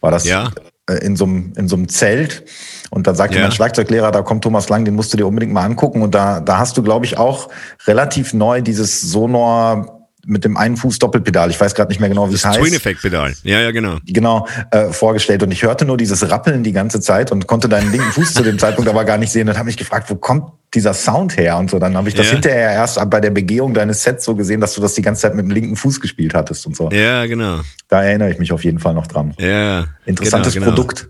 War 0.01 0.11
das 0.11 0.25
ja. 0.25 0.53
Äh, 0.89 1.05
in 1.05 1.17
so 1.17 1.25
einem 1.25 1.53
in 1.57 1.69
so 1.69 1.77
einem 1.77 1.89
Zelt 1.89 2.45
und 2.91 3.07
dann 3.07 3.15
sagte 3.15 3.37
ja. 3.37 3.43
mein 3.43 3.53
Schlagzeuglehrer, 3.53 4.11
da 4.11 4.23
kommt 4.23 4.45
Thomas 4.45 4.69
Lang, 4.69 4.85
den 4.85 4.95
musst 4.95 5.13
du 5.13 5.17
dir 5.17 5.27
unbedingt 5.27 5.53
mal 5.53 5.65
angucken 5.65 6.03
und 6.03 6.15
da 6.15 6.41
da 6.41 6.59
hast 6.59 6.77
du 6.77 6.83
glaube 6.83 7.07
ich 7.07 7.19
auch 7.19 7.49
relativ 7.87 8.35
neu 8.35 8.61
dieses 8.63 9.01
Sonor 9.01 9.99
mit 10.29 10.45
dem 10.45 10.57
einen 10.57 10.77
Fuß 10.77 10.99
Doppelpedal, 10.99 11.51
ich 11.51 11.59
weiß 11.59 11.75
gerade 11.75 11.89
nicht 11.89 12.01
mehr 12.01 12.09
genau, 12.11 12.29
wie 12.29 12.33
das 12.33 12.41
es 12.41 12.47
heißt. 12.47 12.61
Twin 12.61 12.75
Effect 12.75 13.01
Pedal. 13.01 13.33
Ja, 13.45 13.61
ja, 13.61 13.71
genau. 13.71 13.97
Genau, 14.05 14.47
äh, 14.71 14.91
vorgestellt 14.91 15.43
und 15.43 15.51
ich 15.51 15.63
hörte 15.63 15.87
nur 15.87 15.97
dieses 15.97 16.31
Rappeln 16.31 16.63
die 16.63 16.73
ganze 16.73 17.01
Zeit 17.01 17.33
und 17.33 17.47
konnte 17.47 17.69
deinen 17.69 17.91
linken 17.91 18.13
Fuß 18.13 18.35
zu 18.35 18.43
dem 18.43 18.59
Zeitpunkt 18.59 18.91
aber 18.91 19.05
gar 19.05 19.17
nicht 19.17 19.33
sehen 19.33 19.49
und 19.49 19.57
habe 19.57 19.67
mich 19.67 19.79
gefragt, 19.79 20.11
wo 20.11 20.17
kommt 20.17 20.53
dieser 20.75 20.93
Sound 20.93 21.39
her 21.39 21.57
und 21.57 21.71
so. 21.71 21.79
Dann 21.79 21.97
habe 21.97 22.09
ich 22.11 22.15
das 22.15 22.27
ja. 22.27 22.33
hinterher 22.33 22.73
erst 22.73 23.01
bei 23.09 23.21
der 23.21 23.31
Begehung 23.31 23.73
deines 23.73 24.03
Sets 24.03 24.25
so 24.27 24.35
gesehen, 24.35 24.61
dass 24.61 24.75
du 24.75 24.83
das 24.83 24.93
die 24.95 25.03
ganze 25.03 25.23
Zeit 25.23 25.35
mit 25.35 25.47
dem 25.47 25.51
linken 25.51 25.77
Fuß 25.77 25.99
gespielt 26.01 26.35
hattest 26.35 26.67
und 26.67 26.77
so. 26.77 26.91
Ja, 26.91 27.25
genau. 27.25 27.61
Da 27.89 28.03
erinnere 28.03 28.31
ich 28.31 28.39
mich 28.39 28.53
auf 28.53 28.65
jeden 28.65 28.79
Fall 28.79 28.93
noch 28.93 29.07
dran. 29.07 29.35
Ja. 29.39 29.87
Interessantes 30.05 30.53
genau, 30.53 30.67
genau. 30.67 30.77
Produkt. 30.77 31.09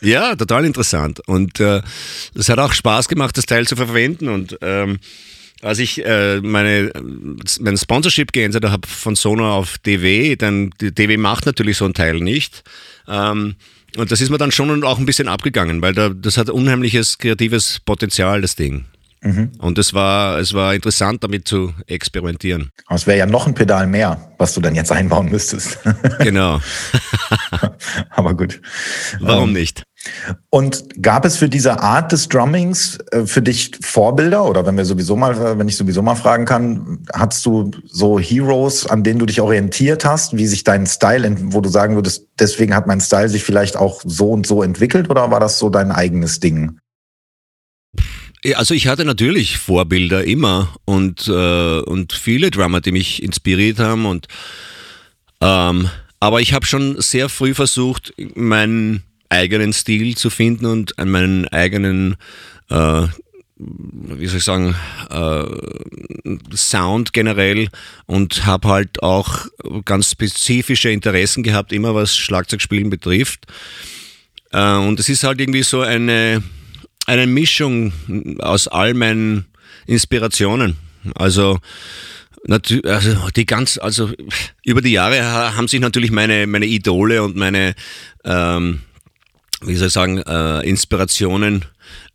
Ja, 0.00 0.34
total 0.36 0.64
interessant. 0.64 1.20
Und 1.26 1.60
äh, 1.60 1.82
es 2.34 2.48
hat 2.48 2.58
auch 2.58 2.72
Spaß 2.72 3.08
gemacht, 3.08 3.36
das 3.36 3.46
Teil 3.46 3.66
zu 3.66 3.76
verwenden 3.76 4.28
und 4.28 4.58
ähm, 4.60 4.98
als 5.62 5.78
ich 5.78 6.04
äh, 6.04 6.40
meine, 6.40 6.90
mein 7.60 7.76
Sponsorship 7.76 8.32
geändert 8.32 8.64
habe 8.64 8.86
von 8.86 9.14
Sono 9.14 9.54
auf 9.54 9.78
DW, 9.78 10.34
dann 10.34 10.70
DW 10.80 11.16
macht 11.16 11.46
natürlich 11.46 11.76
so 11.76 11.84
ein 11.84 11.94
Teil 11.94 12.16
nicht. 12.20 12.64
Ähm, 13.06 13.54
und 13.96 14.10
das 14.10 14.20
ist 14.20 14.30
mir 14.30 14.38
dann 14.38 14.50
schon 14.50 14.82
auch 14.84 14.98
ein 14.98 15.06
bisschen 15.06 15.28
abgegangen, 15.28 15.80
weil 15.82 15.94
da, 15.94 16.08
das 16.08 16.36
hat 16.36 16.50
unheimliches 16.50 17.18
kreatives 17.18 17.78
Potenzial, 17.84 18.40
das 18.40 18.56
Ding. 18.56 18.86
Mhm. 19.22 19.52
Und 19.58 19.78
es 19.78 19.94
war, 19.94 20.38
es 20.38 20.52
war 20.52 20.74
interessant, 20.74 21.22
damit 21.22 21.46
zu 21.46 21.72
experimentieren. 21.86 22.70
Aber 22.86 22.96
es 22.96 23.06
wäre 23.06 23.18
ja 23.18 23.26
noch 23.26 23.46
ein 23.46 23.54
Pedal 23.54 23.86
mehr, 23.86 24.32
was 24.36 24.54
du 24.54 24.60
dann 24.60 24.74
jetzt 24.74 24.90
einbauen 24.90 25.30
müsstest. 25.30 25.78
genau. 26.18 26.60
Aber 28.10 28.34
gut. 28.34 28.60
Warum 29.20 29.50
ähm, 29.50 29.54
nicht? 29.54 29.84
Und 30.50 31.00
gab 31.00 31.24
es 31.24 31.36
für 31.36 31.48
diese 31.48 31.80
Art 31.80 32.10
des 32.10 32.28
Drummings 32.28 32.98
äh, 33.12 33.24
für 33.24 33.40
dich 33.40 33.70
Vorbilder 33.80 34.44
oder 34.44 34.66
wenn 34.66 34.76
wir 34.76 34.84
sowieso 34.84 35.14
mal, 35.14 35.56
wenn 35.56 35.68
ich 35.68 35.76
sowieso 35.76 36.02
mal 36.02 36.16
fragen 36.16 36.44
kann, 36.44 37.06
hast 37.14 37.46
du 37.46 37.70
so 37.86 38.18
Heroes, 38.18 38.86
an 38.86 39.04
denen 39.04 39.20
du 39.20 39.26
dich 39.26 39.40
orientiert 39.40 40.04
hast, 40.04 40.36
wie 40.36 40.48
sich 40.48 40.64
dein 40.64 40.86
Style, 40.86 41.36
wo 41.52 41.60
du 41.60 41.68
sagen 41.68 41.94
würdest, 41.94 42.26
deswegen 42.40 42.74
hat 42.74 42.88
mein 42.88 43.00
Style 43.00 43.28
sich 43.28 43.44
vielleicht 43.44 43.76
auch 43.76 44.02
so 44.04 44.32
und 44.32 44.46
so 44.46 44.64
entwickelt 44.64 45.08
oder 45.08 45.30
war 45.30 45.38
das 45.38 45.60
so 45.60 45.70
dein 45.70 45.92
eigenes 45.92 46.40
Ding? 46.40 46.78
Also 48.54 48.74
ich 48.74 48.88
hatte 48.88 49.04
natürlich 49.04 49.58
Vorbilder 49.58 50.24
immer 50.24 50.74
und, 50.84 51.28
äh, 51.28 51.80
und 51.80 52.12
viele 52.12 52.50
Drummer, 52.50 52.80
die 52.80 52.92
mich 52.92 53.22
inspiriert 53.22 53.78
haben 53.78 54.04
und 54.04 54.26
ähm, 55.40 55.88
aber 56.18 56.40
ich 56.40 56.52
habe 56.52 56.66
schon 56.66 57.00
sehr 57.00 57.28
früh 57.28 57.54
versucht, 57.54 58.12
meinen 58.34 59.02
eigenen 59.28 59.72
Stil 59.72 60.16
zu 60.16 60.30
finden 60.30 60.66
und 60.66 60.94
meinen 61.04 61.46
eigenen 61.48 62.16
äh, 62.68 63.06
wie 63.58 64.26
soll 64.26 64.38
ich 64.38 64.44
sagen, 64.44 64.74
äh, 65.10 65.44
Sound 66.56 67.12
generell 67.12 67.68
und 68.06 68.46
habe 68.46 68.68
halt 68.68 69.02
auch 69.02 69.46
ganz 69.84 70.10
spezifische 70.10 70.90
Interessen 70.90 71.42
gehabt, 71.42 71.72
immer 71.72 71.94
was 71.94 72.16
Schlagzeugspielen 72.16 72.90
betrifft. 72.90 73.46
Äh, 74.50 74.76
und 74.76 74.98
es 75.00 75.08
ist 75.08 75.24
halt 75.24 75.40
irgendwie 75.40 75.62
so 75.62 75.80
eine 75.80 76.42
eine 77.06 77.26
Mischung 77.26 77.92
aus 78.38 78.68
all 78.68 78.94
meinen 78.94 79.46
Inspirationen. 79.86 80.76
Also 81.14 81.58
also 82.84 83.28
die 83.36 83.46
ganz, 83.46 83.78
also 83.78 84.10
über 84.64 84.82
die 84.82 84.92
Jahre 84.92 85.22
haben 85.56 85.68
sich 85.68 85.80
natürlich 85.80 86.10
meine 86.10 86.46
meine 86.46 86.66
Idole 86.66 87.22
und 87.22 87.36
meine 87.36 87.74
ähm, 88.24 88.80
wie 89.64 89.76
soll 89.76 89.88
ich 89.88 89.92
sagen 89.92 90.18
äh, 90.18 90.60
Inspirationen 90.68 91.64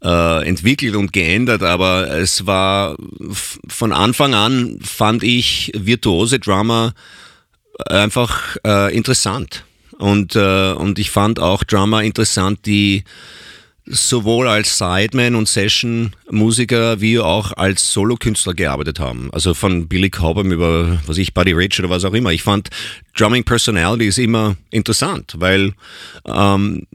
äh, 0.03 0.47
entwickelt 0.47 0.95
und 0.95 1.13
geändert, 1.13 1.63
aber 1.63 2.11
es 2.11 2.45
war 2.45 2.97
von 3.67 3.93
Anfang 3.93 4.33
an 4.33 4.79
fand 4.83 5.23
ich 5.23 5.71
virtuose 5.75 6.39
Drummer 6.39 6.93
einfach 7.85 8.57
äh, 8.65 8.93
interessant 8.95 9.63
und 9.97 10.35
äh, 10.35 10.73
und 10.73 10.99
ich 10.99 11.09
fand 11.09 11.39
auch 11.39 11.63
Drummer 11.63 12.03
interessant, 12.03 12.65
die 12.65 13.03
sowohl 13.89 14.47
als 14.47 14.77
Sideman 14.77 15.35
und 15.35 15.47
Session-Musiker 15.47 17.01
wie 17.01 17.19
auch 17.19 17.53
als 17.53 17.93
Solokünstler 17.93 18.53
gearbeitet 18.53 18.99
haben. 18.99 19.29
Also 19.31 19.53
von 19.53 19.87
Billy 19.87 20.09
Cobham 20.09 20.51
über, 20.51 20.99
was 21.05 21.17
ich, 21.17 21.33
Buddy 21.33 21.53
Rich 21.53 21.79
oder 21.79 21.89
was 21.89 22.05
auch 22.05 22.13
immer. 22.13 22.31
Ich 22.31 22.43
fand 22.43 22.69
Drumming 23.15 23.43
Personality 23.43 24.07
ist 24.07 24.17
immer 24.19 24.55
interessant, 24.69 25.35
weil 25.37 25.73
ähm, 26.27 26.87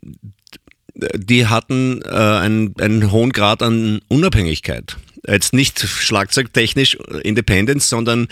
die 0.94 1.46
hatten 1.46 2.02
äh, 2.02 2.08
einen, 2.08 2.74
einen 2.78 3.10
hohen 3.10 3.32
Grad 3.32 3.62
an 3.62 4.00
Unabhängigkeit. 4.08 4.96
Jetzt 5.26 5.52
nicht 5.52 5.80
schlagzeugtechnisch 5.80 6.96
Independence, 7.22 7.88
sondern 7.88 8.28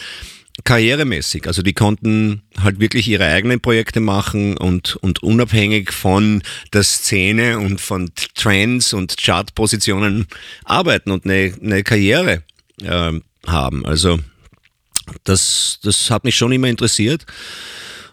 karrieremäßig. 0.64 1.46
Also 1.46 1.62
die 1.62 1.72
konnten 1.72 2.42
halt 2.62 2.80
wirklich 2.80 3.08
ihre 3.08 3.24
eigenen 3.24 3.60
Projekte 3.60 4.00
machen 4.00 4.56
und, 4.56 4.96
und 4.96 5.22
unabhängig 5.22 5.92
von 5.92 6.42
der 6.72 6.82
Szene 6.82 7.58
und 7.58 7.80
von 7.80 8.10
Trends 8.34 8.92
und 8.92 9.16
Chartpositionen 9.16 10.26
arbeiten 10.64 11.10
und 11.10 11.24
eine, 11.24 11.54
eine 11.62 11.82
Karriere 11.82 12.42
äh, 12.82 13.12
haben. 13.46 13.86
Also 13.86 14.18
das, 15.24 15.78
das 15.82 16.10
hat 16.10 16.24
mich 16.24 16.36
schon 16.36 16.52
immer 16.52 16.68
interessiert. 16.68 17.26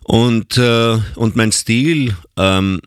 Und, 0.03 0.57
äh, 0.57 0.97
und 1.15 1.35
mein 1.35 1.51
Stil, 1.51 2.15
ähm, 2.37 2.79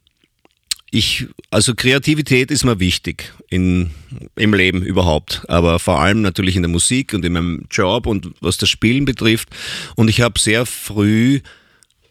ich, 0.90 1.26
also 1.50 1.74
Kreativität 1.74 2.50
ist 2.50 2.64
mir 2.64 2.81
wichtig 2.81 3.33
in, 3.48 3.90
im 4.37 4.55
Leben 4.55 4.83
überhaupt, 4.83 5.42
aber 5.48 5.79
vor 5.79 6.00
allem 6.00 6.20
natürlich 6.20 6.57
in 6.57 6.62
der 6.62 6.70
Musik 6.70 7.14
und 7.14 7.24
in 7.24 7.33
meinem 7.33 7.66
Job 7.70 8.07
und 8.07 8.33
was 8.40 8.59
das 8.59 8.68
Spielen 8.68 9.05
betrifft. 9.05 9.48
Und 9.94 10.09
ich 10.09 10.20
habe 10.20 10.38
sehr 10.38 10.66
früh 10.66 11.40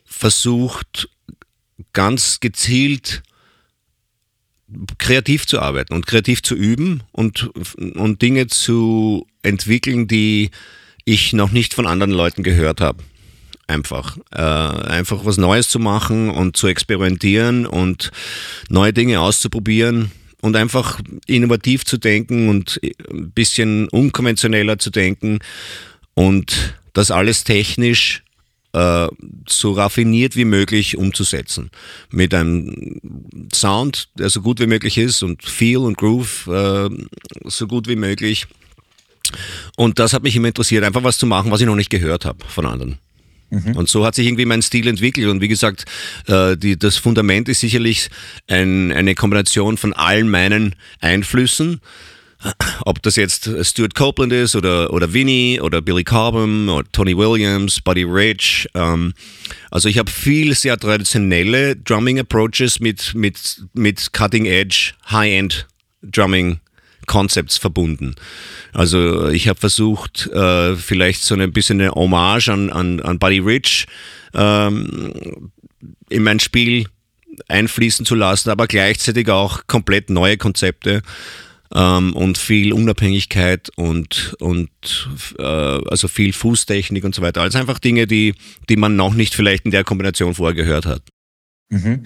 versucht, 0.05 1.09
ganz 1.93 2.39
gezielt 2.39 3.21
kreativ 4.97 5.47
zu 5.47 5.59
arbeiten 5.59 5.93
und 5.93 6.05
kreativ 6.05 6.43
zu 6.43 6.55
üben 6.55 7.01
und, 7.11 7.49
und 7.95 8.21
Dinge 8.21 8.47
zu 8.47 9.27
entwickeln, 9.41 10.07
die 10.07 10.51
ich 11.05 11.33
noch 11.33 11.51
nicht 11.51 11.73
von 11.73 11.87
anderen 11.87 12.11
Leuten 12.11 12.43
gehört 12.43 12.79
habe 12.79 13.03
einfach. 13.69 14.17
Äh, 14.31 14.41
einfach 14.41 15.25
was 15.25 15.37
Neues 15.37 15.69
zu 15.69 15.79
machen 15.79 16.29
und 16.29 16.57
zu 16.57 16.67
experimentieren 16.67 17.65
und 17.65 18.11
neue 18.69 18.93
Dinge 18.93 19.21
auszuprobieren 19.21 20.11
und 20.41 20.55
einfach 20.55 20.99
innovativ 21.27 21.85
zu 21.85 21.97
denken 21.97 22.49
und 22.49 22.79
ein 23.09 23.31
bisschen 23.31 23.87
unkonventioneller 23.89 24.79
zu 24.79 24.89
denken 24.89 25.39
und 26.13 26.75
das 26.93 27.11
alles 27.11 27.43
technisch 27.43 28.23
äh, 28.73 29.07
so 29.47 29.73
raffiniert 29.73 30.35
wie 30.35 30.45
möglich 30.45 30.97
umzusetzen. 30.97 31.71
Mit 32.11 32.33
einem 32.33 32.99
Sound, 33.53 34.09
der 34.15 34.29
so 34.29 34.41
gut 34.41 34.59
wie 34.59 34.67
möglich 34.67 34.97
ist 34.97 35.23
und 35.23 35.43
Feel 35.43 35.79
und 35.79 35.97
Groove 35.97 36.47
äh, 36.47 36.89
so 37.45 37.67
gut 37.67 37.87
wie 37.87 37.95
möglich. 37.95 38.47
Und 39.75 39.99
das 39.99 40.13
hat 40.13 40.23
mich 40.23 40.35
immer 40.35 40.47
interessiert, 40.47 40.83
einfach 40.83 41.03
was 41.03 41.17
zu 41.17 41.27
machen, 41.27 41.51
was 41.51 41.61
ich 41.61 41.67
noch 41.67 41.75
nicht 41.75 41.89
gehört 41.89 42.25
habe 42.25 42.43
von 42.47 42.65
anderen. 42.65 42.97
Mhm. 43.49 43.75
Und 43.75 43.89
so 43.89 44.05
hat 44.05 44.15
sich 44.15 44.27
irgendwie 44.27 44.45
mein 44.45 44.61
Stil 44.61 44.87
entwickelt. 44.87 45.27
Und 45.27 45.41
wie 45.41 45.47
gesagt, 45.47 45.85
äh, 46.27 46.55
die, 46.55 46.77
das 46.77 46.97
Fundament 46.97 47.49
ist 47.49 47.59
sicherlich 47.61 48.09
ein, 48.47 48.91
eine 48.91 49.15
Kombination 49.15 49.77
von 49.77 49.93
allen 49.93 50.29
meinen 50.29 50.75
Einflüssen. 50.99 51.81
Ob 52.85 53.01
das 53.03 53.17
jetzt 53.17 53.49
Stuart 53.63 53.95
Copeland 53.95 54.31
ist 54.31 54.55
oder, 54.55 54.93
oder 54.93 55.13
Vinnie 55.13 55.59
oder 55.59 55.81
Billy 55.81 56.05
Cobham 56.05 56.69
oder 56.69 56.89
Tony 56.93 57.17
Williams, 57.17 57.81
Buddy 57.81 58.03
Rich. 58.03 58.69
Ähm, 58.75 59.13
also 59.71 59.89
ich 59.89 59.97
habe 59.97 60.09
viel 60.09 60.55
sehr 60.55 60.77
traditionelle 60.77 61.75
Drumming 61.75 62.19
Approaches 62.19 62.79
mit, 62.79 63.13
mit, 63.13 63.61
mit 63.73 64.13
Cutting 64.13 64.45
Edge, 64.45 64.93
High-End 65.11 65.67
Drumming 66.01 66.59
Concepts 67.09 67.57
verbunden. 67.57 68.15
Also 68.71 69.27
ich 69.29 69.49
habe 69.49 69.59
versucht, 69.59 70.27
äh, 70.27 70.75
vielleicht 70.75 71.23
so 71.23 71.35
ein 71.35 71.51
bisschen 71.51 71.81
eine 71.81 71.91
Hommage 71.91 72.49
an, 72.49 72.69
an, 72.69 73.01
an 73.01 73.19
Buddy 73.19 73.39
Rich 73.39 73.87
ähm, 74.33 75.51
in 76.09 76.23
mein 76.23 76.39
Spiel 76.39 76.85
einfließen 77.47 78.05
zu 78.05 78.15
lassen, 78.15 78.51
aber 78.51 78.67
gleichzeitig 78.67 79.29
auch 79.29 79.65
komplett 79.67 80.09
neue 80.09 80.37
Konzepte 80.37 81.01
ähm, 81.73 82.13
und 82.13 82.37
viel 82.37 82.73
Unabhängigkeit 82.73 83.69
und, 83.75 84.35
und 84.39 84.69
äh, 85.39 85.43
also 85.43 86.07
viel 86.07 86.31
Fußtechnik 86.31 87.03
und 87.03 87.15
so 87.15 87.23
weiter. 87.23 87.41
Also 87.41 87.57
einfach 87.57 87.79
Dinge, 87.79 88.05
die, 88.05 88.35
die 88.69 88.77
man 88.77 88.95
noch 88.95 89.15
nicht 89.15 89.33
vielleicht 89.33 89.65
in 89.65 89.71
der 89.71 89.83
Kombination 89.83 90.35
vorher 90.35 90.55
gehört 90.55 90.85
hat. 90.85 91.01
Mhm 91.69 92.03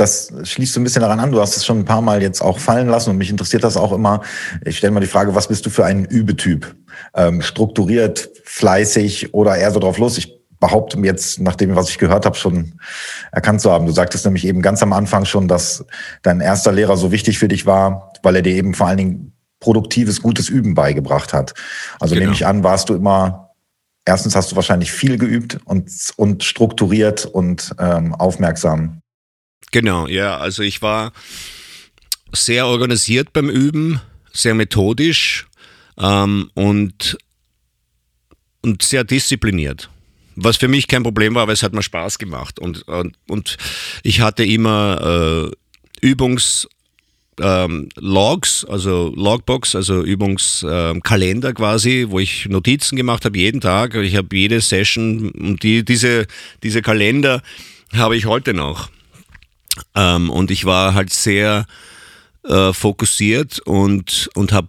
das 0.00 0.32
schließt 0.42 0.74
so 0.74 0.80
ein 0.80 0.84
bisschen 0.84 1.02
daran 1.02 1.20
an. 1.20 1.32
Du 1.32 1.40
hast 1.40 1.56
es 1.56 1.64
schon 1.64 1.80
ein 1.80 1.84
paar 1.84 2.02
Mal 2.02 2.22
jetzt 2.22 2.40
auch 2.40 2.58
fallen 2.58 2.88
lassen 2.88 3.10
und 3.10 3.18
mich 3.18 3.30
interessiert 3.30 3.64
das 3.64 3.76
auch 3.76 3.92
immer. 3.92 4.22
Ich 4.64 4.78
stelle 4.78 4.92
mal 4.92 5.00
die 5.00 5.06
Frage, 5.06 5.34
was 5.34 5.48
bist 5.48 5.66
du 5.66 5.70
für 5.70 5.84
ein 5.84 6.04
Übetyp? 6.04 6.74
Ähm, 7.14 7.42
strukturiert, 7.42 8.30
fleißig 8.44 9.34
oder 9.34 9.56
eher 9.56 9.70
so 9.70 9.80
drauf 9.80 9.98
los? 9.98 10.18
Ich 10.18 10.38
behaupte 10.60 10.98
jetzt, 11.00 11.40
nach 11.40 11.54
dem, 11.54 11.76
was 11.76 11.88
ich 11.88 11.98
gehört 11.98 12.26
habe, 12.26 12.36
schon 12.36 12.80
erkannt 13.32 13.60
zu 13.60 13.70
haben. 13.70 13.86
Du 13.86 13.92
sagtest 13.92 14.24
nämlich 14.24 14.46
eben 14.46 14.62
ganz 14.62 14.82
am 14.82 14.92
Anfang 14.92 15.24
schon, 15.24 15.48
dass 15.48 15.84
dein 16.22 16.40
erster 16.40 16.72
Lehrer 16.72 16.96
so 16.96 17.12
wichtig 17.12 17.38
für 17.38 17.48
dich 17.48 17.66
war, 17.66 18.12
weil 18.22 18.36
er 18.36 18.42
dir 18.42 18.54
eben 18.54 18.74
vor 18.74 18.88
allen 18.88 18.98
Dingen 18.98 19.32
produktives, 19.60 20.22
gutes 20.22 20.48
Üben 20.48 20.74
beigebracht 20.74 21.32
hat. 21.32 21.54
Also 22.00 22.14
genau. 22.14 22.26
nehme 22.26 22.34
ich 22.34 22.46
an, 22.46 22.64
warst 22.64 22.88
du 22.88 22.94
immer, 22.94 23.50
erstens 24.04 24.36
hast 24.36 24.52
du 24.52 24.56
wahrscheinlich 24.56 24.92
viel 24.92 25.18
geübt 25.18 25.58
und, 25.64 25.90
und 26.16 26.44
strukturiert 26.44 27.26
und 27.26 27.74
ähm, 27.78 28.14
aufmerksam. 28.14 29.02
Genau, 29.70 30.06
ja, 30.06 30.38
also 30.38 30.62
ich 30.62 30.80
war 30.82 31.12
sehr 32.32 32.66
organisiert 32.66 33.32
beim 33.32 33.50
Üben, 33.50 34.00
sehr 34.32 34.54
methodisch 34.54 35.46
ähm, 35.98 36.50
und, 36.54 37.18
und 38.62 38.82
sehr 38.82 39.04
diszipliniert. 39.04 39.90
Was 40.36 40.56
für 40.56 40.68
mich 40.68 40.86
kein 40.86 41.02
Problem 41.02 41.34
war, 41.34 41.46
weil 41.46 41.54
es 41.54 41.62
hat 41.62 41.72
mir 41.72 41.82
Spaß 41.82 42.18
gemacht. 42.18 42.58
Und, 42.58 42.86
und, 42.86 43.16
und 43.26 43.56
ich 44.04 44.20
hatte 44.20 44.44
immer 44.44 45.50
äh, 46.02 46.06
Übungs- 46.06 46.66
ähm, 47.40 47.88
Logs, 47.96 48.64
also 48.64 49.12
Logbox, 49.14 49.74
also 49.74 50.02
Übungskalender 50.02 51.48
ähm, 51.48 51.54
quasi, 51.54 52.06
wo 52.08 52.18
ich 52.18 52.46
Notizen 52.46 52.96
gemacht 52.96 53.24
habe 53.24 53.38
jeden 53.38 53.60
Tag. 53.60 53.94
Ich 53.94 54.16
habe 54.16 54.36
jede 54.36 54.60
Session 54.60 55.30
und 55.30 55.62
die, 55.62 55.84
diese, 55.84 56.26
diese 56.62 56.82
Kalender 56.82 57.42
habe 57.94 58.16
ich 58.16 58.26
heute 58.26 58.54
noch. 58.54 58.90
Ähm, 59.94 60.30
und 60.30 60.50
ich 60.50 60.64
war 60.64 60.94
halt 60.94 61.12
sehr 61.12 61.66
äh, 62.44 62.72
fokussiert 62.72 63.60
und, 63.60 64.30
und 64.34 64.52
habe 64.52 64.68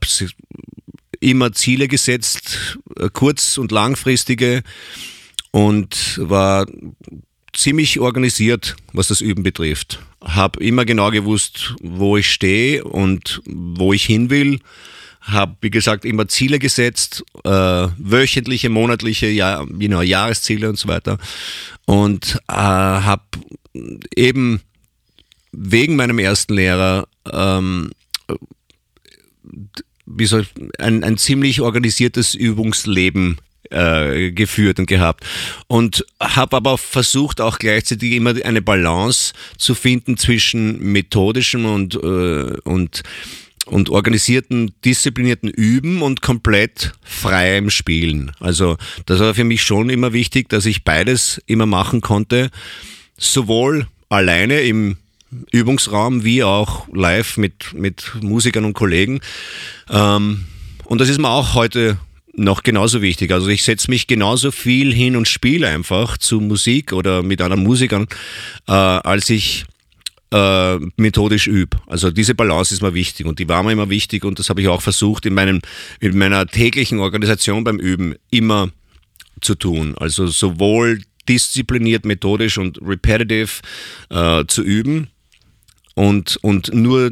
immer 1.20 1.52
Ziele 1.54 1.88
gesetzt, 1.88 2.80
äh, 2.98 3.10
kurz- 3.12 3.58
und 3.58 3.72
langfristige 3.72 4.64
und 5.52 6.20
war 6.22 6.66
ziemlich 7.54 8.00
organisiert, 8.00 8.76
was 8.94 9.08
das 9.08 9.22
Üben 9.22 9.44
betrifft. 9.44 10.00
Habe 10.22 10.64
immer 10.64 10.86
genau 10.86 11.12
gewusst, 11.12 11.76
wo 11.82 12.18
ich 12.18 12.32
stehe 12.32 12.84
und 12.84 13.42
wo 13.46 13.94
ich 13.94 14.06
hin 14.06 14.30
will. 14.30 14.60
Habe, 15.22 15.58
wie 15.62 15.70
gesagt, 15.70 16.06
immer 16.06 16.28
Ziele 16.28 16.60
gesetzt, 16.60 17.24
äh, 17.44 17.50
wöchentliche, 17.98 18.70
monatliche, 18.70 19.28
ja, 19.28 19.64
you 19.64 20.02
Jahresziele 20.02 20.70
und 20.70 20.78
so 20.78 20.88
weiter. 20.88 21.18
Und 21.86 22.40
äh, 22.48 22.54
habe 22.54 23.24
eben 24.16 24.62
wegen 25.52 25.96
meinem 25.96 26.20
ersten 26.20 26.54
Lehrer 26.54 27.08
ähm, 27.32 27.92
wie 30.10 30.26
soll, 30.26 30.46
ein, 30.80 31.04
ein 31.04 31.18
ziemlich 31.18 31.62
organisiertes 31.62 32.34
Übungsleben 32.34 33.38
äh, 33.70 34.32
geführt 34.32 34.80
und 34.80 34.88
gehabt. 34.88 35.26
Und 35.68 36.06
habe 36.20 36.58
aber 36.58 36.78
versucht, 36.78 37.42
auch 37.42 37.60
gleichzeitig 37.60 38.14
immer 38.14 38.34
eine 38.44 38.62
Balance 38.62 39.34
zu 39.58 39.76
finden 39.76 40.18
zwischen 40.18 40.80
methodischem 40.92 41.66
und, 41.66 41.96
äh, 41.96 42.58
und, 42.64 43.04
und 43.66 43.90
organisierten, 43.90 44.74
disziplinierten 44.84 45.50
Üben 45.50 46.02
und 46.02 46.22
komplett 46.22 46.94
freiem 47.04 47.70
Spielen. 47.70 48.32
Also 48.40 48.78
das 49.06 49.20
war 49.20 49.36
für 49.36 49.44
mich 49.44 49.62
schon 49.62 49.90
immer 49.90 50.14
wichtig, 50.14 50.50
dass 50.50 50.66
ich 50.66 50.84
beides 50.84 51.40
immer 51.46 51.68
machen 51.68 52.02
konnte, 52.02 52.50
sowohl 53.18 53.88
alleine 54.10 54.62
im 54.62 54.98
Übungsraum 55.52 56.24
wie 56.24 56.44
auch 56.44 56.88
live 56.94 57.38
mit, 57.38 57.74
mit 57.74 58.12
Musikern 58.22 58.66
und 58.66 58.74
Kollegen. 58.74 59.22
Ähm, 59.90 60.46
und 60.86 61.02
das 61.02 61.10
ist 61.10 61.20
mir 61.20 61.30
auch 61.30 61.54
heute 61.54 62.00
noch 62.34 62.64
genauso 62.64 63.02
wichtig. 63.02 63.32
Also 63.32 63.48
ich 63.48 63.64
setze 63.64 63.92
mich 63.92 64.08
genauso 64.08 64.52
viel 64.52 64.94
hin 64.94 65.16
und 65.16 65.28
spiele 65.28 65.68
einfach 65.68 66.18
zu 66.18 66.40
Musik 66.40 66.94
oder 66.94 67.22
mit 67.22 67.42
anderen 67.42 67.64
Musikern, 67.64 68.08
äh, 68.68 68.72
als 68.72 69.30
ich 69.30 69.66
äh, 70.32 70.78
methodisch 70.98 71.48
übe. 71.48 71.78
Also 71.88 72.12
diese 72.12 72.36
Balance 72.36 72.74
ist 72.74 72.82
mir 72.82 72.94
wichtig 72.94 73.26
und 73.26 73.40
die 73.40 73.50
war 73.50 73.64
mir 73.64 73.72
immer 73.72 73.90
wichtig 73.90 74.24
und 74.24 74.40
das 74.40 74.50
habe 74.50 74.62
ich 74.62 74.68
auch 74.68 74.82
versucht 74.82 75.26
in, 75.26 75.34
meinem, 75.34 75.62
in 76.00 76.18
meiner 76.18 76.46
täglichen 76.48 77.00
Organisation 77.00 77.64
beim 77.64 77.80
Üben 77.80 78.16
immer 78.32 78.70
zu 79.42 79.56
tun. 79.56 79.96
Also 79.98 80.28
sowohl 80.28 81.02
diszipliniert, 81.28 82.06
methodisch 82.06 82.58
und 82.58 82.80
repetitive 82.82 83.62
äh, 84.10 84.46
zu 84.48 84.64
üben 84.64 85.10
und, 85.96 86.38
und 86.42 86.74
nur 86.74 87.12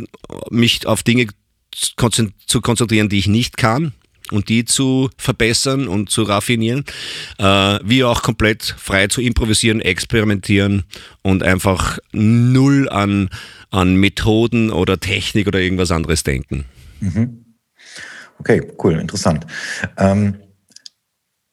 mich 0.49 0.85
auf 0.85 1.03
Dinge 1.03 1.27
zu 1.71 2.61
konzentrieren, 2.61 3.09
die 3.09 3.19
ich 3.19 3.27
nicht 3.27 3.57
kann 3.57 3.93
und 4.31 4.49
die 4.49 4.65
zu 4.65 5.09
verbessern 5.17 5.87
und 5.87 6.09
zu 6.09 6.23
raffinieren, 6.23 6.85
äh, 7.37 7.79
wie 7.83 8.03
auch 8.03 8.23
komplett 8.23 8.63
frei 8.63 9.07
zu 9.07 9.21
improvisieren, 9.21 9.81
experimentieren 9.81 10.83
und 11.21 11.43
einfach 11.43 11.99
null 12.11 12.89
an, 12.89 13.29
an 13.69 13.95
Methoden 13.95 14.71
oder 14.71 14.99
Technik 14.99 15.47
oder 15.47 15.59
irgendwas 15.59 15.91
anderes 15.91 16.23
denken. 16.23 16.65
Mhm. 16.99 17.45
Okay, 18.39 18.71
cool, 18.83 18.93
interessant. 18.99 19.47
Ähm, 19.97 20.35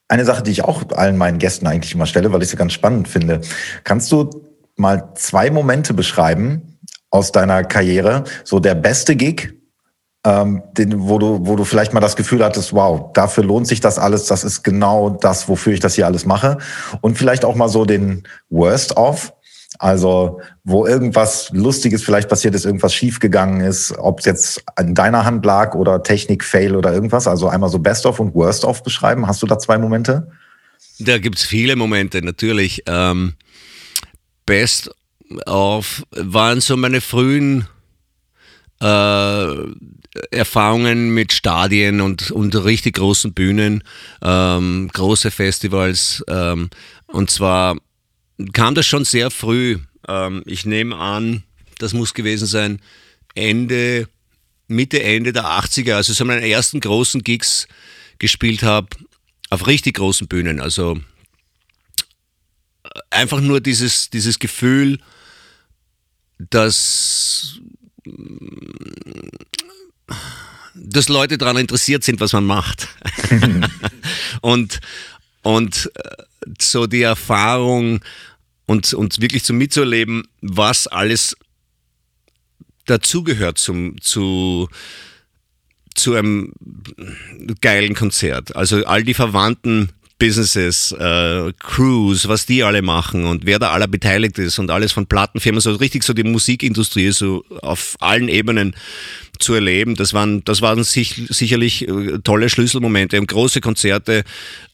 eine 0.07 0.25
Sache, 0.25 0.43
die 0.43 0.51
ich 0.51 0.63
auch 0.63 0.91
allen 0.91 1.17
meinen 1.17 1.39
Gästen 1.39 1.65
eigentlich 1.65 1.95
immer 1.95 2.05
stelle, 2.05 2.31
weil 2.31 2.43
ich 2.43 2.49
sie 2.49 2.57
ganz 2.57 2.73
spannend 2.73 3.07
finde. 3.07 3.41
Kannst 3.83 4.11
du 4.11 4.45
mal 4.75 5.13
zwei 5.15 5.49
Momente 5.49 5.93
beschreiben 5.93 6.74
aus 7.15 7.31
deiner 7.31 7.63
Karriere, 7.63 8.25
so 8.43 8.59
der 8.59 8.75
beste 8.75 9.15
Gig, 9.15 9.53
ähm, 10.25 10.63
den, 10.77 11.07
wo 11.07 11.17
du, 11.17 11.39
wo 11.43 11.55
du 11.55 11.63
vielleicht 11.63 11.93
mal 11.93 12.01
das 12.01 12.15
Gefühl 12.15 12.43
hattest, 12.43 12.73
wow, 12.73 13.11
dafür 13.13 13.43
lohnt 13.45 13.67
sich 13.67 13.79
das 13.79 13.97
alles, 13.97 14.25
das 14.25 14.43
ist 14.43 14.63
genau 14.63 15.09
das, 15.09 15.47
wofür 15.47 15.73
ich 15.73 15.79
das 15.79 15.95
hier 15.95 16.05
alles 16.07 16.25
mache. 16.25 16.57
Und 17.01 17.17
vielleicht 17.17 17.45
auch 17.45 17.55
mal 17.55 17.69
so 17.69 17.85
den 17.85 18.23
Worst 18.49 18.97
of, 18.97 19.33
also 19.79 20.41
wo 20.63 20.85
irgendwas 20.85 21.49
Lustiges 21.53 22.03
vielleicht 22.03 22.27
passiert 22.27 22.55
ist, 22.55 22.65
irgendwas 22.65 22.93
schiefgegangen 22.93 23.61
ist, 23.61 23.93
ob 23.97 24.19
es 24.19 24.25
jetzt 24.25 24.63
an 24.75 24.93
deiner 24.93 25.25
Hand 25.25 25.45
lag 25.45 25.73
oder 25.73 26.03
Technik-Fail 26.03 26.75
oder 26.75 26.93
irgendwas. 26.93 27.27
Also 27.27 27.47
einmal 27.47 27.69
so 27.69 27.79
Best 27.79 28.05
of 28.05 28.19
und 28.19 28.33
Worst 28.35 28.65
of 28.65 28.83
beschreiben. 28.83 29.27
Hast 29.27 29.41
du 29.41 29.47
da 29.47 29.57
zwei 29.57 29.77
Momente? 29.77 30.31
Da 30.99 31.17
gibt's 31.17 31.43
viele 31.43 31.75
Momente, 31.75 32.21
natürlich. 32.21 32.83
Ähm, 32.87 33.33
Best 34.45 34.91
of 35.45 36.03
waren 36.11 36.61
so 36.61 36.77
meine 36.77 37.01
frühen 37.01 37.67
äh, 38.81 39.55
Erfahrungen 40.31 41.13
mit 41.13 41.33
Stadien 41.33 42.01
und, 42.01 42.31
und 42.31 42.55
richtig 42.55 42.95
großen 42.95 43.33
Bühnen, 43.33 43.83
ähm, 44.21 44.89
große 44.93 45.31
Festivals. 45.31 46.23
Ähm, 46.27 46.69
und 47.07 47.31
zwar 47.31 47.77
kam 48.53 48.75
das 48.75 48.85
schon 48.85 49.05
sehr 49.05 49.31
früh. 49.31 49.79
Ähm, 50.07 50.43
ich 50.45 50.65
nehme 50.65 50.95
an, 50.97 51.43
das 51.79 51.93
muss 51.93 52.13
gewesen 52.13 52.47
sein 52.47 52.79
Ende, 53.33 54.07
Mitte, 54.67 55.03
Ende 55.03 55.33
der 55.33 55.45
80er, 55.45 55.95
also 55.95 56.13
so 56.13 56.25
meine 56.25 56.47
ersten 56.47 56.79
großen 56.79 57.23
Gigs 57.23 57.67
gespielt 58.19 58.63
habe, 58.63 58.87
auf 59.49 59.67
richtig 59.67 59.95
großen 59.95 60.27
Bühnen. 60.27 60.59
Also 60.59 60.97
einfach 63.15 63.41
nur 63.41 63.61
dieses, 63.61 64.09
dieses 64.09 64.39
Gefühl, 64.39 64.99
dass 66.37 67.59
dass 70.75 71.07
Leute 71.09 71.37
daran 71.37 71.57
interessiert 71.57 72.03
sind, 72.03 72.19
was 72.19 72.33
man 72.33 72.45
macht. 72.45 72.89
und, 74.41 74.79
und 75.41 75.89
äh, 75.95 76.23
so 76.61 76.85
die 76.85 77.01
Erfahrung 77.01 78.01
und, 78.65 78.93
und 78.93 79.21
wirklich 79.21 79.43
zu 79.43 79.53
mitzuerleben, 79.53 80.27
was 80.41 80.87
alles 80.87 81.35
dazugehört 82.85 83.57
zum, 83.57 83.99
zu, 84.01 84.69
zu 85.95 86.13
einem 86.13 86.53
geilen 87.61 87.95
Konzert. 87.95 88.55
Also 88.55 88.85
all 88.85 89.03
die 89.03 89.13
Verwandten 89.13 89.89
Businesses, 90.17 90.93
äh, 90.93 91.51
Crews, 91.59 92.27
was 92.27 92.45
die 92.45 92.63
alle 92.63 92.81
machen 92.81 93.25
und 93.25 93.45
wer 93.45 93.59
da 93.59 93.71
aller 93.71 93.87
beteiligt 93.87 94.37
ist 94.39 94.59
und 94.59 94.71
alles 94.71 94.93
von 94.93 95.07
Plattenfirmen, 95.07 95.59
so 95.59 95.73
richtig 95.73 96.03
so 96.03 96.13
die 96.13 96.23
Musikindustrie 96.23 97.11
so 97.11 97.43
auf 97.61 97.95
allen 97.99 98.29
Ebenen 98.29 98.75
zu 99.39 99.53
erleben. 99.53 99.95
Das 99.95 100.13
waren, 100.13 100.43
das 100.45 100.61
waren 100.61 100.83
sich, 100.83 101.23
sicherlich 101.29 101.87
äh, 101.87 102.19
tolle 102.23 102.49
Schlüsselmomente 102.49 103.19
und 103.19 103.27
große 103.27 103.59
Konzerte. 103.59 104.23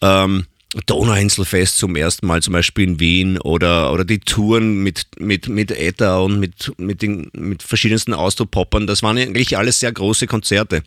Ähm, 0.02 0.46
Donauinselfest 0.86 1.78
zum 1.78 1.98
ersten 1.98 2.28
Mal 2.28 2.42
zum 2.42 2.54
Beispiel 2.54 2.86
in 2.86 3.00
Wien 3.00 3.38
oder, 3.40 3.92
oder 3.92 4.06
die 4.06 4.20
Touren 4.20 4.82
mit, 4.84 5.06
mit, 5.20 5.50
mit 5.50 5.72
Etta 5.72 6.20
und 6.20 6.40
mit, 6.40 6.72
mit, 6.78 7.02
den, 7.02 7.30
mit 7.34 7.62
verschiedensten 7.62 8.14
Austropoppern. 8.14 8.88
Das 8.88 9.04
waren 9.04 9.18
eigentlich 9.18 9.58
alles 9.58 9.82
sehr 9.82 9.92
große 9.92 10.28
Konzerte. 10.28 10.84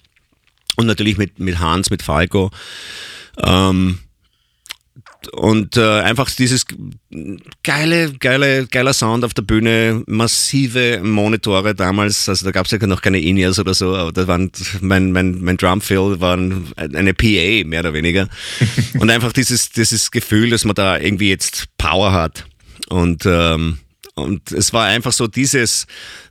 Und 0.77 0.87
natürlich 0.87 1.19
mit, 1.19 1.39
mit 1.39 1.59
Hans, 1.59 1.91
mit 1.91 2.03
Falco. 2.03 2.51
Ähm, 3.43 3.99
gehabt 5.25 5.29
und 5.29 5.77
äh, 5.77 6.01
einfach 6.01 6.31
dieses 6.31 6.67
geile, 7.63 8.13
geile, 8.15 8.67
geiler 8.67 8.93
Sound 8.93 9.25
auf 9.25 9.35
der 9.35 9.43
Bühne, 9.43 10.03
massive 10.07 11.01
Monitore 11.03 11.75
damals, 11.75 12.29
also 12.29 12.45
da 12.45 12.51
gab 12.51 12.67
es 12.67 12.73
ja 12.73 12.87
noch 12.87 13.03
keine 13.03 13.21
In-Ears 13.21 13.59
oder 13.59 13.75
so, 13.75 13.95
aber 13.95 14.13
da 14.13 14.27
waren 14.27 14.51
mein, 14.81 15.13
mein, 15.13 15.41
mein 15.43 15.57
Drumfill 15.57 16.21
war 16.21 16.35
eine 16.37 17.15
PA, 17.15 17.67
mehr 17.67 17.81
oder 17.81 17.93
weniger. 17.93 18.29
und 18.99 19.11
einfach 19.11 19.33
dieses, 19.33 19.71
dieses 19.71 20.11
Gefühl, 20.11 20.51
dass 20.51 20.65
man 20.65 20.75
da 20.75 20.99
irgendwie 20.99 21.29
jetzt 21.29 21.67
Power 21.79 22.13
hat. 22.13 22.47
Und, 22.89 23.25
ähm, 23.27 23.79
und 24.15 24.53
es 24.53 24.73
war 24.73 24.87
einfach 24.87 25.13
so 25.13 25.27
dieses 25.27 25.87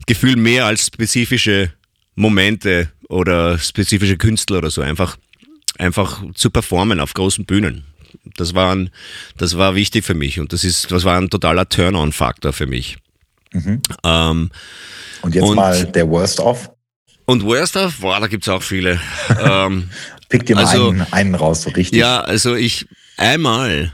Gefühl 0.06 0.36
mehr 0.36 0.66
als 0.66 0.88
spezifische 0.88 1.74
Momente 2.16 2.92
oder 3.10 3.58
spezifische 3.58 4.18
Künstler 4.18 4.60
oder 4.60 4.70
so, 4.70 4.82
einfach, 4.82 5.18
einfach 5.78 6.24
zu 6.36 6.50
performen 6.50 7.00
auf 7.00 7.14
großen 7.14 7.46
Bühnen. 7.46 7.84
Das 8.38 8.54
war, 8.54 8.76
ein, 8.76 8.89
das 9.38 9.58
war 9.58 9.76
wichtig 9.76 10.06
für 10.06 10.13
mich 10.13 10.39
und 10.39 10.54
das, 10.54 10.63
ist, 10.63 10.91
das 10.91 11.04
war 11.04 11.17
ein 11.17 11.30
totaler 11.30 11.67
Turn-on-Faktor 11.67 12.54
für 12.54 12.67
mich. 12.67 12.97
Mhm. 13.52 13.82
Ähm, 14.04 14.49
und 15.21 15.36
jetzt 15.36 15.43
und, 15.43 15.56
mal 15.56 15.86
der 15.86 16.10
Worst 16.10 16.39
of. 16.39 16.69
Und 17.26 17.43
Worst 17.43 17.78
of, 17.78 17.99
boah, 17.99 18.19
da 18.19 18.28
gibt 18.28 18.43
es 18.43 18.49
auch 18.49 18.63
viele. 18.63 18.99
ähm, 19.39 19.89
Pick 20.30 20.45
dir 20.45 20.56
mal 20.56 20.65
also, 20.65 20.89
einen, 20.89 21.13
einen 21.13 21.36
raus, 21.36 21.62
so 21.63 21.69
richtig. 21.69 21.99
Ja, 21.99 22.21
also 22.21 22.56
ich 22.56 22.88
einmal 23.17 23.93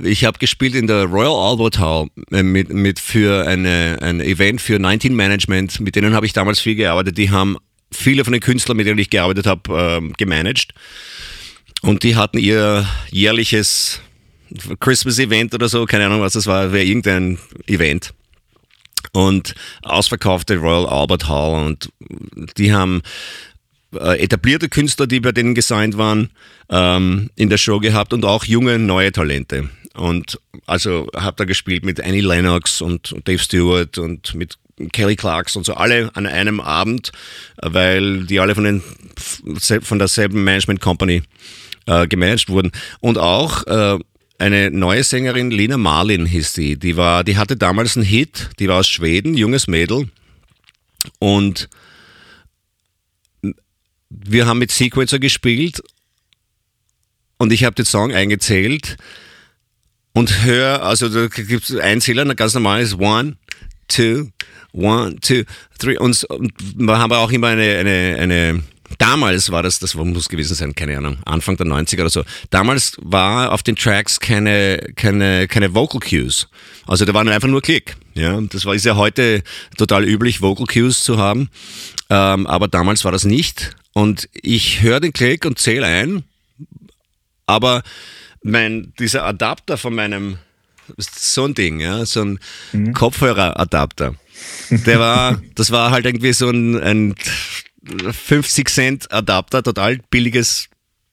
ich 0.00 0.24
habe 0.24 0.38
gespielt 0.38 0.74
in 0.74 0.86
der 0.86 1.04
Royal 1.04 1.50
Albert 1.50 1.78
Hall 1.78 2.08
äh, 2.32 2.42
mit, 2.42 2.72
mit 2.72 2.98
für 2.98 3.46
eine, 3.46 3.98
ein 4.00 4.20
Event 4.20 4.60
für 4.60 4.78
19 4.78 5.14
Management. 5.14 5.80
Mit 5.80 5.94
denen 5.94 6.14
habe 6.14 6.26
ich 6.26 6.32
damals 6.32 6.58
viel 6.60 6.74
gearbeitet. 6.74 7.16
Die 7.16 7.30
haben 7.30 7.56
viele 7.92 8.24
von 8.24 8.32
den 8.32 8.40
Künstlern, 8.40 8.76
mit 8.76 8.86
denen 8.86 8.98
ich 8.98 9.10
gearbeitet 9.10 9.46
habe, 9.46 10.00
äh, 10.02 10.12
gemanagt. 10.16 10.74
Und 11.84 12.02
die 12.02 12.16
hatten 12.16 12.38
ihr 12.38 12.88
jährliches 13.10 14.00
Christmas-Event 14.80 15.52
oder 15.52 15.68
so, 15.68 15.84
keine 15.84 16.06
Ahnung, 16.06 16.22
was 16.22 16.32
das 16.32 16.46
war, 16.46 16.72
wäre 16.72 16.84
irgendein 16.84 17.38
Event. 17.66 18.14
Und 19.12 19.54
ausverkaufte 19.82 20.56
Royal 20.56 20.86
Albert 20.86 21.28
Hall 21.28 21.66
und 21.66 21.90
die 22.56 22.72
haben 22.72 23.02
äh, 23.92 24.18
etablierte 24.18 24.70
Künstler, 24.70 25.06
die 25.06 25.20
bei 25.20 25.32
denen 25.32 25.54
gesigned 25.54 25.98
waren, 25.98 26.30
ähm, 26.70 27.28
in 27.36 27.50
der 27.50 27.58
Show 27.58 27.80
gehabt 27.80 28.14
und 28.14 28.24
auch 28.24 28.44
junge, 28.44 28.78
neue 28.78 29.12
Talente. 29.12 29.68
Und 29.92 30.40
also 30.64 31.08
habe 31.14 31.36
da 31.36 31.44
gespielt 31.44 31.84
mit 31.84 32.02
Annie 32.02 32.22
Lennox 32.22 32.80
und 32.80 33.14
Dave 33.24 33.38
Stewart 33.38 33.98
und 33.98 34.34
mit 34.34 34.56
Kelly 34.92 35.16
Clarkson 35.16 35.60
und 35.60 35.64
so 35.64 35.74
alle 35.74 36.10
an 36.16 36.26
einem 36.26 36.60
Abend, 36.60 37.12
weil 37.60 38.24
die 38.24 38.40
alle 38.40 38.54
von, 38.54 38.64
den, 38.64 38.82
von 39.60 39.98
derselben 39.98 40.44
Management 40.44 40.80
Company 40.80 41.22
äh, 41.86 42.06
gemanagt 42.06 42.48
wurden. 42.48 42.72
Und 43.00 43.18
auch 43.18 43.66
äh, 43.66 43.98
eine 44.38 44.70
neue 44.70 45.04
Sängerin, 45.04 45.50
Lina 45.50 45.76
Marlin 45.76 46.26
hieß 46.26 46.54
die, 46.54 46.78
die 46.78 46.96
war, 46.96 47.24
die 47.24 47.36
hatte 47.36 47.56
damals 47.56 47.96
einen 47.96 48.06
Hit, 48.06 48.50
die 48.58 48.68
war 48.68 48.80
aus 48.80 48.88
Schweden, 48.88 49.34
junges 49.34 49.66
Mädel. 49.66 50.08
Und 51.18 51.68
wir 54.10 54.46
haben 54.46 54.58
mit 54.58 54.70
Sequencer 54.70 55.18
gespielt 55.18 55.82
und 57.36 57.52
ich 57.52 57.64
habe 57.64 57.74
den 57.74 57.84
Song 57.84 58.12
eingezählt 58.12 58.96
und 60.12 60.44
höre, 60.44 60.82
also 60.82 61.08
da 61.08 61.26
gibt 61.26 61.68
es 61.68 61.76
Einzähler, 61.76 62.24
ganz 62.34 62.54
normal 62.54 62.82
ist 62.82 62.98
One, 62.98 63.36
Two, 63.88 64.28
One, 64.72 65.16
Two, 65.20 65.42
Three. 65.78 65.98
Und, 65.98 66.24
und 66.24 66.52
wir 66.76 66.98
haben 66.98 67.12
auch 67.12 67.30
immer 67.30 67.48
eine, 67.48 67.76
eine, 67.76 68.16
eine 68.18 68.62
Damals 68.98 69.50
war 69.50 69.62
das, 69.62 69.78
das 69.78 69.94
muss 69.94 70.28
gewesen 70.28 70.54
sein, 70.54 70.74
keine 70.74 70.96
Ahnung, 70.96 71.18
Anfang 71.24 71.56
der 71.56 71.66
90er 71.66 72.00
oder 72.00 72.10
so. 72.10 72.24
Damals 72.50 72.96
war 73.00 73.52
auf 73.52 73.62
den 73.62 73.76
Tracks 73.76 74.20
keine, 74.20 74.78
keine, 74.96 75.48
keine 75.48 75.74
Vocal 75.74 76.00
Cues. 76.00 76.48
Also 76.86 77.04
da 77.04 77.14
waren 77.14 77.28
einfach 77.28 77.48
nur 77.48 77.62
Klick. 77.62 77.96
Ja, 78.14 78.40
das 78.40 78.64
war, 78.64 78.74
ist 78.74 78.84
ja 78.84 78.96
heute 78.96 79.42
total 79.76 80.04
üblich, 80.04 80.40
Vocal 80.40 80.66
Cues 80.66 81.02
zu 81.02 81.18
haben. 81.18 81.48
Ähm, 82.10 82.46
aber 82.46 82.68
damals 82.68 83.04
war 83.04 83.12
das 83.12 83.24
nicht. 83.24 83.74
Und 83.92 84.28
ich 84.32 84.82
höre 84.82 85.00
den 85.00 85.12
Klick 85.12 85.44
und 85.44 85.58
zähle 85.58 85.86
ein. 85.86 86.24
Aber 87.46 87.82
mein, 88.42 88.92
dieser 88.98 89.24
Adapter 89.24 89.76
von 89.76 89.94
meinem, 89.94 90.38
so 90.98 91.44
ein 91.44 91.54
Ding, 91.54 91.80
ja, 91.80 92.04
so 92.04 92.22
ein 92.22 92.38
mhm. 92.72 92.92
Kopfhöreradapter. 92.92 94.14
Der 94.70 95.00
war, 95.00 95.40
das 95.54 95.70
war 95.70 95.90
halt 95.90 96.06
irgendwie 96.06 96.32
so 96.32 96.50
ein, 96.50 96.80
ein 96.80 97.14
50 97.84 98.68
Cent 98.68 99.12
Adapter, 99.12 99.62
total 99.62 99.98
billiges 100.10 100.68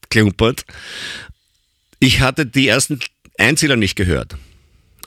Klumpert. 0.10 0.66
Ich 2.00 2.22
hatte 2.22 2.46
die 2.46 2.68
ersten 2.68 3.00
Einzähler 3.38 3.76
nicht 3.76 3.96
gehört. 3.96 4.36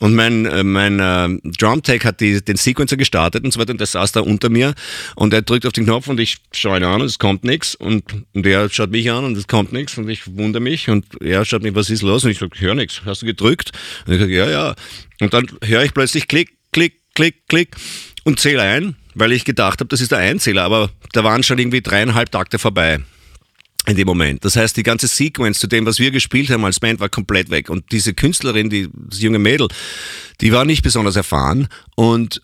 Und 0.00 0.14
mein, 0.14 0.44
äh, 0.44 0.64
mein 0.64 0.98
äh, 0.98 1.28
Drumtech 1.56 2.04
hat 2.04 2.20
die, 2.20 2.44
den 2.44 2.56
Sequencer 2.56 2.96
gestartet 2.96 3.44
und 3.44 3.52
so 3.52 3.60
weiter 3.60 3.70
und 3.70 3.78
der 3.78 3.86
saß 3.86 4.12
da 4.12 4.20
unter 4.20 4.48
mir 4.48 4.74
und 5.14 5.32
er 5.32 5.42
drückt 5.42 5.66
auf 5.66 5.72
den 5.72 5.84
Knopf 5.84 6.08
und 6.08 6.18
ich 6.18 6.38
schaue 6.52 6.78
ihn 6.78 6.84
an 6.84 7.00
und 7.00 7.06
es 7.06 7.18
kommt 7.18 7.44
nichts 7.44 7.76
und, 7.76 8.04
und 8.34 8.44
er 8.44 8.68
schaut 8.70 8.90
mich 8.90 9.10
an 9.10 9.24
und 9.24 9.36
es 9.36 9.46
kommt 9.46 9.72
nichts 9.72 9.96
und 9.96 10.08
ich 10.08 10.36
wundere 10.36 10.60
mich 10.60 10.90
und 10.90 11.06
er 11.22 11.44
schaut 11.44 11.62
mich, 11.62 11.74
was 11.76 11.90
ist 11.90 12.02
los? 12.02 12.24
Und 12.24 12.32
ich 12.32 12.38
sage, 12.38 12.52
ich 12.54 12.60
höre 12.60 12.74
nichts. 12.74 13.02
Hast 13.04 13.22
du 13.22 13.26
gedrückt? 13.26 13.70
Und 14.06 14.14
ich 14.14 14.20
sage, 14.20 14.34
ja, 14.34 14.50
ja. 14.50 14.74
Und 15.20 15.32
dann 15.32 15.46
höre 15.62 15.84
ich 15.84 15.94
plötzlich 15.94 16.26
Klick, 16.26 16.56
Klick, 16.72 16.94
Klick, 17.14 17.46
Klick 17.48 17.76
und 18.24 18.40
zähle 18.40 18.62
ein, 18.62 18.96
weil 19.14 19.32
ich 19.32 19.44
gedacht 19.44 19.80
habe, 19.80 19.88
das 19.88 20.00
ist 20.00 20.12
der 20.12 20.18
Einzähler, 20.18 20.62
aber 20.62 20.90
da 21.12 21.24
waren 21.24 21.42
schon 21.42 21.58
irgendwie 21.58 21.80
dreieinhalb 21.80 22.30
Takte 22.30 22.58
vorbei 22.58 23.00
in 23.86 23.96
dem 23.96 24.06
Moment. 24.06 24.44
Das 24.44 24.56
heißt, 24.56 24.76
die 24.76 24.82
ganze 24.82 25.08
Sequence 25.08 25.58
zu 25.58 25.66
dem, 25.66 25.86
was 25.86 25.98
wir 25.98 26.10
gespielt 26.10 26.50
haben 26.50 26.64
als 26.64 26.80
Band, 26.80 27.00
war 27.00 27.08
komplett 27.08 27.50
weg. 27.50 27.68
Und 27.68 27.92
diese 27.92 28.14
Künstlerin, 28.14 28.70
die, 28.70 28.88
das 28.92 29.20
junge 29.20 29.38
Mädel, 29.38 29.68
die 30.40 30.52
war 30.52 30.64
nicht 30.64 30.82
besonders 30.82 31.16
erfahren 31.16 31.68
und 31.94 32.40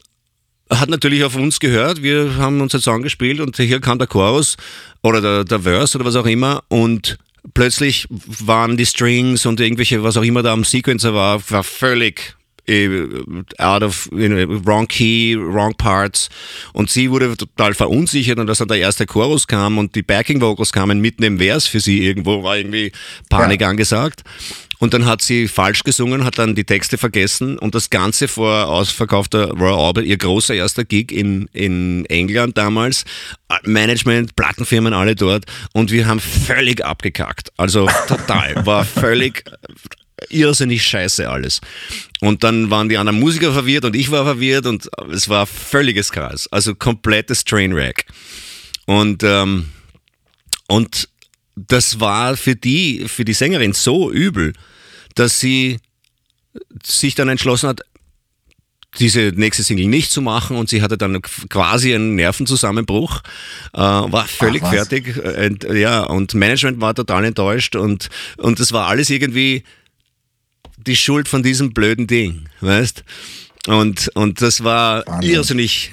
hat 0.70 0.88
natürlich 0.88 1.24
auf 1.24 1.34
uns 1.34 1.58
gehört. 1.58 2.02
Wir 2.02 2.36
haben 2.36 2.60
unseren 2.60 2.80
Song 2.80 3.02
gespielt 3.02 3.40
und 3.40 3.56
hier 3.56 3.80
kam 3.80 3.98
der 3.98 4.06
Chorus 4.06 4.56
oder 5.02 5.20
der, 5.20 5.44
der 5.44 5.60
Verse 5.60 5.96
oder 5.96 6.04
was 6.04 6.16
auch 6.16 6.26
immer 6.26 6.62
und 6.68 7.18
plötzlich 7.54 8.06
waren 8.08 8.76
die 8.76 8.86
Strings 8.86 9.46
und 9.46 9.60
irgendwelche, 9.60 10.02
was 10.02 10.16
auch 10.16 10.22
immer 10.22 10.42
da 10.42 10.52
am 10.52 10.64
Sequencer 10.64 11.14
war, 11.14 11.42
war 11.50 11.64
völlig 11.64 12.36
out 13.58 13.82
of 13.82 14.08
you 14.12 14.28
know, 14.28 14.60
wrong 14.64 14.86
key, 14.86 15.36
wrong 15.36 15.74
parts. 15.74 16.28
Und 16.72 16.90
sie 16.90 17.10
wurde 17.10 17.36
total 17.36 17.74
verunsichert 17.74 18.38
und 18.38 18.48
als 18.48 18.58
dann 18.58 18.68
der 18.68 18.78
erste 18.78 19.06
Chorus 19.06 19.46
kam 19.46 19.78
und 19.78 19.94
die 19.94 20.02
Backing 20.02 20.40
Vocals 20.40 20.72
kamen 20.72 21.00
mitten 21.00 21.22
im 21.22 21.38
Vers 21.38 21.66
für 21.66 21.80
sie 21.80 22.04
irgendwo, 22.04 22.42
war 22.42 22.56
irgendwie 22.56 22.92
Panik 23.28 23.60
ja. 23.60 23.68
angesagt. 23.68 24.22
Und 24.80 24.94
dann 24.94 25.04
hat 25.04 25.20
sie 25.20 25.46
falsch 25.46 25.84
gesungen, 25.84 26.24
hat 26.24 26.38
dann 26.38 26.54
die 26.54 26.64
Texte 26.64 26.96
vergessen 26.96 27.58
und 27.58 27.74
das 27.74 27.90
Ganze 27.90 28.28
vor 28.28 28.66
ausverkaufter 28.66 29.50
Royal 29.50 29.78
Albert, 29.78 30.06
ihr 30.06 30.16
großer 30.16 30.54
erster 30.54 30.86
Gig 30.86 31.12
in, 31.12 31.50
in 31.52 32.06
England 32.06 32.56
damals. 32.56 33.04
Management, 33.64 34.36
Plattenfirmen, 34.36 34.94
alle 34.94 35.14
dort. 35.14 35.44
Und 35.74 35.92
wir 35.92 36.06
haben 36.06 36.18
völlig 36.18 36.82
abgekackt. 36.82 37.52
Also 37.58 37.90
total. 38.08 38.64
War 38.64 38.86
völlig 38.86 39.44
irrsinnig 40.28 40.84
scheiße 40.84 41.28
alles. 41.28 41.60
Und 42.20 42.44
dann 42.44 42.70
waren 42.70 42.88
die 42.88 42.98
anderen 42.98 43.18
Musiker 43.18 43.52
verwirrt 43.52 43.84
und 43.84 43.96
ich 43.96 44.10
war 44.10 44.24
verwirrt 44.24 44.66
und 44.66 44.90
es 45.12 45.28
war 45.28 45.46
völliges 45.46 46.12
Chaos. 46.12 46.46
Also 46.48 46.74
komplettes 46.74 47.44
Trainwreck. 47.44 48.06
Und, 48.86 49.22
ähm, 49.22 49.68
und 50.68 51.08
das 51.56 52.00
war 52.00 52.36
für 52.36 52.56
die, 52.56 53.06
für 53.06 53.24
die 53.24 53.32
Sängerin 53.32 53.72
so 53.72 54.10
übel, 54.10 54.52
dass 55.14 55.40
sie 55.40 55.78
sich 56.82 57.14
dann 57.14 57.28
entschlossen 57.28 57.68
hat, 57.68 57.82
diese 58.98 59.32
nächste 59.36 59.62
Single 59.62 59.86
nicht 59.86 60.10
zu 60.10 60.20
machen 60.20 60.56
und 60.56 60.68
sie 60.68 60.82
hatte 60.82 60.98
dann 60.98 61.22
quasi 61.22 61.94
einen 61.94 62.16
Nervenzusammenbruch, 62.16 63.20
äh, 63.72 63.78
war 63.78 64.26
völlig 64.26 64.62
Ach, 64.64 64.72
fertig, 64.72 65.16
äh, 65.16 65.78
ja, 65.78 66.02
und 66.02 66.34
Management 66.34 66.80
war 66.80 66.94
total 66.94 67.24
enttäuscht 67.24 67.76
und, 67.76 68.08
und 68.36 68.58
das 68.58 68.72
war 68.72 68.88
alles 68.88 69.08
irgendwie 69.10 69.62
die 70.86 70.96
Schuld 70.96 71.28
von 71.28 71.42
diesem 71.42 71.72
blöden 71.72 72.06
Ding, 72.06 72.48
weißt? 72.60 73.04
Und, 73.66 74.08
und 74.14 74.40
das 74.42 74.64
war 74.64 75.06
Wahnsinn. 75.06 75.30
irrsinnig, 75.32 75.92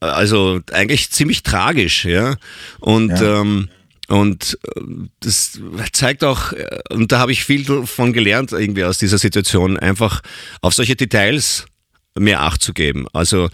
also 0.00 0.60
eigentlich 0.72 1.10
ziemlich 1.10 1.42
tragisch, 1.42 2.04
ja. 2.04 2.36
Und, 2.80 3.10
ja. 3.10 3.40
Ähm, 3.40 3.68
und 4.08 4.58
äh, 4.76 4.80
das 5.20 5.60
zeigt 5.92 6.24
auch, 6.24 6.52
äh, 6.52 6.78
und 6.90 7.12
da 7.12 7.18
habe 7.18 7.32
ich 7.32 7.44
viel 7.44 7.64
davon 7.64 8.12
gelernt, 8.12 8.52
irgendwie 8.52 8.84
aus 8.84 8.98
dieser 8.98 9.18
Situation, 9.18 9.78
einfach 9.78 10.22
auf 10.62 10.74
solche 10.74 10.96
Details 10.96 11.66
mehr 12.18 12.40
Acht 12.42 12.62
zu 12.62 12.72
geben. 12.72 13.06
Also 13.12 13.48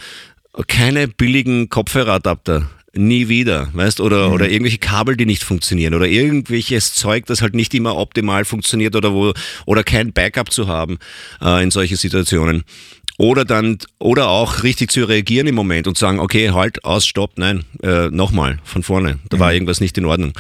keine 0.69 1.09
billigen 1.09 1.69
Kopfhöreradapter 1.69 2.71
nie 2.95 3.29
wieder, 3.29 3.69
weißt, 3.73 4.01
oder, 4.01 4.29
mhm. 4.29 4.35
oder 4.35 4.49
irgendwelche 4.49 4.79
Kabel, 4.79 5.17
die 5.17 5.27
nicht 5.27 5.45
funktionieren 5.45 5.95
oder 5.95 6.07
irgendwelches 6.07 6.95
Zeug, 6.95 7.27
das 7.27 7.43
halt 7.43 7.55
nicht 7.55 7.75
immer 7.75 7.97
optimal 7.97 8.45
funktioniert 8.45 8.97
oder 8.97 9.13
wo, 9.13 9.33
oder 9.67 9.85
kein 9.85 10.13
Backup 10.13 10.53
zu 10.53 10.69
haben 10.69 10.99
äh, 11.41 11.63
in 11.63 11.71
solche 11.71 11.97
Situationen. 11.97 12.65
Oder 13.17 13.45
dann, 13.45 13.79
oder 14.01 14.29
auch 14.29 14.65
richtig 14.65 14.91
zu 14.91 15.05
reagieren 15.05 15.47
im 15.47 15.55
Moment 15.55 15.87
und 15.87 15.97
sagen, 15.97 16.19
okay, 16.19 16.51
halt, 16.51 16.85
aus, 16.85 17.07
stopp, 17.07 17.33
nein, 17.37 17.65
äh, 17.83 18.09
nochmal, 18.09 18.59
von 18.65 18.83
vorne, 18.83 19.21
da 19.29 19.37
mhm. 19.37 19.41
war 19.41 19.53
irgendwas 19.53 19.81
nicht 19.81 19.97
in 19.99 20.05
Ordnung. 20.05 20.33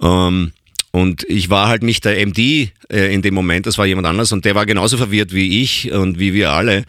Ähm, 0.00 0.52
und 0.94 1.24
ich 1.28 1.50
war 1.50 1.66
halt 1.66 1.82
nicht 1.82 2.04
der 2.04 2.24
MD 2.24 2.70
äh, 2.88 3.12
in 3.12 3.20
dem 3.20 3.34
Moment, 3.34 3.66
das 3.66 3.78
war 3.78 3.84
jemand 3.84 4.06
anders 4.06 4.30
und 4.30 4.44
der 4.44 4.54
war 4.54 4.64
genauso 4.64 4.96
verwirrt 4.96 5.32
wie 5.32 5.60
ich 5.60 5.90
und 5.90 6.20
wie 6.20 6.34
wir 6.34 6.52
alle. 6.52 6.84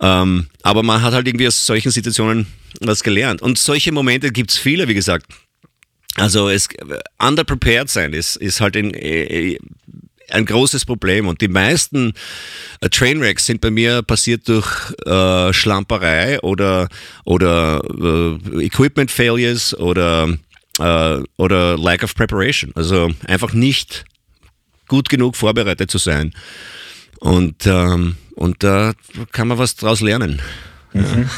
Ähm, 0.00 0.48
aber 0.64 0.82
man 0.82 1.02
hat 1.02 1.14
halt 1.14 1.28
irgendwie 1.28 1.46
aus 1.46 1.64
solchen 1.64 1.92
Situationen 1.92 2.48
was 2.80 3.04
gelernt. 3.04 3.42
Und 3.42 3.56
solche 3.56 3.92
Momente 3.92 4.32
gibt's 4.32 4.58
viele, 4.58 4.88
wie 4.88 4.94
gesagt. 4.94 5.26
Also 6.16 6.48
es 6.48 6.68
underprepared 7.22 7.88
sein 7.88 8.12
ist, 8.12 8.34
ist 8.34 8.60
halt 8.60 8.76
ein, 8.76 8.92
äh, 8.92 9.56
ein 10.30 10.46
großes 10.46 10.84
Problem. 10.84 11.28
Und 11.28 11.40
die 11.40 11.46
meisten 11.46 12.12
äh, 12.80 12.88
Trainwrecks 12.88 13.46
sind 13.46 13.60
bei 13.60 13.70
mir 13.70 14.02
passiert 14.02 14.48
durch 14.48 14.66
äh, 15.06 15.52
Schlamperei 15.52 16.40
oder, 16.40 16.88
oder 17.24 17.80
äh, 17.84 18.64
Equipment 18.64 19.12
Failures 19.12 19.78
oder 19.78 20.36
äh, 20.78 21.22
oder 21.36 21.78
Lack 21.78 22.02
of 22.02 22.14
Preparation. 22.14 22.72
Also 22.74 23.10
einfach 23.26 23.52
nicht 23.52 24.04
gut 24.88 25.08
genug 25.08 25.36
vorbereitet 25.36 25.90
zu 25.90 25.98
sein. 25.98 26.32
Und, 27.20 27.66
ähm, 27.66 28.16
und 28.34 28.62
da 28.62 28.92
kann 29.32 29.48
man 29.48 29.58
was 29.58 29.76
draus 29.76 30.00
lernen. 30.00 30.42
Mhm. 30.92 31.30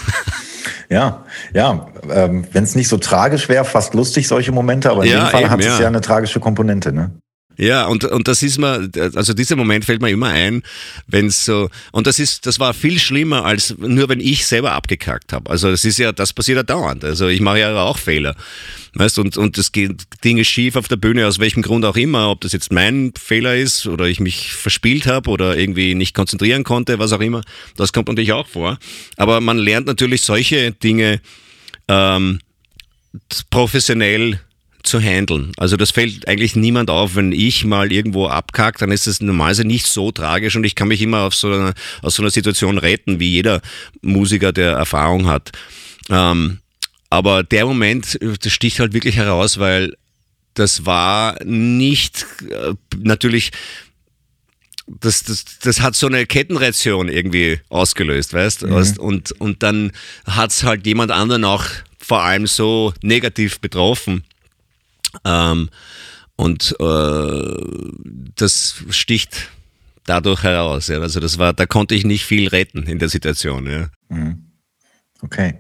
Ja, 0.89 1.25
ja, 1.55 1.89
ähm, 2.11 2.47
wenn 2.53 2.65
es 2.65 2.75
nicht 2.75 2.89
so 2.89 2.99
tragisch 2.99 3.49
wäre, 3.49 3.65
fast 3.65 3.95
lustig 3.95 4.29
solche 4.29 4.53
Momente, 4.53 4.91
aber 4.91 5.05
in 5.05 5.13
ja, 5.13 5.27
dem 5.27 5.31
Fall 5.31 5.51
hat 5.51 5.61
es 5.61 5.67
ja. 5.67 5.81
ja 5.81 5.87
eine 5.87 6.01
tragische 6.01 6.41
Komponente, 6.41 6.93
ne? 6.93 7.13
Ja, 7.57 7.87
und, 7.87 8.05
und 8.05 8.29
das 8.29 8.43
ist 8.43 8.59
mir, 8.59 8.91
also 9.15 9.33
dieser 9.33 9.57
Moment 9.57 9.85
fällt 9.85 10.03
mir 10.03 10.11
immer 10.11 10.29
ein, 10.29 10.63
wenn 11.07 11.31
so, 11.31 11.71
und 11.91 12.07
das 12.07 12.19
ist, 12.19 12.47
das 12.47 12.61
war 12.61 12.75
viel 12.75 12.99
schlimmer 12.99 13.45
als 13.45 13.75
nur 13.79 14.09
wenn 14.09 14.21
ich 14.21 14.47
selber 14.47 14.73
abgekackt 14.73 15.33
habe. 15.33 15.51
Also 15.51 15.71
das 15.71 15.85
ist 15.85 15.99
ja, 15.99 16.13
das 16.13 16.33
passiert 16.33 16.57
ja 16.57 16.63
dauernd. 16.63 17.05
Also 17.05 17.29
ich 17.29 17.41
mache 17.41 17.61
ja 17.61 17.75
auch 17.83 17.99
Fehler. 17.99 18.37
Weißt, 18.95 19.19
und, 19.19 19.37
und 19.37 19.59
es 19.59 19.73
geht 19.73 20.05
Dinge 20.25 20.45
schief 20.45 20.77
auf 20.77 20.89
der 20.89 20.97
Bühne, 20.97 21.27
aus 21.27 21.39
welchem 21.39 21.63
Grund 21.63 21.85
auch 21.85 21.97
immer, 21.97 22.31
ob 22.31 22.41
das 22.41 22.53
jetzt 22.53 22.73
mein 22.73 23.13
Fehler 23.19 23.57
ist 23.57 23.87
oder 23.87 24.07
ich 24.07 24.21
mich 24.21 24.53
verspielt 24.53 25.07
habe 25.07 25.31
oder 25.31 25.57
irgendwie 25.57 25.95
nicht 25.95 26.15
konzentrieren 26.15 26.65
konnte, 26.65 26.99
was 26.99 27.13
auch 27.13 27.21
immer. 27.21 27.43
Das 27.77 27.93
kommt 27.93 28.09
natürlich 28.09 28.33
auch 28.33 28.47
vor. 28.49 28.79
Aber 29.17 29.41
man 29.41 29.59
lernt 29.59 29.87
natürlich 29.87 30.23
solche 30.23 30.73
Dinge 30.73 31.21
ähm, 31.89 32.41
professionell 33.51 34.41
zu 34.87 35.01
handeln. 35.01 35.53
Also 35.57 35.77
das 35.77 35.91
fällt 35.91 36.29
eigentlich 36.29 36.57
niemand 36.57 36.91
auf, 36.91 37.17
wenn 37.17 37.33
ich 37.33 37.65
mal 37.65 37.93
irgendwo 37.93 38.27
abkacke, 38.29 38.79
dann 38.79 38.93
ist 38.93 39.07
es 39.07 39.21
normalerweise 39.21 39.65
nicht 39.65 39.87
so 39.87 40.13
tragisch 40.13 40.57
und 40.57 40.65
ich 40.65 40.75
kann 40.75 40.89
mich 40.89 41.03
immer 41.03 41.23
auf 41.23 41.35
so 41.35 41.53
eine, 41.53 41.75
aus 42.03 42.15
so 42.15 42.23
einer 42.23 42.31
Situation 42.31 42.79
retten, 42.79 43.21
wie 43.21 43.31
jeder 43.31 43.61
Musiker, 44.03 44.53
der 44.53 44.73
Erfahrung 44.73 45.27
hat. 45.27 45.53
Ähm, 46.09 46.59
aber 47.11 47.43
der 47.43 47.67
Moment, 47.67 48.19
das 48.21 48.53
sticht 48.53 48.81
halt 48.81 48.93
wirklich 48.93 49.17
heraus, 49.17 49.59
weil 49.59 49.95
das 50.55 50.87
war 50.87 51.37
nicht 51.45 52.27
äh, 52.49 52.75
natürlich 52.97 53.51
das, 54.87 55.25
das, 55.25 55.45
das 55.63 55.81
hat 55.81 55.97
so 55.97 56.07
eine 56.07 56.27
Kettenreaktion 56.27 57.09
irgendwie 57.09 57.59
ausgelöst, 57.69 58.33
weißt 58.35 58.67
mhm. 58.67 58.73
und, 58.99 59.33
und 59.33 59.63
dann 59.63 59.93
hat 60.27 60.51
es 60.51 60.63
halt 60.63 60.87
jemand 60.87 61.11
anderen 61.11 61.45
auch 61.45 61.65
vor 61.99 62.23
allem 62.23 62.47
so 62.47 62.95
negativ 63.03 63.59
betroffen. 63.59 64.25
Ähm, 65.25 65.71
und 66.37 66.77
äh, 66.81 67.57
das 68.35 68.77
sticht 68.91 69.51
dadurch 70.05 70.43
heraus. 70.43 70.89
Ja. 70.89 71.01
Also 71.01 71.21
das 71.21 71.39
war, 71.39 71.53
da 71.53 71.67
konnte 71.67 71.95
ich 71.95 72.05
nicht 72.05 72.25
viel 72.25 72.49
retten 72.49 72.85
in 72.85 72.99
der 72.99 73.09
Situation. 73.09 73.67
Ja. 73.67 73.89
Mhm. 74.09 74.47
Okay. 75.23 75.55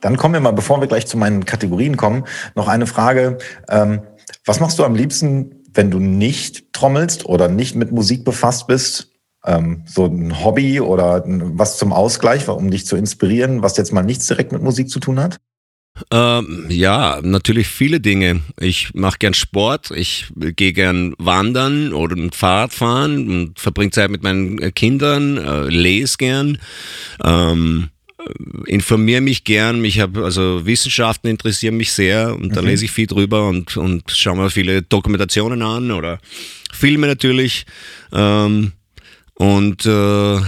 Dann 0.00 0.16
kommen 0.16 0.34
wir 0.34 0.40
mal, 0.40 0.52
bevor 0.52 0.80
wir 0.80 0.86
gleich 0.86 1.06
zu 1.06 1.16
meinen 1.16 1.44
Kategorien 1.44 1.96
kommen, 1.96 2.24
noch 2.54 2.68
eine 2.68 2.86
Frage. 2.86 3.38
Ähm, 3.68 4.02
was 4.44 4.60
machst 4.60 4.78
du 4.78 4.84
am 4.84 4.94
liebsten, 4.94 5.64
wenn 5.74 5.90
du 5.90 5.98
nicht 5.98 6.72
trommelst 6.72 7.26
oder 7.26 7.48
nicht 7.48 7.74
mit 7.74 7.90
Musik 7.90 8.24
befasst 8.24 8.68
bist? 8.68 9.10
Ähm, 9.44 9.84
so 9.86 10.06
ein 10.06 10.44
Hobby 10.44 10.80
oder 10.80 11.24
was 11.26 11.78
zum 11.78 11.92
Ausgleich, 11.92 12.48
um 12.48 12.70
dich 12.70 12.86
zu 12.86 12.96
inspirieren, 12.96 13.62
was 13.62 13.76
jetzt 13.76 13.92
mal 13.92 14.02
nichts 14.02 14.26
direkt 14.26 14.52
mit 14.52 14.62
Musik 14.62 14.88
zu 14.88 15.00
tun 15.00 15.20
hat? 15.20 15.38
Ähm, 16.10 16.66
ja, 16.68 17.20
natürlich 17.22 17.68
viele 17.68 18.00
Dinge. 18.00 18.40
Ich 18.60 18.94
mache 18.94 19.18
gern 19.18 19.34
Sport, 19.34 19.90
ich 19.94 20.26
gehe 20.34 20.72
gern 20.72 21.14
wandern 21.18 21.92
oder 21.92 22.16
Fahrrad 22.32 22.72
fahren 22.72 23.28
und 23.28 23.58
verbringe 23.58 23.90
Zeit 23.90 24.10
mit 24.10 24.22
meinen 24.22 24.74
Kindern, 24.74 25.38
äh, 25.38 25.68
lese 25.68 26.16
gern. 26.18 26.58
Ähm, 27.24 27.90
informiere 28.66 29.20
mich 29.20 29.44
gern. 29.44 29.84
Ich 29.84 30.00
habe 30.00 30.24
also 30.24 30.66
Wissenschaften 30.66 31.28
interessieren 31.28 31.76
mich 31.76 31.92
sehr 31.92 32.34
und 32.34 32.56
da 32.56 32.62
mhm. 32.62 32.68
lese 32.68 32.84
ich 32.86 32.90
viel 32.90 33.06
drüber 33.06 33.48
und, 33.48 33.76
und 33.76 34.10
schaue 34.10 34.36
mir 34.36 34.50
viele 34.50 34.82
Dokumentationen 34.82 35.62
an 35.62 35.90
oder 35.90 36.18
Filme 36.72 37.06
natürlich. 37.06 37.66
Ähm, 38.12 38.72
und 39.34 39.86
äh, 39.86 40.40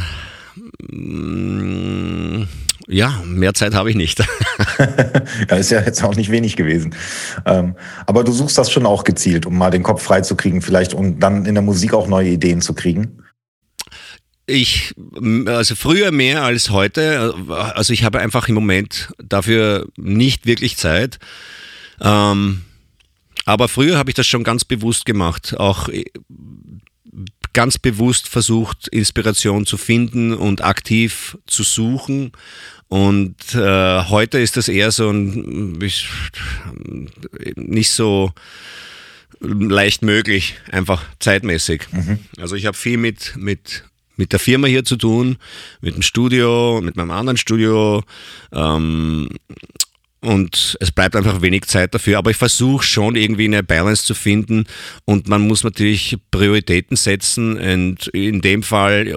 ja, 2.91 3.23
mehr 3.25 3.55
Zeit 3.55 3.75
habe 3.75 3.89
ich 3.89 3.97
nicht. 3.97 4.19
ja, 5.51 5.57
ist 5.57 5.71
ja 5.71 5.81
jetzt 5.81 6.03
auch 6.03 6.17
nicht 6.17 6.31
wenig 6.31 6.57
gewesen. 6.57 6.95
Ähm, 7.47 7.77
aber 8.07 8.25
du 8.25 8.33
suchst 8.33 8.59
das 8.59 8.71
schon 8.71 8.85
auch 8.85 9.05
gezielt, 9.05 9.47
um 9.47 9.57
mal 9.57 9.71
den 9.71 9.83
Kopf 9.83 10.03
frei 10.03 10.23
zu 10.23 10.37
kriegen, 10.37 10.61
vielleicht 10.61 10.93
und 10.93 11.21
dann 11.21 11.47
in 11.47 11.55
der 11.55 11.63
Musik 11.63 11.95
auch 11.95 12.09
neue 12.09 12.31
Ideen 12.31 12.61
zu 12.61 12.75
kriegen. 12.75 13.23
Ich, 14.47 14.95
also 15.47 15.77
früher 15.77 16.11
mehr 16.11 16.43
als 16.43 16.71
heute. 16.71 17.35
Also 17.49 17.93
ich 17.93 18.03
habe 18.03 18.19
einfach 18.19 18.49
im 18.49 18.57
Moment 18.57 19.13
dafür 19.23 19.87
nicht 19.97 20.45
wirklich 20.45 20.77
Zeit. 20.77 21.21
Ähm, 22.01 22.63
aber 23.45 23.69
früher 23.69 23.97
habe 23.97 24.11
ich 24.11 24.15
das 24.15 24.27
schon 24.27 24.43
ganz 24.43 24.65
bewusst 24.65 25.07
gemacht. 25.07 25.55
Auch 25.57 25.89
äh, 25.89 26.05
ganz 27.53 27.79
bewusst 27.79 28.29
versucht, 28.29 28.89
Inspiration 28.89 29.67
zu 29.67 29.77
finden 29.77 30.35
und 30.35 30.65
aktiv 30.65 31.39
zu 31.47 31.63
suchen. 31.63 32.33
Und 32.91 33.55
äh, 33.55 34.03
heute 34.09 34.41
ist 34.41 34.57
das 34.57 34.69
eher 34.69 34.91
so 34.91 35.11
ein 35.11 35.79
nicht 37.55 37.93
so 37.93 38.33
leicht 39.41 40.03
möglich, 40.03 40.57
einfach 40.73 41.05
zeitmäßig. 41.21 41.85
Mhm. 41.93 42.19
Also 42.39 42.57
ich 42.57 42.67
habe 42.67 42.77
viel 42.77 42.97
mit, 42.97 43.37
mit, 43.37 43.85
mit 44.17 44.33
der 44.33 44.41
Firma 44.41 44.67
hier 44.67 44.85
zu 44.85 44.97
tun, 44.97 45.39
mit 45.81 45.95
dem 45.95 46.03
Studio, 46.03 46.81
mit 46.83 46.97
meinem 46.97 47.13
anderen 47.13 47.37
Studio. 47.37 48.03
Ähm, 48.51 49.29
und 50.21 50.77
es 50.81 50.93
bleibt 50.93 51.17
einfach 51.17 51.41
wenig 51.41 51.65
Zeit 51.65 51.95
dafür. 51.95 52.19
Aber 52.19 52.31
ich 52.31 52.37
versuche 52.37 52.85
schon 52.85 53.17
irgendwie 53.17 53.47
eine 53.47 53.63
Balance 53.63 54.05
zu 54.05 54.15
finden 54.15 54.65
und 55.07 55.29
man 55.29 55.47
muss 55.47 55.65
natürlich 55.65 56.17
Prioritäten 56.31 56.97
setzen. 56.97 57.57
Und 57.57 58.09
in 58.09 58.43
dem 58.43 58.63
Fall 58.63 59.15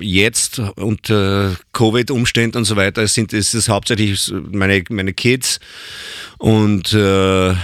jetzt 0.00 0.58
unter 0.76 1.56
Covid-Umständen 1.72 2.58
und 2.58 2.64
so 2.64 2.76
weiter 2.76 3.06
sind 3.08 3.32
ist 3.32 3.54
es 3.54 3.68
hauptsächlich 3.68 4.32
meine, 4.50 4.84
meine 4.90 5.14
Kids 5.14 5.58
und, 6.38 6.92
äh, 6.92 7.54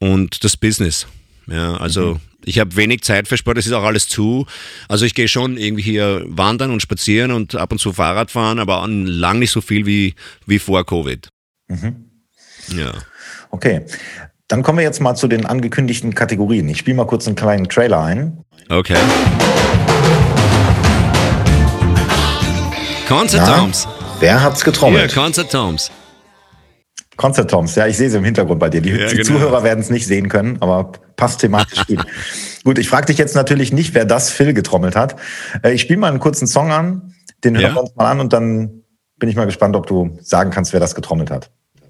und 0.00 0.42
das 0.42 0.56
Business. 0.56 1.06
Ja, 1.46 1.76
also 1.76 2.14
mhm. 2.14 2.20
ich 2.44 2.58
habe 2.58 2.74
wenig 2.74 3.02
Zeit 3.02 3.28
für 3.28 3.36
Sport, 3.36 3.58
es 3.58 3.66
ist 3.66 3.72
auch 3.72 3.84
alles 3.84 4.08
zu. 4.08 4.46
Also 4.88 5.04
ich 5.04 5.14
gehe 5.14 5.28
schon 5.28 5.56
irgendwie 5.56 5.82
hier 5.82 6.24
wandern 6.26 6.72
und 6.72 6.82
spazieren 6.82 7.30
und 7.30 7.54
ab 7.54 7.70
und 7.70 7.78
zu 7.78 7.92
Fahrrad 7.92 8.32
fahren, 8.32 8.58
aber 8.58 8.86
lang 8.88 9.38
nicht 9.38 9.52
so 9.52 9.60
viel 9.60 9.86
wie, 9.86 10.14
wie 10.46 10.58
vor 10.58 10.84
Covid. 10.84 11.28
Mhm. 11.72 12.10
Ja. 12.68 12.92
Okay. 13.50 13.86
Dann 14.48 14.62
kommen 14.62 14.78
wir 14.78 14.84
jetzt 14.84 15.00
mal 15.00 15.14
zu 15.14 15.28
den 15.28 15.46
angekündigten 15.46 16.14
Kategorien. 16.14 16.68
Ich 16.68 16.78
spiele 16.78 16.96
mal 16.96 17.06
kurz 17.06 17.26
einen 17.26 17.36
kleinen 17.36 17.68
Trailer 17.68 18.02
ein. 18.02 18.44
Okay. 18.68 18.96
Concert 23.08 23.46
Toms. 23.46 23.88
Wer 24.20 24.42
hat's 24.42 24.62
getrommelt? 24.62 25.14
Ja, 25.14 25.22
Concert 25.22 25.50
Toms. 25.50 25.90
Concert 27.16 27.50
Toms, 27.50 27.74
ja, 27.74 27.86
ich 27.86 27.96
sehe 27.96 28.10
sie 28.10 28.16
im 28.16 28.24
Hintergrund 28.24 28.58
bei 28.58 28.68
dir. 28.68 28.80
Die, 28.80 28.90
ja, 28.90 29.06
die 29.08 29.16
genau. 29.16 29.28
Zuhörer 29.28 29.62
werden 29.64 29.80
es 29.80 29.90
nicht 29.90 30.06
sehen 30.06 30.28
können, 30.28 30.58
aber 30.60 30.92
passt 31.16 31.40
thematisch 31.40 31.86
gut. 31.86 32.04
Gut, 32.64 32.78
ich 32.78 32.88
frage 32.88 33.06
dich 33.06 33.18
jetzt 33.18 33.34
natürlich 33.34 33.72
nicht, 33.72 33.94
wer 33.94 34.04
das 34.04 34.30
Phil 34.30 34.54
getrommelt 34.54 34.96
hat. 34.96 35.16
Äh, 35.62 35.72
ich 35.72 35.80
spiele 35.80 35.98
mal 35.98 36.08
einen 36.08 36.20
kurzen 36.20 36.46
Song 36.46 36.72
an, 36.72 37.14
den 37.44 37.54
hören 37.54 37.70
ja. 37.70 37.74
wir 37.74 37.82
uns 37.82 37.94
mal 37.96 38.10
an 38.10 38.20
und 38.20 38.32
dann 38.32 38.82
bin 39.18 39.28
ich 39.28 39.36
mal 39.36 39.44
gespannt, 39.44 39.76
ob 39.76 39.86
du 39.86 40.18
sagen 40.20 40.50
kannst, 40.50 40.72
wer 40.72 40.80
das 40.80 40.94
getrommelt 40.94 41.30
hat. 41.30 41.50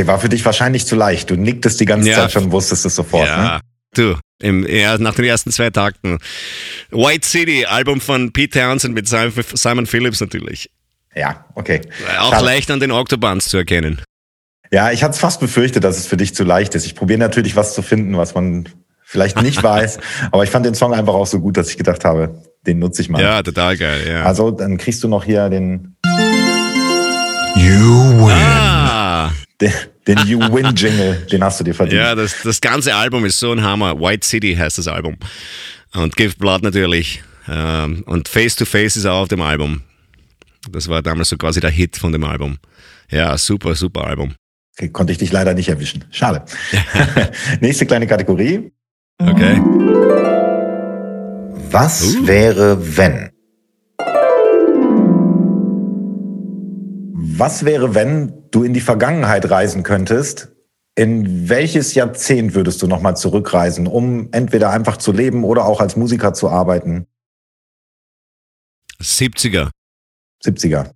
Okay, 0.00 0.06
war 0.08 0.18
für 0.18 0.28
dich 0.30 0.44
wahrscheinlich 0.44 0.86
zu 0.86 0.96
leicht. 0.96 1.28
Du 1.30 1.36
nicktest 1.36 1.78
die 1.80 1.84
ganze 1.84 2.08
Ja. 2.08 2.16
Zeit 2.16 2.32
schon 2.32 2.44
und 2.44 2.52
wusstest 2.52 2.86
es 2.86 2.94
sofort. 2.94 3.26
ja, 3.26 3.54
Ne? 3.56 3.60
du, 3.94 4.16
im, 4.40 4.66
ja, 4.66 4.96
nach 4.98 5.14
den 5.14 5.26
ersten 5.26 5.50
zwei 5.52 5.68
Takten. 5.70 6.18
White 6.90 7.26
City, 7.26 7.66
Album 7.66 8.00
von 8.00 8.32
Pete 8.32 8.58
Townsend 8.60 8.94
mit 8.94 9.06
Simon, 9.08 9.32
Simon 9.54 9.86
Phillips 9.86 10.20
natürlich. 10.20 10.70
Ja, 11.14 11.44
okay. 11.54 11.82
Auch 12.20 12.30
Schade. 12.32 12.44
leicht 12.46 12.70
an 12.70 12.80
den 12.80 12.92
Octobans 12.92 13.48
zu 13.48 13.58
erkennen. 13.58 14.00
Ja, 14.72 14.90
ich 14.92 15.02
hatte 15.02 15.12
es 15.14 15.18
fast 15.18 15.40
befürchtet, 15.40 15.82
dass 15.84 15.98
es 15.98 16.06
für 16.06 16.16
dich 16.16 16.34
zu 16.34 16.44
leicht 16.44 16.74
ist. 16.76 16.86
Ich 16.86 16.94
probiere 16.94 17.18
natürlich 17.18 17.56
was 17.56 17.74
zu 17.74 17.82
finden, 17.82 18.16
was 18.16 18.34
man 18.34 18.68
vielleicht 19.04 19.42
nicht 19.42 19.60
weiß. 19.62 19.98
Aber 20.30 20.44
ich 20.44 20.50
fand 20.50 20.64
den 20.64 20.74
Song 20.76 20.94
einfach 20.94 21.14
auch 21.14 21.26
so 21.26 21.40
gut, 21.40 21.56
dass 21.56 21.68
ich 21.68 21.76
gedacht 21.76 22.04
habe, 22.06 22.40
den 22.66 22.78
nutze 22.78 23.02
ich 23.02 23.08
mal. 23.10 23.20
Ja, 23.20 23.42
total 23.42 23.76
geil, 23.76 24.00
ja. 24.08 24.22
Also 24.22 24.50
dann 24.52 24.78
kriegst 24.78 25.02
du 25.04 25.08
noch 25.08 25.24
hier 25.24 25.48
den, 25.50 25.96
You 27.56 28.26
win. 28.26 28.30
ah, 28.32 29.32
den, 29.60 29.72
den 30.06 30.18
You 30.26 30.40
Win 30.52 30.74
Jingle, 30.74 31.26
den 31.30 31.44
hast 31.44 31.60
du 31.60 31.64
dir 31.64 31.74
verdient. 31.74 32.00
ja, 32.00 32.14
das, 32.14 32.42
das 32.42 32.60
ganze 32.60 32.94
Album 32.94 33.24
ist 33.24 33.38
so 33.38 33.52
ein 33.52 33.62
Hammer. 33.62 33.98
White 34.00 34.26
City 34.26 34.54
heißt 34.54 34.78
das 34.78 34.88
Album. 34.88 35.16
Und 35.94 36.16
Give 36.16 36.34
Blood 36.36 36.62
natürlich. 36.62 37.22
Ähm, 37.48 38.02
und 38.06 38.28
Face 38.28 38.56
to 38.56 38.64
Face 38.64 38.96
ist 38.96 39.06
auch 39.06 39.22
auf 39.22 39.28
dem 39.28 39.40
Album. 39.42 39.82
Das 40.70 40.88
war 40.88 41.02
damals 41.02 41.28
so 41.30 41.36
quasi 41.36 41.60
der 41.60 41.70
Hit 41.70 41.96
von 41.96 42.12
dem 42.12 42.24
Album. 42.24 42.58
Ja, 43.10 43.36
super, 43.38 43.74
super 43.74 44.04
Album. 44.06 44.34
Konnte 44.92 45.12
ich 45.12 45.18
dich 45.18 45.32
leider 45.32 45.52
nicht 45.54 45.68
erwischen. 45.68 46.04
Schade. 46.10 46.44
Nächste 47.60 47.86
kleine 47.86 48.06
Kategorie. 48.06 48.72
Okay. 49.18 49.60
Was 51.72 52.02
Uh. 52.16 52.26
wäre, 52.26 52.96
wenn? 52.96 53.30
Was 57.38 57.64
wäre, 57.64 57.94
wenn 57.94 58.32
du 58.60 58.64
in 58.64 58.74
die 58.74 58.80
Vergangenheit 58.80 59.50
reisen 59.50 59.82
könntest? 59.82 60.48
In 60.94 61.48
welches 61.48 61.94
Jahrzehnt 61.94 62.54
würdest 62.54 62.82
du 62.82 62.86
nochmal 62.86 63.16
zurückreisen, 63.16 63.86
um 63.86 64.28
entweder 64.32 64.70
einfach 64.70 64.98
zu 64.98 65.12
leben 65.12 65.44
oder 65.44 65.64
auch 65.64 65.80
als 65.80 65.96
Musiker 65.96 66.34
zu 66.34 66.50
arbeiten? 66.50 67.06
70er. 69.00 69.70
70er. 70.44 70.90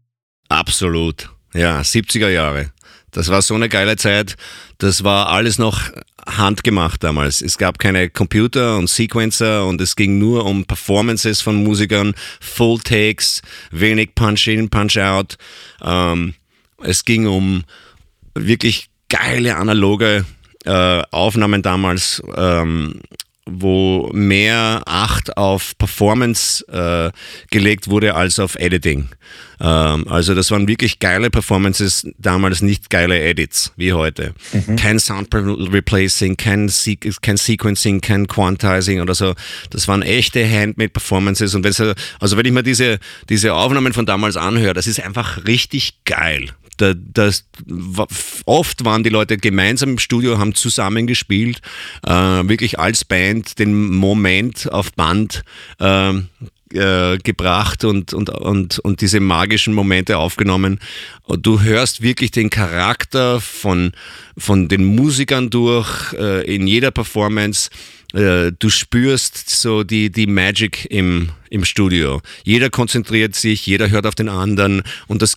Absolut. 0.48 1.30
Ja, 1.54 1.80
70er 1.80 2.28
Jahre. 2.28 2.70
Das 3.12 3.28
war 3.28 3.40
so 3.40 3.54
eine 3.54 3.68
geile 3.68 3.96
Zeit. 3.96 4.36
Das 4.78 5.04
war 5.04 5.28
alles 5.28 5.58
noch 5.58 5.80
handgemacht 6.26 7.02
damals. 7.02 7.40
Es 7.40 7.56
gab 7.56 7.78
keine 7.78 8.10
Computer 8.10 8.76
und 8.76 8.90
Sequencer 8.90 9.64
und 9.66 9.80
es 9.80 9.94
ging 9.96 10.18
nur 10.18 10.44
um 10.44 10.64
Performances 10.66 11.40
von 11.40 11.62
Musikern, 11.62 12.14
Full 12.40 12.80
Takes, 12.80 13.40
wenig 13.70 14.14
Punch-in, 14.14 14.68
Punch-out. 14.68 15.36
Ähm, 15.82 16.34
es 16.84 17.04
ging 17.04 17.26
um 17.26 17.64
wirklich 18.34 18.88
geile 19.08 19.56
analoge 19.56 20.24
äh, 20.64 21.02
Aufnahmen 21.10 21.62
damals, 21.62 22.22
ähm, 22.36 23.00
wo 23.46 24.10
mehr 24.14 24.82
Acht 24.86 25.36
auf 25.36 25.76
Performance 25.76 26.66
äh, 26.68 27.10
gelegt 27.50 27.88
wurde 27.88 28.14
als 28.14 28.38
auf 28.38 28.54
Editing. 28.54 29.08
Ähm, 29.60 30.08
also 30.08 30.34
das 30.34 30.50
waren 30.50 30.66
wirklich 30.66 30.98
geile 30.98 31.28
Performances, 31.30 32.06
damals 32.16 32.62
nicht 32.62 32.88
geile 32.88 33.20
Edits 33.20 33.72
wie 33.76 33.92
heute. 33.92 34.32
Kein 34.76 34.98
Sound 34.98 35.28
Replacing, 35.34 36.38
kein, 36.38 36.70
Se 36.70 36.96
kein 36.96 37.36
Sequencing, 37.36 38.00
kein 38.00 38.26
Quantizing 38.26 39.02
oder 39.02 39.14
so. 39.14 39.34
Das 39.68 39.86
waren 39.86 40.00
echte 40.00 40.48
Handmade 40.48 40.90
Performances 40.90 41.54
und 41.54 41.64
wenn 41.64 41.94
also 42.20 42.36
wenn 42.38 42.46
ich 42.46 42.52
mir 42.52 42.62
diese, 42.62 42.98
diese 43.28 43.52
Aufnahmen 43.52 43.92
von 43.92 44.06
damals 44.06 44.38
anhöre, 44.38 44.72
das 44.72 44.86
ist 44.86 45.00
einfach 45.00 45.44
richtig 45.46 46.04
geil 46.04 46.50
da, 46.76 46.94
das, 46.94 47.46
oft 48.44 48.84
waren 48.84 49.04
die 49.04 49.10
Leute 49.10 49.36
gemeinsam 49.36 49.90
im 49.90 49.98
Studio, 49.98 50.38
haben 50.38 50.54
zusammen 50.54 51.06
gespielt, 51.06 51.60
äh, 52.06 52.10
wirklich 52.10 52.78
als 52.78 53.04
Band 53.04 53.58
den 53.58 53.96
Moment 53.96 54.70
auf 54.72 54.92
Band 54.92 55.44
ähm, 55.80 56.28
äh, 56.74 57.18
gebracht 57.18 57.84
und, 57.84 58.12
und, 58.12 58.30
und, 58.30 58.78
und 58.80 59.00
diese 59.00 59.20
magischen 59.20 59.74
Momente 59.74 60.18
aufgenommen. 60.18 60.80
Und 61.22 61.46
du 61.46 61.62
hörst 61.62 62.02
wirklich 62.02 62.30
den 62.30 62.50
Charakter 62.50 63.40
von, 63.40 63.92
von 64.36 64.68
den 64.68 64.84
Musikern 64.84 65.50
durch 65.50 66.12
äh, 66.14 66.42
in 66.52 66.66
jeder 66.66 66.90
Performance 66.90 67.70
äh, 68.14 68.52
du 68.56 68.70
spürst 68.70 69.50
so 69.50 69.82
die, 69.82 70.10
die 70.10 70.26
Magic 70.26 70.86
im, 70.90 71.30
im 71.50 71.64
Studio. 71.64 72.22
Jeder 72.44 72.70
konzentriert 72.70 73.34
sich, 73.34 73.66
jeder 73.66 73.90
hört 73.90 74.06
auf 74.06 74.14
den 74.14 74.28
anderen 74.28 74.82
und 75.08 75.20
das 75.20 75.36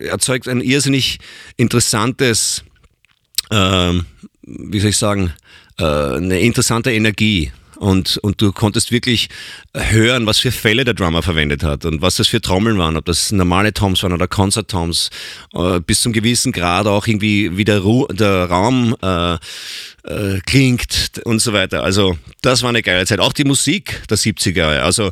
erzeugt 0.00 0.48
ein 0.48 0.60
irrsinnig 0.60 1.18
interessantes, 1.56 2.64
ähm, 3.50 4.06
wie 4.42 4.80
soll 4.80 4.90
ich 4.90 4.96
sagen, 4.96 5.32
äh, 5.78 5.84
eine 5.84 6.40
interessante 6.40 6.92
Energie. 6.92 7.52
Und, 7.76 8.16
und 8.18 8.40
du 8.40 8.52
konntest 8.52 8.90
wirklich 8.90 9.28
hören, 9.74 10.26
was 10.26 10.38
für 10.38 10.52
Fälle 10.52 10.84
der 10.84 10.94
Drummer 10.94 11.22
verwendet 11.22 11.62
hat 11.62 11.84
und 11.84 12.02
was 12.02 12.16
das 12.16 12.28
für 12.28 12.40
Trommeln 12.40 12.78
waren, 12.78 12.96
ob 12.96 13.04
das 13.04 13.32
normale 13.32 13.72
Toms 13.74 14.02
waren 14.02 14.12
oder 14.12 14.28
Concert-Toms, 14.28 15.10
äh, 15.54 15.80
bis 15.80 16.00
zum 16.00 16.12
gewissen 16.12 16.52
Grad 16.52 16.86
auch 16.86 17.06
irgendwie, 17.06 17.56
wie 17.56 17.64
der, 17.64 17.80
Ru 17.80 18.06
der 18.08 18.46
Raum 18.46 18.96
äh, 19.02 19.34
äh, 20.06 20.40
klingt 20.46 21.20
und 21.24 21.40
so 21.40 21.52
weiter. 21.52 21.82
Also 21.82 22.18
das 22.42 22.62
war 22.62 22.70
eine 22.70 22.82
geile 22.82 23.06
Zeit. 23.06 23.20
Auch 23.20 23.32
die 23.32 23.44
Musik 23.44 24.02
der 24.08 24.18
70er 24.18 24.56
Jahre. 24.56 24.82
Also 24.82 25.10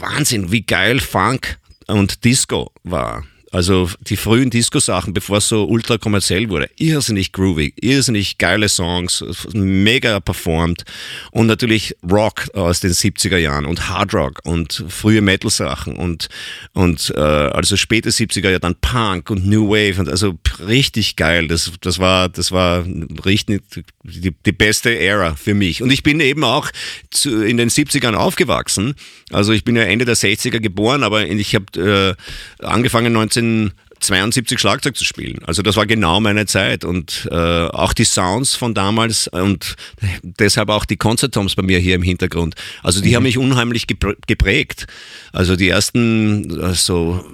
Wahnsinn, 0.00 0.52
wie 0.52 0.62
geil 0.62 1.00
Funk 1.00 1.58
und 1.86 2.24
Disco 2.24 2.72
war. 2.82 3.24
Also 3.54 3.88
die 4.00 4.16
frühen 4.16 4.50
Disco-Sachen, 4.50 5.14
bevor 5.14 5.38
es 5.38 5.48
so 5.48 5.64
ultra 5.64 5.96
kommerziell 5.96 6.48
wurde, 6.48 6.68
irrsinnig 6.76 7.30
groovy, 7.30 7.72
irrsinnig 7.80 8.38
geile 8.38 8.68
Songs, 8.68 9.24
mega 9.52 10.18
performt 10.18 10.82
und 11.30 11.46
natürlich 11.46 11.94
Rock 12.02 12.48
aus 12.54 12.80
den 12.80 12.90
70er 12.90 13.36
Jahren 13.36 13.64
und 13.64 13.88
Hard 13.88 14.12
Rock 14.12 14.40
und 14.42 14.84
frühe 14.88 15.20
Metal-Sachen 15.20 15.94
und, 15.94 16.28
und 16.72 17.12
äh, 17.16 17.20
also 17.20 17.76
späte 17.76 18.10
70er 18.10 18.48
Jahre 18.48 18.58
dann 18.58 18.74
Punk 18.80 19.30
und 19.30 19.46
New 19.46 19.68
Wave 19.68 20.00
und 20.00 20.08
also 20.08 20.36
richtig 20.66 21.14
geil. 21.14 21.46
Das, 21.46 21.70
das 21.80 22.00
war, 22.00 22.28
das 22.28 22.50
war 22.50 22.84
richtig 23.24 23.62
die, 24.02 24.32
die 24.32 24.52
beste 24.52 24.98
Ära 24.98 25.36
für 25.36 25.54
mich. 25.54 25.80
Und 25.80 25.92
ich 25.92 26.02
bin 26.02 26.18
eben 26.18 26.42
auch 26.42 26.72
zu, 27.10 27.44
in 27.44 27.56
den 27.56 27.70
70ern 27.70 28.14
aufgewachsen. 28.14 28.96
Also 29.30 29.52
ich 29.52 29.62
bin 29.62 29.76
ja 29.76 29.84
Ende 29.84 30.04
der 30.04 30.16
60er 30.16 30.58
geboren, 30.58 31.04
aber 31.04 31.24
ich 31.24 31.54
habe 31.54 32.16
äh, 32.60 32.64
angefangen 32.64 33.16
1972 33.44 34.58
Schlagzeug 34.58 34.96
zu 34.96 35.04
spielen. 35.04 35.38
Also 35.46 35.62
das 35.62 35.76
war 35.76 35.86
genau 35.86 36.20
meine 36.20 36.46
Zeit 36.46 36.84
und 36.84 37.28
äh, 37.30 37.34
auch 37.34 37.92
die 37.92 38.04
Sounds 38.04 38.54
von 38.54 38.74
damals 38.74 39.28
und 39.28 39.76
deshalb 40.22 40.68
auch 40.68 40.84
die 40.84 40.96
Concertoms 40.96 41.54
bei 41.54 41.62
mir 41.62 41.78
hier 41.78 41.94
im 41.94 42.02
Hintergrund. 42.02 42.54
Also 42.82 43.00
die 43.00 43.16
haben 43.16 43.22
mich 43.22 43.38
unheimlich 43.38 43.84
geprä- 43.84 44.16
geprägt. 44.26 44.86
Also 45.32 45.56
die 45.56 45.68
ersten, 45.68 46.60
äh, 46.60 46.74
so 46.74 47.24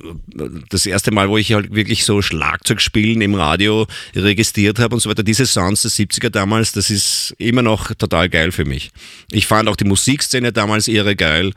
das 0.69 0.87
erste 0.87 1.11
Mal, 1.11 1.29
wo 1.29 1.39
ich 1.39 1.53
halt 1.53 1.75
wirklich 1.75 2.05
so 2.05 2.23
Schlagzeug 2.23 2.81
spielen 2.81 3.21
im 3.21 3.35
Radio 3.35 3.87
registriert 4.15 4.79
habe 4.79 4.95
und 4.95 5.01
so 5.01 5.11
weiter, 5.11 5.23
diese 5.23 5.47
Sounds 5.47 5.83
der 5.83 5.91
70er 5.91 6.31
damals, 6.31 6.73
das 6.73 6.91
ist 6.91 7.35
immer 7.39 7.63
noch 7.63 7.95
total 7.95 8.29
geil 8.29 8.53
für 8.53 8.65
mich. 8.65 8.91
Ich 9.33 9.47
fand 9.47 9.69
auch 9.69 9.77
die 9.77 9.85
Musikszene 9.85 10.53
damals 10.53 10.87
irre 10.89 11.17
geil, 11.17 11.53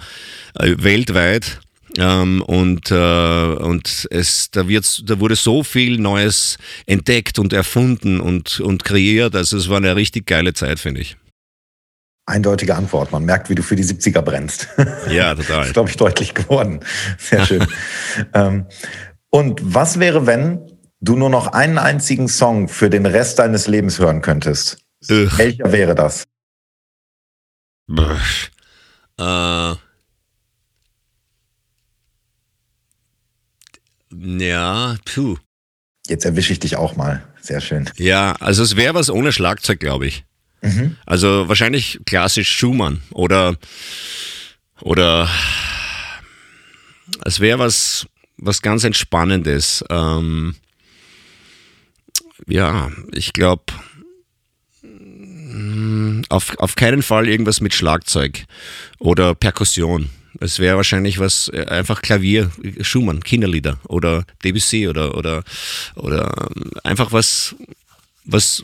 äh, 0.55 0.75
weltweit. 0.79 1.59
Ähm, 1.97 2.41
und 2.41 2.89
äh, 2.91 2.95
und 3.55 4.07
es, 4.09 4.49
da, 4.51 4.67
wird, 4.67 5.09
da 5.09 5.19
wurde 5.19 5.35
so 5.35 5.63
viel 5.63 5.99
Neues 5.99 6.57
entdeckt 6.87 7.37
und 7.37 7.53
erfunden 7.53 8.19
und, 8.19 8.59
und 8.59 8.83
kreiert. 8.83 9.35
Also 9.35 9.57
es 9.57 9.69
war 9.69 9.77
eine 9.77 9.95
richtig 9.95 10.25
geile 10.25 10.53
Zeit, 10.53 10.79
finde 10.79 11.01
ich. 11.01 11.17
Eindeutige 12.25 12.75
Antwort. 12.75 13.11
Man 13.11 13.25
merkt, 13.25 13.49
wie 13.49 13.55
du 13.55 13.61
für 13.63 13.75
die 13.75 13.83
70er 13.83 14.21
brennst. 14.21 14.69
Ja, 15.09 15.35
Das 15.35 15.45
total. 15.47 15.65
ist, 15.67 15.73
glaube 15.73 15.89
ich, 15.89 15.97
deutlich 15.97 16.33
geworden. 16.33 16.79
Sehr 17.19 17.45
schön. 17.45 17.65
ähm, 18.33 18.65
und 19.29 19.59
was 19.63 19.99
wäre, 19.99 20.25
wenn 20.25 20.61
du 21.01 21.15
nur 21.15 21.29
noch 21.29 21.47
einen 21.47 21.77
einzigen 21.77 22.27
Song 22.29 22.69
für 22.69 22.89
den 22.89 23.05
Rest 23.05 23.39
deines 23.39 23.67
Lebens 23.67 23.99
hören 23.99 24.21
könntest? 24.21 24.77
Ugh. 25.11 25.29
Welcher 25.37 25.71
wäre 25.71 25.95
das? 25.95 26.23
Äh, 29.19 29.75
ja, 34.19 34.95
puh. 35.05 35.37
Jetzt 36.07 36.25
erwische 36.25 36.53
ich 36.53 36.59
dich 36.59 36.75
auch 36.75 36.95
mal. 36.95 37.23
Sehr 37.41 37.61
schön. 37.61 37.89
Ja, 37.97 38.33
also 38.39 38.63
es 38.63 38.75
wäre 38.75 38.93
was 38.93 39.09
ohne 39.09 39.31
Schlagzeug, 39.31 39.79
glaube 39.79 40.07
ich. 40.07 40.25
Mhm. 40.61 40.97
Also 41.05 41.47
wahrscheinlich 41.47 41.99
klassisch 42.05 42.49
Schumann 42.49 43.01
oder 43.11 43.57
oder 44.81 45.29
es 47.25 47.39
wäre 47.39 47.59
was 47.59 48.07
was 48.37 48.61
ganz 48.61 48.83
entspannendes. 48.83 49.83
Ähm, 49.89 50.55
ja, 52.47 52.91
ich 53.11 53.33
glaube 53.33 53.65
auf, 56.29 56.57
auf 56.57 56.75
keinen 56.75 57.03
Fall 57.03 57.27
irgendwas 57.27 57.61
mit 57.61 57.73
Schlagzeug 57.73 58.45
oder 58.99 59.35
Perkussion. 59.35 60.09
Es 60.43 60.59
wäre 60.59 60.75
wahrscheinlich 60.75 61.19
was, 61.19 61.49
äh, 61.53 61.65
einfach 61.65 62.01
Klavier, 62.01 62.51
Schumann, 62.81 63.23
Kinderlieder 63.23 63.79
oder 63.87 64.25
Debussy 64.43 64.87
oder, 64.87 65.17
oder, 65.17 65.43
oder 65.95 66.49
ähm, 66.55 66.71
einfach 66.83 67.11
was, 67.11 67.55
was, 68.25 68.63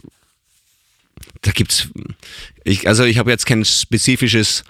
da 1.41 1.51
gibt's, 1.51 1.87
ich, 2.63 2.87
also 2.87 3.05
ich 3.05 3.17
habe 3.17 3.31
jetzt 3.31 3.45
kein 3.45 3.63
spezifisches 3.63 4.63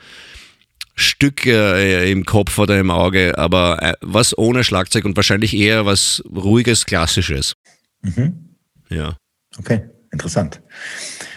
Stück 0.96 1.46
äh, 1.46 2.12
im 2.12 2.26
Kopf 2.26 2.58
oder 2.60 2.78
im 2.80 2.92
Auge, 2.92 3.38
aber 3.38 3.82
äh, 3.82 3.94
was 4.02 4.38
ohne 4.38 4.64
Schlagzeug 4.64 5.06
und 5.06 5.16
wahrscheinlich 5.16 5.56
eher 5.56 5.86
was 5.86 6.22
ruhiges, 6.30 6.86
klassisches. 6.86 7.54
Mhm. 8.02 8.56
Ja. 8.90 9.18
Okay, 9.58 9.90
interessant. 10.12 10.62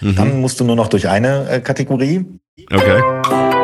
Dann 0.00 0.40
musst 0.40 0.58
du 0.58 0.64
nur 0.64 0.76
noch 0.76 0.88
durch 0.88 1.08
eine 1.08 1.48
äh, 1.48 1.60
Kategorie. 1.60 2.24
Okay. 2.70 3.60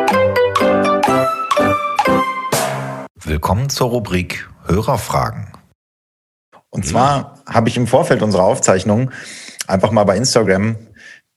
Willkommen 3.29 3.69
zur 3.69 3.91
Rubrik 3.91 4.49
Hörerfragen. 4.65 5.53
Und 6.71 6.87
zwar 6.87 7.43
habe 7.47 7.69
ich 7.69 7.77
im 7.77 7.87
Vorfeld 7.87 8.23
unserer 8.23 8.45
Aufzeichnung 8.45 9.11
einfach 9.67 9.91
mal 9.91 10.05
bei 10.05 10.17
Instagram 10.17 10.77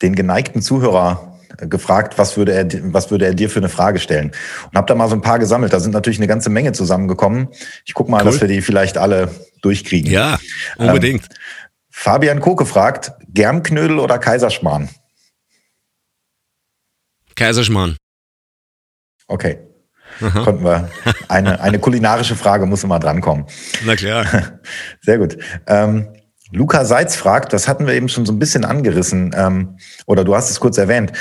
den 0.01 0.15
geneigten 0.15 0.61
Zuhörer 0.61 1.37
äh, 1.57 1.67
gefragt, 1.67 2.17
was 2.17 2.37
würde 2.37 2.53
er, 2.53 2.93
was 2.93 3.11
würde 3.11 3.25
er 3.25 3.33
dir 3.33 3.49
für 3.49 3.59
eine 3.59 3.67
Frage 3.67 3.99
stellen? 3.99 4.31
Und 4.67 4.77
habe 4.77 4.87
da 4.87 4.95
mal 4.95 5.09
so 5.09 5.15
ein 5.15 5.21
paar 5.21 5.37
gesammelt. 5.37 5.73
Da 5.73 5.81
sind 5.81 5.91
natürlich 5.91 6.19
eine 6.19 6.27
ganze 6.27 6.49
Menge 6.49 6.71
zusammengekommen. 6.71 7.49
Ich 7.83 7.93
gucke 7.93 8.09
mal, 8.09 8.19
Cool. 8.23 8.31
dass 8.31 8.39
wir 8.39 8.47
die 8.47 8.61
vielleicht 8.61 8.97
alle 8.97 9.29
durchkriegen. 9.61 10.09
Ja, 10.09 10.39
unbedingt. 10.77 11.27
Fabian 11.89 12.39
Koke 12.39 12.65
fragt, 12.65 13.11
Germknödel 13.27 13.99
oder 13.99 14.17
Kaiserschmarrn? 14.17 14.87
Kaiserschmarrn. 17.35 17.97
Okay. 19.27 19.59
Konnten 20.19 20.63
wir. 20.63 20.89
Eine, 21.27 21.61
eine 21.61 21.79
kulinarische 21.79 22.35
Frage 22.35 22.65
muss 22.65 22.83
immer 22.83 22.99
drankommen. 22.99 23.45
Na 23.85 23.95
klar. 23.95 24.25
Sehr 25.01 25.17
gut. 25.17 25.37
Ähm, 25.67 26.07
Luca 26.51 26.83
Seitz 26.85 27.15
fragt, 27.15 27.53
das 27.53 27.67
hatten 27.67 27.87
wir 27.87 27.93
eben 27.93 28.09
schon 28.09 28.25
so 28.25 28.33
ein 28.33 28.39
bisschen 28.39 28.65
angerissen, 28.65 29.33
ähm, 29.35 29.77
oder 30.05 30.23
du 30.23 30.35
hast 30.35 30.49
es 30.49 30.59
kurz 30.59 30.77
erwähnt. 30.77 31.13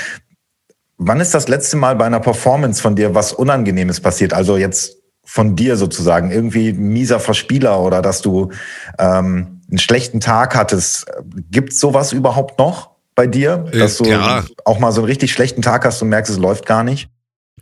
Wann 0.98 1.20
ist 1.20 1.32
das 1.32 1.48
letzte 1.48 1.76
Mal 1.76 1.96
bei 1.96 2.04
einer 2.04 2.20
Performance 2.20 2.82
von 2.82 2.96
dir 2.96 3.14
was 3.14 3.32
Unangenehmes 3.32 4.00
passiert? 4.00 4.34
Also 4.34 4.56
jetzt 4.56 4.96
von 5.24 5.54
dir 5.54 5.76
sozusagen, 5.76 6.30
irgendwie 6.30 6.72
mieser 6.72 7.20
Verspieler 7.20 7.80
oder 7.80 8.02
dass 8.02 8.20
du 8.20 8.50
ähm, 8.98 9.60
einen 9.70 9.78
schlechten 9.78 10.20
Tag 10.20 10.56
hattest. 10.56 11.06
Gibt 11.50 11.72
sowas 11.72 12.12
überhaupt 12.12 12.58
noch 12.58 12.90
bei 13.14 13.26
dir? 13.26 13.66
Äh, 13.70 13.78
Dass 13.78 13.98
du 13.98 14.04
klar. 14.04 14.44
auch 14.64 14.80
mal 14.80 14.92
so 14.92 15.02
einen 15.02 15.06
richtig 15.06 15.32
schlechten 15.32 15.62
Tag 15.62 15.84
hast 15.84 16.02
und 16.02 16.08
merkst, 16.08 16.32
es 16.32 16.38
läuft 16.38 16.66
gar 16.66 16.82
nicht? 16.82 17.08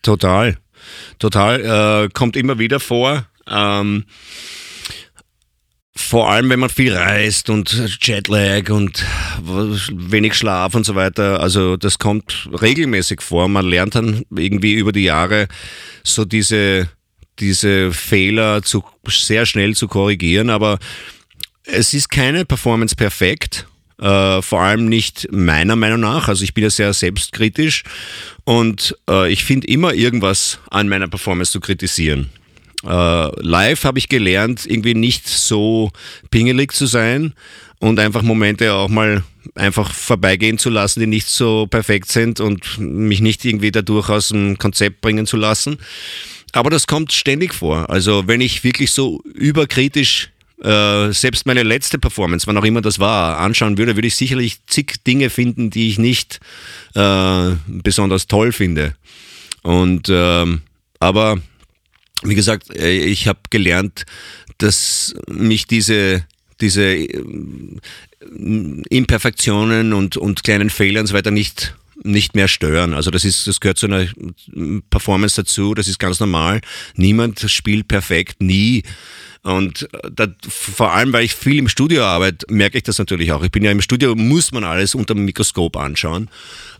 Total. 0.02 0.56
Total. 1.18 2.04
Äh, 2.04 2.08
kommt 2.12 2.36
immer 2.36 2.58
wieder 2.58 2.80
vor. 2.80 3.26
Ähm, 3.48 4.04
vor 5.98 6.30
allem, 6.30 6.48
wenn 6.48 6.60
man 6.60 6.70
viel 6.70 6.94
reist 6.94 7.50
und 7.50 7.98
Jetlag 8.00 8.70
und 8.70 9.04
wenig 9.42 10.34
Schlaf 10.34 10.74
und 10.74 10.86
so 10.86 10.94
weiter. 10.94 11.40
Also 11.40 11.76
das 11.76 11.98
kommt 11.98 12.48
regelmäßig 12.62 13.20
vor. 13.20 13.48
Man 13.48 13.66
lernt 13.66 13.96
dann 13.96 14.24
irgendwie 14.34 14.74
über 14.74 14.92
die 14.92 15.02
Jahre 15.02 15.48
so 16.04 16.24
diese, 16.24 16.88
diese 17.40 17.92
Fehler 17.92 18.62
zu, 18.62 18.84
sehr 19.08 19.44
schnell 19.44 19.74
zu 19.74 19.88
korrigieren. 19.88 20.50
Aber 20.50 20.78
es 21.64 21.92
ist 21.92 22.10
keine 22.10 22.44
Performance 22.44 22.94
perfekt. 22.94 23.66
Äh, 24.00 24.42
vor 24.42 24.60
allem 24.60 24.86
nicht 24.86 25.28
meiner 25.32 25.74
Meinung 25.74 26.00
nach. 26.00 26.28
Also 26.28 26.44
ich 26.44 26.54
bin 26.54 26.62
ja 26.62 26.70
sehr 26.70 26.92
selbstkritisch 26.92 27.82
und 28.44 28.96
äh, 29.10 29.30
ich 29.32 29.44
finde 29.44 29.66
immer 29.66 29.92
irgendwas 29.92 30.60
an 30.70 30.88
meiner 30.88 31.08
Performance 31.08 31.50
zu 31.50 31.60
kritisieren. 31.60 32.30
Äh, 32.84 33.42
live 33.42 33.82
habe 33.82 33.98
ich 33.98 34.08
gelernt, 34.08 34.66
irgendwie 34.66 34.94
nicht 34.94 35.26
so 35.28 35.90
pingelig 36.30 36.72
zu 36.72 36.86
sein 36.86 37.34
und 37.80 37.98
einfach 37.98 38.22
Momente 38.22 38.72
auch 38.72 38.88
mal 38.88 39.24
einfach 39.56 39.92
vorbeigehen 39.92 40.58
zu 40.58 40.70
lassen, 40.70 41.00
die 41.00 41.06
nicht 41.06 41.26
so 41.26 41.66
perfekt 41.66 42.12
sind 42.12 42.38
und 42.38 42.78
mich 42.78 43.20
nicht 43.20 43.44
irgendwie 43.44 43.72
dadurch 43.72 44.10
aus 44.10 44.28
dem 44.28 44.58
Konzept 44.58 45.00
bringen 45.00 45.26
zu 45.26 45.36
lassen. 45.36 45.78
Aber 46.52 46.70
das 46.70 46.86
kommt 46.86 47.12
ständig 47.12 47.52
vor. 47.52 47.90
Also 47.90 48.28
wenn 48.28 48.40
ich 48.40 48.62
wirklich 48.62 48.92
so 48.92 49.22
überkritisch 49.34 50.30
äh, 50.62 51.12
selbst 51.12 51.46
meine 51.46 51.62
letzte 51.62 51.98
Performance, 51.98 52.46
wann 52.46 52.56
auch 52.56 52.64
immer 52.64 52.80
das 52.80 52.98
war, 52.98 53.38
anschauen 53.38 53.78
würde, 53.78 53.96
würde 53.96 54.08
ich 54.08 54.16
sicherlich 54.16 54.64
zig 54.66 55.04
Dinge 55.06 55.30
finden, 55.30 55.70
die 55.70 55.88
ich 55.88 55.98
nicht 55.98 56.40
äh, 56.94 57.50
besonders 57.66 58.26
toll 58.26 58.52
finde. 58.52 58.94
Und 59.62 60.08
ähm, 60.10 60.62
aber 61.00 61.38
wie 62.22 62.34
gesagt, 62.34 62.74
äh, 62.74 62.90
ich 62.90 63.28
habe 63.28 63.40
gelernt, 63.50 64.04
dass 64.58 65.14
mich 65.28 65.66
diese 65.66 66.24
diese 66.60 66.82
ähm, 66.82 67.80
Imperfektionen 68.90 69.92
und, 69.92 70.16
und 70.16 70.42
kleinen 70.42 70.70
Fehler 70.70 71.00
und 71.00 71.06
so 71.06 71.14
weiter 71.14 71.30
nicht 71.30 71.76
nicht 72.02 72.34
mehr 72.34 72.48
stören. 72.48 72.94
Also 72.94 73.10
das 73.10 73.24
ist, 73.24 73.46
das 73.46 73.60
gehört 73.60 73.78
zu 73.78 73.86
einer 73.86 74.06
Performance 74.90 75.36
dazu, 75.36 75.74
das 75.74 75.88
ist 75.88 75.98
ganz 75.98 76.20
normal. 76.20 76.60
Niemand 76.94 77.40
spielt 77.50 77.88
perfekt, 77.88 78.42
nie. 78.42 78.82
Und 79.42 79.88
da, 80.12 80.26
vor 80.48 80.92
allem, 80.92 81.12
weil 81.12 81.24
ich 81.24 81.34
viel 81.34 81.58
im 81.58 81.68
Studio 81.68 82.04
arbeite, 82.04 82.46
merke 82.50 82.78
ich 82.78 82.84
das 82.84 82.98
natürlich 82.98 83.32
auch. 83.32 83.42
Ich 83.42 83.50
bin 83.50 83.64
ja 83.64 83.70
im 83.70 83.80
Studio, 83.80 84.14
muss 84.14 84.52
man 84.52 84.64
alles 84.64 84.94
unter 84.94 85.14
dem 85.14 85.24
Mikroskop 85.24 85.76
anschauen. 85.76 86.28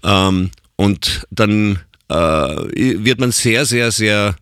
Ähm, 0.02 0.50
und 0.76 1.26
dann 1.30 1.80
äh, 2.08 2.14
wird 2.14 3.20
man 3.20 3.32
sehr, 3.32 3.64
sehr, 3.64 3.90
sehr 3.90 4.36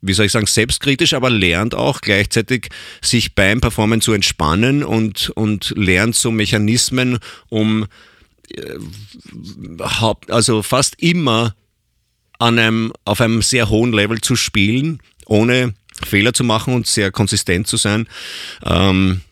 wie 0.00 0.12
soll 0.12 0.26
ich 0.26 0.32
sagen, 0.32 0.46
selbstkritisch, 0.46 1.14
aber 1.14 1.28
lernt 1.28 1.74
auch 1.74 2.00
gleichzeitig 2.00 2.68
sich 3.02 3.34
beim 3.34 3.60
Performen 3.60 4.00
zu 4.00 4.12
entspannen 4.12 4.84
und, 4.84 5.30
und 5.30 5.74
lernt 5.76 6.14
so 6.14 6.30
Mechanismen, 6.30 7.18
um 7.48 7.82
äh, 7.82 7.86
also 10.28 10.62
fast 10.62 10.94
immer 11.00 11.54
an 12.38 12.58
einem, 12.58 12.92
auf 13.04 13.20
einem 13.20 13.42
sehr 13.42 13.68
hohen 13.68 13.92
Level 13.92 14.20
zu 14.20 14.36
spielen, 14.36 15.00
ohne 15.26 15.74
Fehler 16.04 16.32
zu 16.32 16.44
machen 16.44 16.74
und 16.74 16.86
sehr 16.86 17.10
konsistent 17.10 17.66
zu 17.66 17.76
sein. 17.76 18.08
Ähm, 18.64 19.22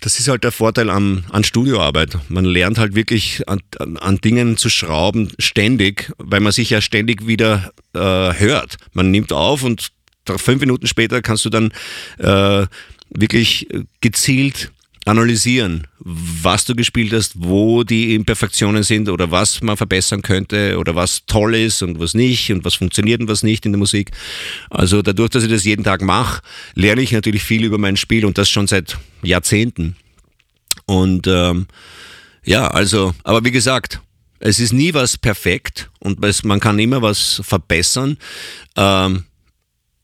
das 0.00 0.20
ist 0.20 0.28
halt 0.28 0.44
der 0.44 0.52
Vorteil 0.52 0.90
an, 0.90 1.24
an 1.30 1.42
Studioarbeit. 1.42 2.16
Man 2.28 2.44
lernt 2.44 2.78
halt 2.78 2.94
wirklich 2.94 3.48
an, 3.48 3.60
an, 3.78 3.96
an 3.96 4.18
Dingen 4.18 4.56
zu 4.56 4.70
schrauben, 4.70 5.32
ständig, 5.38 6.12
weil 6.18 6.40
man 6.40 6.52
sich 6.52 6.70
ja 6.70 6.80
ständig 6.80 7.26
wieder 7.26 7.72
äh, 7.92 7.98
hört. 7.98 8.76
Man 8.92 9.10
nimmt 9.10 9.32
auf 9.32 9.64
und 9.64 9.90
fünf 10.36 10.60
Minuten 10.60 10.86
später 10.86 11.22
kannst 11.22 11.44
du 11.44 11.50
dann 11.50 11.72
äh, 12.18 12.66
wirklich 13.10 13.68
gezielt 14.00 14.70
analysieren, 15.06 15.86
was 15.98 16.64
du 16.64 16.74
gespielt 16.74 17.12
hast, 17.12 17.34
wo 17.36 17.84
die 17.84 18.14
Imperfektionen 18.14 18.82
sind 18.82 19.08
oder 19.08 19.30
was 19.30 19.62
man 19.62 19.76
verbessern 19.76 20.20
könnte 20.20 20.78
oder 20.78 20.94
was 20.96 21.24
toll 21.26 21.54
ist 21.54 21.82
und 21.82 22.00
was 22.00 22.14
nicht 22.14 22.50
und 22.50 22.64
was 22.64 22.74
funktioniert 22.74 23.20
und 23.20 23.28
was 23.28 23.42
nicht 23.42 23.64
in 23.66 23.72
der 23.72 23.78
Musik. 23.78 24.10
Also 24.68 25.02
dadurch, 25.02 25.30
dass 25.30 25.44
ich 25.44 25.50
das 25.50 25.64
jeden 25.64 25.84
Tag 25.84 26.02
mache, 26.02 26.42
lerne 26.74 27.02
ich 27.02 27.12
natürlich 27.12 27.44
viel 27.44 27.64
über 27.64 27.78
mein 27.78 27.96
Spiel 27.96 28.24
und 28.24 28.36
das 28.36 28.50
schon 28.50 28.66
seit 28.66 28.98
Jahrzehnten. 29.22 29.96
Und 30.86 31.26
ähm, 31.28 31.66
ja, 32.44 32.68
also, 32.68 33.14
aber 33.22 33.44
wie 33.44 33.52
gesagt, 33.52 34.00
es 34.40 34.58
ist 34.58 34.72
nie 34.72 34.92
was 34.92 35.16
perfekt 35.16 35.88
und 36.00 36.22
es, 36.24 36.42
man 36.42 36.60
kann 36.60 36.78
immer 36.78 37.00
was 37.00 37.40
verbessern. 37.44 38.18
Ähm, 38.76 39.24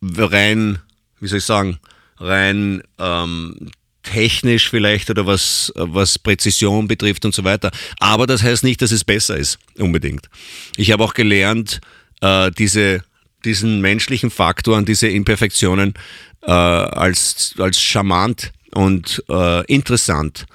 rein, 0.00 0.78
wie 1.20 1.26
soll 1.26 1.38
ich 1.38 1.44
sagen, 1.44 1.78
rein 2.18 2.82
ähm, 2.98 3.70
technisch 4.03 4.70
vielleicht 4.70 5.11
oder 5.11 5.26
was, 5.26 5.72
was 5.76 6.18
Präzision 6.18 6.88
betrifft 6.88 7.24
und 7.24 7.34
so 7.34 7.44
weiter. 7.44 7.70
Aber 7.98 8.26
das 8.26 8.42
heißt 8.42 8.64
nicht, 8.64 8.82
dass 8.82 8.92
es 8.92 9.05
besser 9.05 9.36
ist, 9.36 9.59
unbedingt. 9.78 10.28
Ich 10.76 10.90
habe 10.92 11.05
auch 11.05 11.14
gelernt, 11.14 11.80
äh, 12.20 12.50
diese, 12.50 13.03
diesen 13.44 13.80
menschlichen 13.80 14.30
Faktor 14.30 14.76
und 14.76 14.88
diese 14.88 15.09
Imperfektionen 15.09 15.94
äh, 16.42 16.50
als, 16.50 17.55
als 17.59 17.80
charmant 17.80 18.53
und 18.74 19.22
äh, 19.28 19.64
interessant 19.66 20.46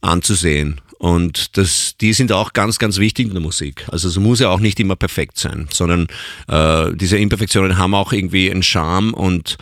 anzusehen. 0.00 0.80
Und 0.98 1.56
das, 1.56 1.94
die 2.00 2.12
sind 2.12 2.32
auch 2.32 2.52
ganz, 2.52 2.80
ganz 2.80 2.98
wichtig 2.98 3.28
in 3.28 3.32
der 3.32 3.40
Musik. 3.40 3.86
Also 3.88 4.08
es 4.08 4.16
muss 4.16 4.40
ja 4.40 4.48
auch 4.48 4.58
nicht 4.58 4.80
immer 4.80 4.96
perfekt 4.96 5.38
sein, 5.38 5.68
sondern 5.70 6.08
äh, 6.48 6.92
diese 6.94 7.18
Imperfektionen 7.18 7.78
haben 7.78 7.94
auch 7.94 8.12
irgendwie 8.12 8.50
einen 8.50 8.64
Charme 8.64 9.14
und, 9.14 9.58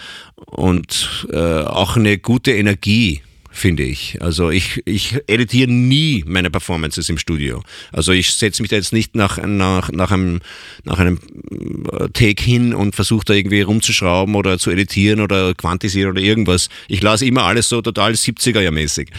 und 0.47 1.27
äh, 1.31 1.37
auch 1.37 1.97
eine 1.97 2.17
gute 2.17 2.53
Energie 2.53 3.21
finde 3.57 3.83
ich. 3.83 4.21
Also 4.21 4.51
ich, 4.51 4.83
ich 4.85 5.17
editiere 5.27 5.71
nie 5.71 6.25
meine 6.27 6.51
Performances 6.51 7.09
im 7.09 7.19
Studio. 7.19 7.63
Also 7.93 8.13
ich 8.13 8.33
setze 8.33 8.63
mich 8.63 8.71
da 8.71 8.77
jetzt 8.77 8.93
nicht 8.93 9.15
nach, 9.15 9.39
nach, 9.39 9.91
nach, 9.91 10.11
einem, 10.11 10.41
nach 10.85 10.99
einem 10.99 11.19
äh, 11.93 12.09
Take 12.11 12.43
hin 12.43 12.75
und 12.75 12.95
versuche 12.95 13.25
da 13.25 13.35
irgendwie 13.35 13.63
rumzuschrauben 13.63 14.35
oder 14.35 14.59
zu 14.59 14.71
editieren 14.71 15.21
oder 15.21 15.55
quantisieren 15.55 16.11
oder 16.11 16.21
irgendwas. 16.21 16.69
Ich 16.89 17.03
lasse 17.03 17.27
immer 17.27 17.45
alles 17.45 17.69
so 17.69 17.81
total 17.83 18.13
70er-Jahr-mäßig. 18.13 19.11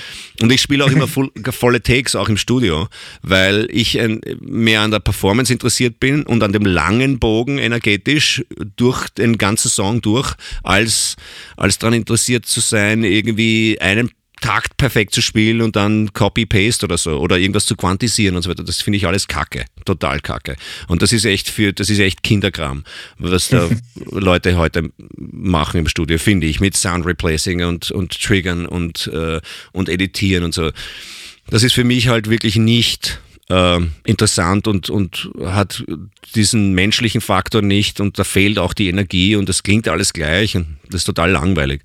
Und 0.41 0.51
ich 0.51 0.61
spiele 0.61 0.85
auch 0.85 0.91
immer 0.91 1.07
voll, 1.07 1.31
volle 1.51 1.81
Takes, 1.81 2.15
auch 2.15 2.29
im 2.29 2.37
Studio, 2.37 2.87
weil 3.21 3.67
ich 3.71 3.99
ein, 3.99 4.21
mehr 4.39 4.81
an 4.81 4.91
der 4.91 4.99
Performance 4.99 5.51
interessiert 5.51 5.99
bin 5.99 6.23
und 6.23 6.43
an 6.43 6.53
dem 6.53 6.65
langen 6.65 7.19
Bogen 7.19 7.57
energetisch 7.57 8.45
durch 8.75 9.09
den 9.09 9.37
ganzen 9.37 9.69
Song 9.69 10.01
durch, 10.01 10.33
als, 10.63 11.15
als 11.55 11.79
daran 11.79 11.93
interessiert 11.93 12.45
zu 12.45 12.59
sein, 12.59 13.03
irgendwie 13.03 13.77
einen 13.81 14.11
Takt 14.41 14.77
perfekt 14.77 15.15
zu 15.15 15.21
spielen 15.21 15.61
und 15.61 15.75
dann 15.75 16.13
Copy-Paste 16.13 16.85
oder 16.85 16.97
so 16.97 17.17
oder 17.17 17.37
irgendwas 17.37 17.65
zu 17.65 17.75
quantisieren 17.75 18.35
und 18.35 18.43
so 18.43 18.49
weiter. 18.49 18.63
Das 18.63 18.81
finde 18.81 18.97
ich 18.97 19.07
alles 19.07 19.27
kacke, 19.27 19.65
total 19.85 20.19
kacke. 20.19 20.55
Und 20.87 21.01
das 21.01 21.11
ist 21.11 21.25
echt 21.25 21.49
für, 21.49 21.73
das 21.73 21.89
ist 21.89 21.99
echt 21.99 22.23
Kinderkram, 22.23 22.83
was 23.17 23.49
da 23.49 23.69
Leute 24.11 24.57
heute 24.57 24.91
machen 25.15 25.79
im 25.79 25.87
Studio, 25.87 26.17
finde 26.17 26.47
ich, 26.47 26.59
mit 26.59 26.77
Sound 26.77 27.05
Replacing 27.05 27.63
und, 27.63 27.91
und 27.91 28.21
Triggern 28.21 28.65
und, 28.65 29.07
äh, 29.07 29.41
und 29.71 29.89
Editieren 29.89 30.43
und 30.43 30.53
so. 30.53 30.71
Das 31.49 31.63
ist 31.63 31.73
für 31.73 31.83
mich 31.83 32.07
halt 32.07 32.29
wirklich 32.29 32.57
nicht 32.57 33.19
äh, 33.49 33.79
interessant 34.05 34.67
und, 34.67 34.89
und 34.89 35.29
hat 35.45 35.83
diesen 36.35 36.73
menschlichen 36.73 37.21
Faktor 37.21 37.61
nicht 37.61 37.99
und 37.99 38.19
da 38.19 38.23
fehlt 38.23 38.59
auch 38.59 38.73
die 38.73 38.89
Energie 38.89 39.35
und 39.35 39.49
das 39.49 39.63
klingt 39.63 39.87
alles 39.87 40.13
gleich 40.13 40.55
und 40.55 40.77
das 40.89 41.01
ist 41.01 41.05
total 41.05 41.31
langweilig. 41.31 41.81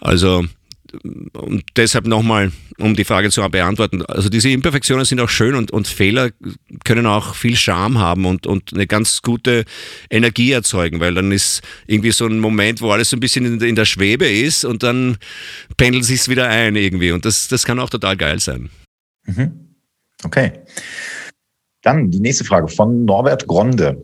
Also 0.00 0.46
und 1.02 1.64
deshalb 1.76 2.06
nochmal, 2.06 2.52
um 2.78 2.94
die 2.94 3.04
Frage 3.04 3.30
zu 3.30 3.46
beantworten, 3.48 4.02
also 4.02 4.28
diese 4.28 4.50
Imperfektionen 4.50 5.04
sind 5.04 5.20
auch 5.20 5.28
schön 5.28 5.54
und, 5.54 5.70
und 5.70 5.88
Fehler 5.88 6.30
können 6.84 7.06
auch 7.06 7.34
viel 7.34 7.56
Charme 7.56 7.98
haben 7.98 8.26
und, 8.26 8.46
und 8.46 8.72
eine 8.74 8.86
ganz 8.86 9.22
gute 9.22 9.64
Energie 10.10 10.52
erzeugen, 10.52 11.00
weil 11.00 11.14
dann 11.14 11.32
ist 11.32 11.62
irgendwie 11.86 12.12
so 12.12 12.26
ein 12.26 12.40
Moment, 12.40 12.80
wo 12.80 12.90
alles 12.90 13.10
so 13.10 13.16
ein 13.16 13.20
bisschen 13.20 13.44
in, 13.44 13.60
in 13.60 13.76
der 13.76 13.84
Schwebe 13.84 14.28
ist 14.28 14.64
und 14.64 14.82
dann 14.82 15.16
pendelt 15.76 16.04
sich 16.04 16.28
wieder 16.28 16.48
ein 16.48 16.76
irgendwie 16.76 17.12
und 17.12 17.24
das, 17.24 17.48
das 17.48 17.64
kann 17.64 17.78
auch 17.78 17.90
total 17.90 18.16
geil 18.16 18.40
sein. 18.40 18.70
Mhm. 19.26 19.52
Okay. 20.24 20.52
Dann 21.82 22.10
die 22.10 22.20
nächste 22.20 22.44
Frage 22.44 22.68
von 22.68 23.04
Norbert 23.04 23.46
Gronde. 23.46 24.02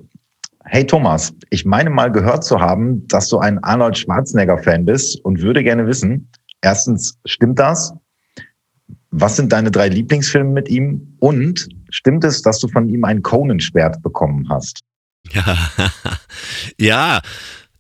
Hey 0.65 0.87
Thomas, 0.87 1.35
ich 1.51 1.65
meine 1.65 1.91
mal 1.91 2.13
gehört 2.13 2.45
zu 2.45 2.61
haben, 2.61 3.07
dass 3.09 3.29
du 3.29 3.39
ein 3.39 3.59
Arnold 3.65 3.99
Schwarzenegger-Fan 3.99 4.85
bist 4.85 5.23
und 5.25 5.43
würde 5.43 5.65
gerne 5.65 5.87
wissen, 5.87 6.29
erstens, 6.63 7.19
stimmt 7.27 7.59
das? 7.59 7.93
Was 9.11 9.37
sind 9.37 9.53
deine 9.53 9.71
drei 9.71 9.89
Lieblingsfilme 9.89 10.51
mit 10.51 10.69
ihm? 10.71 11.17
Und 11.21 11.69
stimmt 11.91 12.25
es, 12.25 12.41
dass 12.41 12.59
du 12.61 12.69
von 12.69 12.89
ihm 12.89 13.05
ein 13.05 13.23
Conan-Schwert 13.23 14.03
bekommen 14.03 14.49
hast? 14.49 14.81
Ja, 15.31 15.59
ja, 16.79 17.21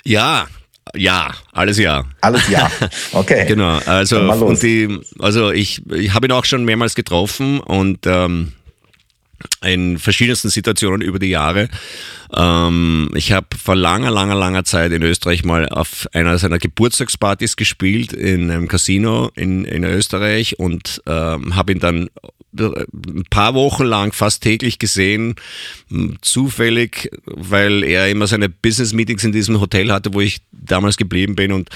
ja, 0.05 0.47
ja, 0.95 1.33
alles 1.53 1.78
ja. 1.78 2.05
Alles 2.20 2.49
ja. 2.49 2.70
Okay. 3.12 3.47
genau. 3.47 3.78
Also, 3.87 4.20
und 4.20 4.62
die, 4.62 5.01
also 5.18 5.51
ich, 5.51 5.83
ich 5.91 6.12
habe 6.12 6.26
ihn 6.26 6.33
auch 6.33 6.45
schon 6.45 6.64
mehrmals 6.64 6.95
getroffen 6.95 7.61
und 7.61 8.01
ähm, 8.07 8.53
in 9.64 9.99
verschiedensten 9.99 10.51
Situationen 10.51 11.03
über 11.03 11.18
die 11.18 11.30
Jahre. 11.30 11.68
Ähm, 12.34 13.11
ich 13.14 13.32
habe 13.32 13.47
vor 13.62 13.76
langer, 13.76 14.11
langer, 14.11 14.34
langer 14.34 14.64
Zeit 14.64 14.93
in 14.93 15.03
Österreich 15.03 15.45
mal 15.45 15.68
auf 15.68 16.07
einer 16.12 16.38
seiner 16.38 16.59
Geburtstagspartys 16.59 17.57
gespielt 17.57 18.12
in 18.12 18.51
einem 18.51 18.68
Casino 18.68 19.30
in, 19.34 19.64
in 19.64 19.84
Österreich 19.84 20.59
und 20.59 21.03
ähm, 21.07 21.55
habe 21.57 21.72
ihn 21.72 21.80
dann 21.80 22.09
ein 22.55 23.24
paar 23.30 23.55
Wochen 23.55 23.84
lang 23.84 24.12
fast 24.12 24.43
täglich 24.43 24.78
gesehen, 24.78 25.36
zufällig, 26.20 27.11
weil 27.24 27.82
er 27.82 28.11
immer 28.11 28.26
seine 28.26 28.49
Business-Meetings 28.49 29.24
in 29.24 29.32
diesem 29.32 29.61
Hotel 29.61 29.90
hatte, 29.90 30.12
wo 30.12 30.20
ich 30.20 30.43
damals 30.53 30.97
geblieben 30.97 31.34
bin 31.34 31.53
und 31.53 31.70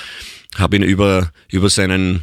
habe 0.56 0.76
ihn 0.76 0.82
über, 0.82 1.32
über 1.48 1.70
seinen 1.70 2.22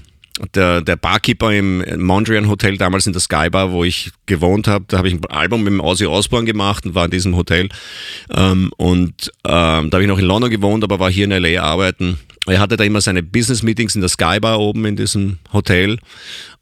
der, 0.54 0.82
der 0.82 0.96
Barkeeper 0.96 1.52
im 1.52 1.84
Mondrian 2.04 2.50
Hotel, 2.50 2.78
damals 2.78 3.06
in 3.06 3.14
der 3.14 3.22
Skybar, 3.22 3.72
wo 3.72 3.84
ich 3.84 4.12
gewohnt 4.26 4.68
habe, 4.68 4.86
da 4.88 4.98
habe 4.98 5.08
ich 5.08 5.14
ein 5.14 5.26
Album 5.26 5.64
mit 5.64 5.74
dem 5.74 5.80
Ozzy 5.80 6.06
Osbourne 6.06 6.46
gemacht 6.46 6.86
und 6.86 6.96
war 6.96 7.06
in 7.06 7.12
diesem 7.12 7.36
Hotel. 7.36 7.70
Ähm, 8.36 8.72
und 8.78 9.32
ähm, 9.46 9.90
da 9.90 9.96
habe 9.98 10.02
ich 10.02 10.08
noch 10.08 10.20
in 10.20 10.26
London 10.26 10.50
gewohnt, 10.50 10.84
aber 10.84 11.00
war 11.00 11.12
hier 11.12 11.26
in 11.26 11.32
LA 11.32 11.62
arbeiten. 11.62 12.20
Er 12.48 12.60
hatte 12.60 12.78
da 12.78 12.84
immer 12.84 13.02
seine 13.02 13.24
Business 13.24 13.64
Meetings 13.64 13.96
in 13.96 14.02
der 14.02 14.10
Skybar 14.10 14.60
oben 14.60 14.86
in 14.86 14.96
diesem 14.96 15.38
Hotel 15.54 16.00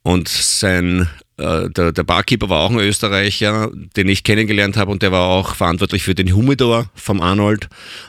und 0.04 0.28
sein 0.28 1.08
äh, 1.42 1.70
der, 1.70 1.92
der, 1.92 2.04
Barkeeper 2.04 2.50
war 2.50 2.62
auch 2.62 2.72
ein 2.72 2.80
Österreicher, 2.80 3.72
den 3.96 4.08
ich 4.08 4.24
kennengelernt 4.24 4.78
habe 4.78 4.92
und 4.92 5.02
der 5.02 5.12
war 5.12 5.28
auch 5.28 5.56
verantwortlich 5.56 6.04
für 6.04 6.16
den 6.16 6.34
Humidor 6.34 6.90
vom 6.96 7.22
Arnold 7.22 7.68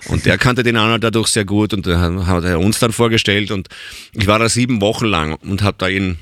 und 0.09 0.27
der 0.27 0.39
kannte 0.45 0.63
den 0.63 0.77
Arnold 0.77 1.03
dadurch 1.03 1.29
sehr 1.29 1.45
gut 1.45 1.75
und 1.75 1.87
hat 1.87 2.45
er 2.45 2.61
uns 2.61 2.79
dann 2.79 2.93
vorgestellt 2.93 3.51
und 3.51 3.69
ich 4.13 4.27
war 4.27 4.39
da 4.39 4.49
sieben 4.49 4.81
Wochen 4.81 5.07
lang 5.07 5.35
und 5.35 5.63
habe 5.63 5.77
da 5.79 5.89
ihn 5.89 6.19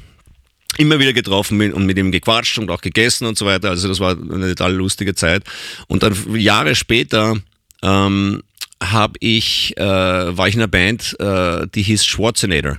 immer 0.78 0.98
wieder 0.98 1.12
getroffen 1.12 1.72
und 1.72 1.86
mit 1.86 1.98
ihm 1.98 2.12
gequatscht 2.12 2.58
und 2.58 2.70
auch 2.70 2.80
gegessen 2.80 3.26
und 3.26 3.36
so 3.36 3.44
weiter. 3.44 3.70
Also 3.70 3.88
das 3.88 4.00
war 4.00 4.12
eine 4.12 4.48
total 4.48 4.74
lustige 4.74 5.14
Zeit. 5.14 5.42
Und 5.88 6.02
dann 6.02 6.14
Jahre 6.36 6.74
später 6.74 7.36
ähm, 7.82 8.42
habe 8.82 9.14
ich, 9.20 9.76
äh, 9.76 9.82
war 9.84 10.48
ich 10.48 10.54
in 10.54 10.60
einer 10.60 10.68
Band, 10.68 11.16
äh, 11.20 11.66
die 11.74 11.82
hieß 11.82 12.06
Schwarzenegger. 12.06 12.78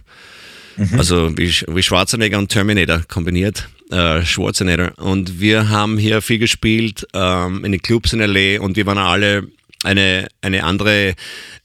Mhm. 0.78 0.98
Also 0.98 1.38
wie, 1.38 1.54
wie 1.68 1.84
Schwarzenegger 1.84 2.38
und 2.38 2.50
Terminator 2.50 3.02
kombiniert 3.08 3.70
äh, 3.92 4.26
Schwarzenegger. 4.26 4.94
Und 4.98 5.40
wir 5.40 5.70
haben 5.70 5.98
hier 5.98 6.22
viel 6.22 6.40
gespielt 6.40 7.08
ähm, 7.14 7.64
in 7.66 7.72
den 7.72 7.82
Clubs 7.82 8.14
in 8.14 8.20
LA 8.20 8.62
und 8.62 8.76
wir 8.76 8.86
waren 8.86 8.98
alle 8.98 9.48
eine, 9.84 10.28
eine 10.42 10.64
andere 10.64 11.16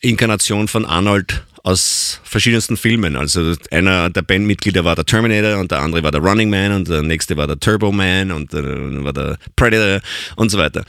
Inkarnation 0.00 0.68
von 0.68 0.84
Arnold 0.84 1.42
aus 1.62 2.20
verschiedensten 2.22 2.76
Filmen. 2.76 3.16
Also 3.16 3.54
einer 3.70 4.08
der 4.10 4.22
Bandmitglieder 4.22 4.84
war 4.84 4.94
der 4.94 5.04
Terminator 5.04 5.58
und 5.58 5.70
der 5.70 5.80
andere 5.80 6.02
war 6.02 6.12
der 6.12 6.20
Running 6.20 6.48
Man 6.48 6.72
und 6.72 6.88
der 6.88 7.02
nächste 7.02 7.36
war 7.36 7.46
der 7.46 7.58
Turbo 7.58 7.90
Man 7.90 8.30
und 8.30 8.52
der 8.52 8.64
war 9.04 9.12
der 9.12 9.36
Predator 9.56 10.00
und 10.36 10.50
so 10.50 10.58
weiter. 10.58 10.84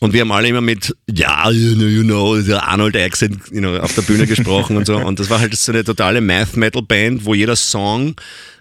Und 0.00 0.12
wir 0.12 0.22
haben 0.22 0.32
alle 0.32 0.48
immer 0.48 0.60
mit, 0.60 0.96
ja, 1.08 1.48
you 1.50 2.02
know, 2.02 2.36
der 2.40 2.66
Arnold 2.66 2.96
Accent 2.96 3.38
you 3.52 3.60
know, 3.60 3.76
auf 3.76 3.94
der 3.94 4.02
Bühne 4.02 4.26
gesprochen 4.26 4.76
und 4.76 4.84
so. 4.84 4.96
Und 4.96 5.20
das 5.20 5.30
war 5.30 5.38
halt 5.38 5.56
so 5.56 5.70
eine 5.70 5.84
totale 5.84 6.20
Math-Metal-Band, 6.20 7.24
wo 7.24 7.34
jeder 7.34 7.54
Song 7.56 8.16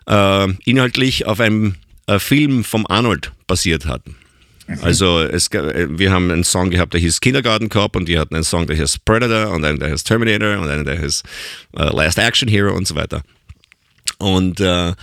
äh, 0.08 0.48
inhaltlich 0.66 1.26
auf 1.26 1.40
einem 1.40 1.76
äh, 2.08 2.20
Film 2.20 2.64
vom 2.64 2.86
Arnold 2.88 3.32
basiert 3.48 3.86
hatten. 3.86 4.16
Mhm. 4.68 4.80
Also 4.82 5.20
es, 5.22 5.50
wir 5.52 6.12
haben 6.12 6.32
einen 6.32 6.44
Song 6.44 6.70
gehabt, 6.70 6.94
der 6.94 7.02
hieß 7.02 7.20
Kindergarten 7.20 7.70
Cop 7.70 7.96
und 7.96 8.08
die 8.08 8.18
hatten 8.18 8.36
einen 8.36 8.44
Song, 8.44 8.68
der 8.68 8.76
hieß 8.76 9.00
Predator 9.00 9.54
und 9.54 9.66
einen, 9.66 9.80
der 9.80 9.90
hieß 9.90 10.04
Terminator 10.04 10.60
und 10.60 10.70
einen, 10.70 10.86
der 10.86 11.00
hieß 11.00 11.24
uh, 11.78 11.96
Last 11.96 12.18
Action 12.18 12.48
Hero 12.48 12.76
und 12.76 12.88
so 12.88 12.96
weiter. 12.96 13.22
Und, 14.18 14.60
äh, 14.60 14.94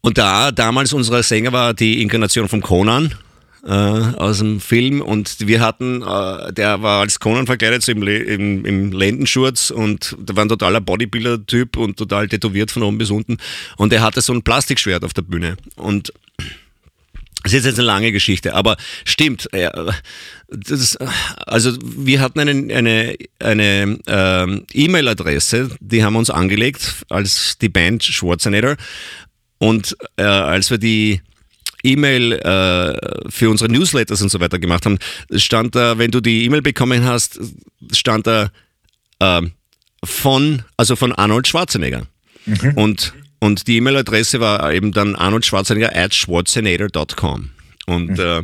und 0.00 0.18
da 0.18 0.50
damals 0.50 0.92
unser 0.92 1.22
Sänger 1.22 1.52
war 1.52 1.74
die 1.74 2.02
Inkarnation 2.02 2.48
von 2.48 2.60
Conan 2.60 3.14
äh, 3.64 3.70
aus 3.70 4.38
dem 4.38 4.60
Film 4.60 5.00
und 5.00 5.46
wir 5.46 5.60
hatten, 5.60 6.02
äh, 6.02 6.52
der 6.52 6.82
war 6.82 7.00
als 7.00 7.20
Conan 7.20 7.46
verkleidet, 7.46 7.82
so 7.82 7.92
im, 7.92 8.02
im, 8.02 8.64
im 8.64 8.92
Lendenschurz 8.92 9.70
und 9.70 10.16
der 10.18 10.36
war 10.36 10.44
ein 10.44 10.48
totaler 10.48 10.80
Bodybuilder-Typ 10.80 11.76
und 11.76 11.96
total 11.96 12.28
tätowiert 12.28 12.70
von 12.70 12.82
oben 12.82 12.98
bis 12.98 13.10
unten 13.10 13.38
und 13.76 13.92
er 13.92 14.02
hatte 14.02 14.20
so 14.20 14.32
ein 14.32 14.42
Plastikschwert 14.42 15.04
auf 15.04 15.12
der 15.12 15.22
Bühne 15.22 15.56
und 15.76 16.12
das 17.42 17.54
ist 17.54 17.64
jetzt 17.64 17.78
eine 17.78 17.86
lange 17.86 18.12
Geschichte, 18.12 18.54
aber 18.54 18.76
stimmt. 19.04 19.48
Das, 20.48 20.96
also 20.96 21.72
wir 21.82 22.20
hatten 22.20 22.38
eine, 22.38 22.74
eine, 22.74 23.16
eine 23.38 23.98
äh, 24.06 24.84
E-Mail-Adresse, 24.84 25.70
die 25.80 26.04
haben 26.04 26.16
uns 26.16 26.28
angelegt 26.28 26.96
als 27.08 27.56
die 27.56 27.70
Band 27.70 28.04
Schwarzenegger. 28.04 28.76
Und 29.56 29.96
äh, 30.16 30.22
als 30.22 30.70
wir 30.70 30.78
die 30.78 31.20
E-Mail 31.82 32.32
äh, 32.32 33.30
für 33.30 33.50
unsere 33.50 33.70
Newsletters 33.70 34.22
und 34.22 34.30
so 34.30 34.40
weiter 34.40 34.58
gemacht 34.58 34.86
haben, 34.86 34.98
stand 35.34 35.74
da, 35.74 35.98
wenn 35.98 36.10
du 36.10 36.20
die 36.20 36.44
E-Mail 36.44 36.62
bekommen 36.62 37.04
hast, 37.04 37.40
stand 37.92 38.26
da 38.26 38.50
äh, 39.18 39.42
von, 40.04 40.62
also 40.76 40.96
von 40.96 41.12
Arnold 41.12 41.46
Schwarzenegger. 41.48 42.06
Mhm. 42.46 42.72
Und, 42.74 43.14
und 43.38 43.66
die 43.66 43.76
E-Mail-Adresse 43.76 44.40
war 44.40 44.72
eben 44.72 44.92
dann 44.92 45.14
Arnold 45.14 45.44
Schwarzenegger 45.44 45.94
at 45.94 46.14
schwarzenegger.com. 46.14 47.50
Und, 47.86 48.10
mhm. 48.10 48.20
äh, 48.20 48.42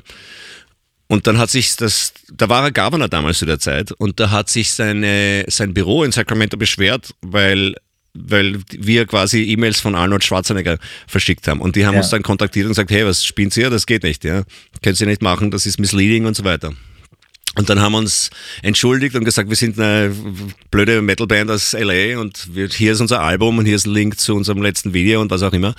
und 1.09 1.27
dann 1.27 1.39
hat 1.39 1.51
sich 1.51 1.77
das, 1.77 2.13
da 2.33 2.49
war 2.49 2.65
er 2.65 2.73
Governor 2.73 3.09
damals 3.09 3.39
zu 3.39 3.47
der 3.47 3.61
Zeit 3.61 3.93
und 3.93 4.19
da 4.19 4.31
hat 4.31 4.49
sich 4.51 4.73
seine, 4.73 5.45
sein 5.49 5.73
Büro 5.73 6.03
in 6.03 6.13
Sacramento 6.13 6.57
beschwert, 6.57 7.15
weil 7.21 7.77
weil 8.17 8.61
wir 8.71 9.07
quasi 9.07 9.43
E-Mails 9.45 9.81
von 9.81 9.95
Arnold 9.95 10.25
Schwarzenegger 10.25 10.79
verschickt 11.07 11.49
haben. 11.49 11.61
Und 11.61 11.77
die 11.77 11.87
haben 11.87 11.95
ja. 11.95 12.01
uns 12.01 12.11
dann 12.11 12.23
kontaktiert 12.23 12.67
und 12.67 12.73
gesagt, 12.73 12.91
hey, 12.91 13.05
was 13.07 13.25
spinnt 13.25 13.57
ihr? 13.57 13.71
Das 13.71 13.87
geht 13.87 14.03
nicht, 14.03 14.25
ja. 14.25 14.45
Könnt 14.83 15.01
ihr 15.01 15.07
nicht 15.07 15.23
machen, 15.23 15.51
das 15.51 15.67
ist 15.67 15.79
misleading 15.79 16.27
und 16.27 16.37
so 16.37 16.45
weiter. 16.45 16.73
Und 17.57 17.71
dann 17.71 17.81
haben 17.81 17.93
wir 17.93 17.99
uns 17.99 18.31
entschuldigt 18.63 19.17
und 19.17 19.25
gesagt, 19.25 19.49
wir 19.49 19.57
sind 19.57 19.81
eine 19.81 20.15
blöde 20.71 21.01
Metalband 21.01 21.51
aus 21.51 21.73
LA 21.73 22.21
und 22.21 22.55
wir, 22.55 22.69
hier 22.69 22.93
ist 22.93 23.01
unser 23.01 23.23
Album 23.23 23.57
und 23.57 23.65
hier 23.65 23.77
ist 23.77 23.87
ein 23.87 23.95
Link 23.95 24.21
zu 24.21 24.35
unserem 24.35 24.61
letzten 24.61 24.93
Video 24.93 25.23
und 25.23 25.31
was 25.31 25.43
auch 25.43 25.55
immer. 25.55 25.75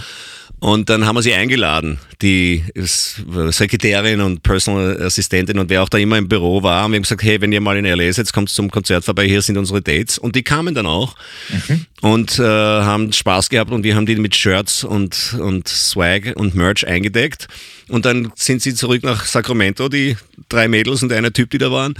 Und 0.60 0.90
dann 0.90 1.06
haben 1.06 1.16
wir 1.16 1.22
sie 1.22 1.34
eingeladen, 1.34 2.00
die 2.22 2.64
Sekretärin 2.76 4.22
und 4.22 4.42
Personal 4.42 5.02
Assistentin 5.02 5.60
und 5.60 5.70
wer 5.70 5.84
auch 5.84 5.90
da 5.90 5.98
immer 5.98 6.18
im 6.18 6.28
Büro 6.28 6.64
war. 6.64 6.86
Und 6.86 6.92
wir 6.92 6.98
haben 6.98 7.04
gesagt, 7.04 7.24
hey, 7.24 7.40
wenn 7.42 7.52
ihr 7.52 7.62
mal 7.62 7.78
in 7.78 7.86
LA 7.86 8.12
seid, 8.12 8.32
kommt 8.34 8.50
zum 8.50 8.72
Konzert 8.72 9.06
vorbei, 9.06 9.28
hier 9.28 9.42
sind 9.42 9.58
unsere 9.58 9.82
Dates. 9.82 10.18
Und 10.18 10.36
die 10.36 10.44
kamen 10.44 10.74
dann 10.74 10.88
auch 10.88 11.16
mhm. 11.50 11.86
und 12.02 12.40
äh, 12.40 12.44
haben 12.44 13.14
Spaß 13.14 13.50
gehabt 13.50 13.72
und 13.72 13.84
wir 13.84 13.96
haben 13.96 14.06
die 14.06 14.16
mit 14.16 14.36
Shirts 14.36 14.84
und, 14.84 15.36
und 15.40 15.68
Swag 15.68 16.34
und 16.36 16.56
Merch 16.56 16.88
eingedeckt. 16.88 17.48
Und 17.88 18.06
dann 18.06 18.32
sind 18.36 18.62
sie 18.62 18.74
zurück 18.74 19.04
nach 19.04 19.26
Sacramento, 19.26 19.90
die 19.90 20.18
drei 20.50 20.68
Mädels 20.68 21.04
und 21.04 21.14
einer 21.14 21.32
Typ, 21.32 21.52
die 21.52 21.58
da 21.60 21.72
waren. 21.72 21.94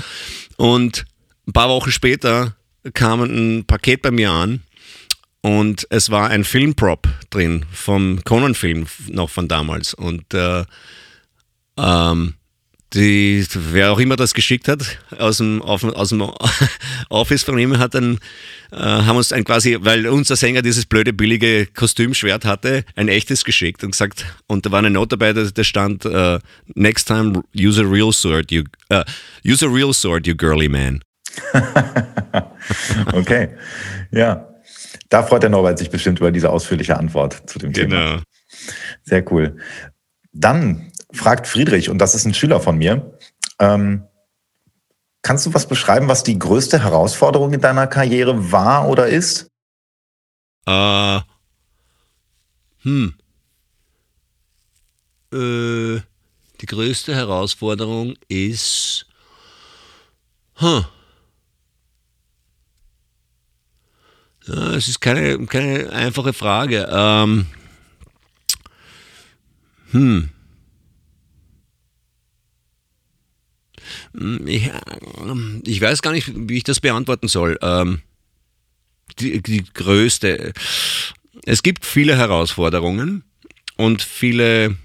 Und 0.58 1.06
ein 1.48 1.54
paar 1.54 1.70
Wochen 1.70 1.92
später 1.92 2.56
kam 2.94 3.22
ein 3.22 3.66
Paket 3.66 4.02
bei 4.02 4.12
mir 4.12 4.32
an 4.32 4.62
und 5.48 5.88
es 5.90 6.10
war 6.10 6.30
ein 6.30 6.44
Filmprop 6.44 7.08
drin 7.30 7.66
vom 7.72 8.22
Conan-Film 8.26 8.86
noch 9.08 9.30
von 9.30 9.48
damals 9.48 9.94
und 9.94 10.34
äh, 10.34 10.66
ähm, 11.78 12.34
die, 12.94 13.46
wer 13.54 13.94
auch 13.94 14.00
immer 14.00 14.18
das 14.18 14.34
geschickt 14.34 14.68
hat, 14.68 15.00
aus 15.18 15.38
dem, 15.38 15.62
aus 15.62 16.10
dem 16.10 16.22
Office 17.10 17.44
von 17.44 17.58
ihm 17.58 17.78
hat 17.78 17.96
dann, 17.96 18.20
äh, 18.74 18.78
haben 18.78 19.16
uns 19.16 19.32
ein 19.32 19.46
quasi, 19.46 19.78
weil 19.80 20.08
unser 20.08 20.36
Sänger 20.36 20.62
dieses 20.62 20.86
blöde 20.86 21.14
billige 21.14 21.66
Kostümschwert 21.68 22.44
hatte, 22.44 22.84
ein 22.98 23.08
echtes 23.08 23.46
geschickt 23.46 23.86
und 23.86 23.92
gesagt, 23.92 24.26
und 24.48 24.66
da 24.66 24.72
war 24.72 24.80
eine 24.80 24.90
Note 24.90 25.18
dabei, 25.18 25.32
da 25.32 25.64
stand, 25.64 26.06
uh, 26.06 26.40
next 26.76 27.08
time 27.08 27.42
use 27.56 27.80
a 27.80 27.86
real 27.86 28.12
sword, 28.12 28.52
you, 28.52 28.64
uh, 28.92 29.06
use 29.46 29.66
a 29.66 29.70
real 29.70 29.94
sword, 29.94 30.28
you 30.28 30.36
girly 30.36 30.68
man. 30.68 31.02
okay, 33.14 33.50
ja. 34.12 34.46
Da 35.10 35.24
freut 35.24 35.44
der 35.44 35.50
Norbert 35.50 35.80
sich 35.80 35.90
bestimmt 35.90 36.20
über 36.20 36.32
diese 36.32 36.50
ausführliche 36.50 36.98
Antwort 36.98 37.50
zu 37.50 37.60
dem 37.60 37.72
genau. 37.72 37.96
Thema. 37.96 38.24
Sehr 39.04 39.32
cool. 39.32 39.58
Dann 40.34 40.92
fragt 41.12 41.48
Friedrich, 41.48 41.90
und 41.90 42.00
das 42.00 42.16
ist 42.16 42.26
ein 42.26 42.34
Schüler 42.34 42.60
von 42.60 42.78
mir, 42.78 43.18
ähm, 43.60 44.04
kannst 45.22 45.46
du 45.46 45.54
was 45.54 45.68
beschreiben, 45.68 46.08
was 46.08 46.24
die 46.24 46.38
größte 46.38 46.84
Herausforderung 46.84 47.54
in 47.54 47.62
deiner 47.62 47.88
Karriere 47.88 48.52
war 48.52 48.88
oder 48.88 49.08
ist? 49.08 49.50
Äh, 50.66 51.20
hm. 52.82 53.14
Äh, 55.34 56.02
die 56.62 56.66
größte 56.66 57.16
Herausforderung 57.16 58.16
ist, 58.28 59.08
huh. 60.60 60.84
Ja, 64.48 64.74
es 64.76 64.88
ist 64.88 65.02
keine, 65.02 65.46
keine 65.46 65.90
einfache 65.92 66.34
Frage. 66.34 66.88
Ähm, 66.90 67.48
hm. 69.92 70.30
Hm, 74.18 74.48
ich, 74.48 74.72
ähm, 75.22 75.62
ich, 75.66 75.82
weiß 75.82 76.02
gar 76.02 76.12
nicht, 76.12 76.32
wie 76.34 76.58
ich 76.58 76.64
das 76.64 76.80
beantworten 76.80 77.28
soll. 77.28 77.58
Ähm, 77.62 78.02
die, 79.20 79.42
die 79.42 79.64
größte. 79.64 80.54
Es 81.46 81.64
gibt 81.64 81.86
viele 81.86 82.18
Herausforderungen 82.18 83.24
und 83.76 84.02
viele 84.02 84.78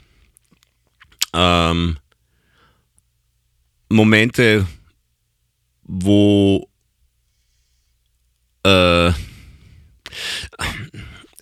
ähm, 1.33 1.99
Momente, 3.89 4.67
wo 5.85 6.69
äh, 8.65 9.13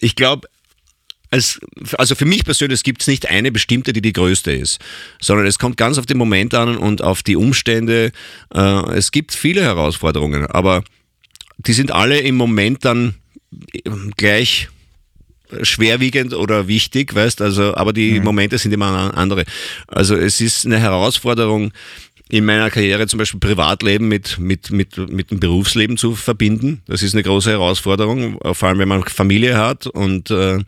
ich 0.00 0.16
glaube, 0.16 0.48
es, 1.30 1.60
also 1.96 2.14
für 2.14 2.24
mich 2.24 2.44
persönlich 2.44 2.82
gibt 2.82 3.02
es 3.02 3.06
nicht 3.06 3.30
eine 3.30 3.52
bestimmte, 3.52 3.92
die 3.92 4.02
die 4.02 4.12
größte 4.12 4.50
ist, 4.52 4.80
sondern 5.20 5.46
es 5.46 5.58
kommt 5.58 5.76
ganz 5.76 5.96
auf 5.96 6.06
den 6.06 6.18
Moment 6.18 6.54
an 6.54 6.76
und 6.76 7.02
auf 7.02 7.22
die 7.22 7.36
Umstände. 7.36 8.10
Äh, 8.52 8.96
es 8.96 9.12
gibt 9.12 9.32
viele 9.32 9.62
Herausforderungen, 9.62 10.46
aber 10.46 10.82
die 11.58 11.72
sind 11.72 11.92
alle 11.92 12.18
im 12.18 12.36
Moment 12.36 12.84
dann 12.84 13.14
gleich 14.16 14.68
schwerwiegend 15.62 16.34
oder 16.34 16.68
wichtig, 16.68 17.14
weißt 17.14 17.42
also, 17.42 17.74
aber 17.74 17.92
die 17.92 18.18
mhm. 18.18 18.24
Momente 18.24 18.58
sind 18.58 18.72
immer 18.72 19.16
andere. 19.16 19.44
Also 19.86 20.16
es 20.16 20.40
ist 20.40 20.66
eine 20.66 20.78
Herausforderung, 20.78 21.72
in 22.30 22.44
meiner 22.44 22.70
Karriere 22.70 23.06
zum 23.06 23.18
Beispiel 23.18 23.40
Privatleben 23.40 24.08
mit, 24.08 24.38
mit, 24.38 24.70
mit, 24.70 24.96
mit 25.10 25.30
dem 25.30 25.40
Berufsleben 25.40 25.96
zu 25.96 26.14
verbinden. 26.14 26.82
Das 26.86 27.02
ist 27.02 27.14
eine 27.14 27.22
große 27.22 27.50
Herausforderung, 27.50 28.38
vor 28.54 28.68
allem 28.68 28.78
wenn 28.78 28.88
man 28.88 29.02
Familie 29.04 29.58
hat 29.58 29.86
und 29.86 30.30
äh, 30.30 30.58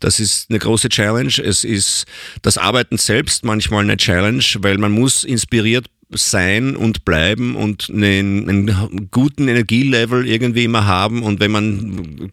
das 0.00 0.18
ist 0.18 0.50
eine 0.50 0.58
große 0.58 0.88
Challenge. 0.88 1.32
Es 1.42 1.64
ist 1.64 2.06
das 2.42 2.58
Arbeiten 2.58 2.98
selbst 2.98 3.44
manchmal 3.44 3.84
eine 3.84 3.96
Challenge, 3.96 4.42
weil 4.58 4.78
man 4.78 4.92
muss 4.92 5.22
inspiriert 5.22 5.86
sein 6.14 6.76
und 6.76 7.04
bleiben 7.04 7.56
und 7.56 7.90
einen, 7.90 8.48
einen, 8.48 9.08
guten 9.10 9.48
Energielevel 9.48 10.26
irgendwie 10.26 10.64
immer 10.64 10.86
haben. 10.86 11.22
Und 11.22 11.40
wenn 11.40 11.50
man 11.50 12.32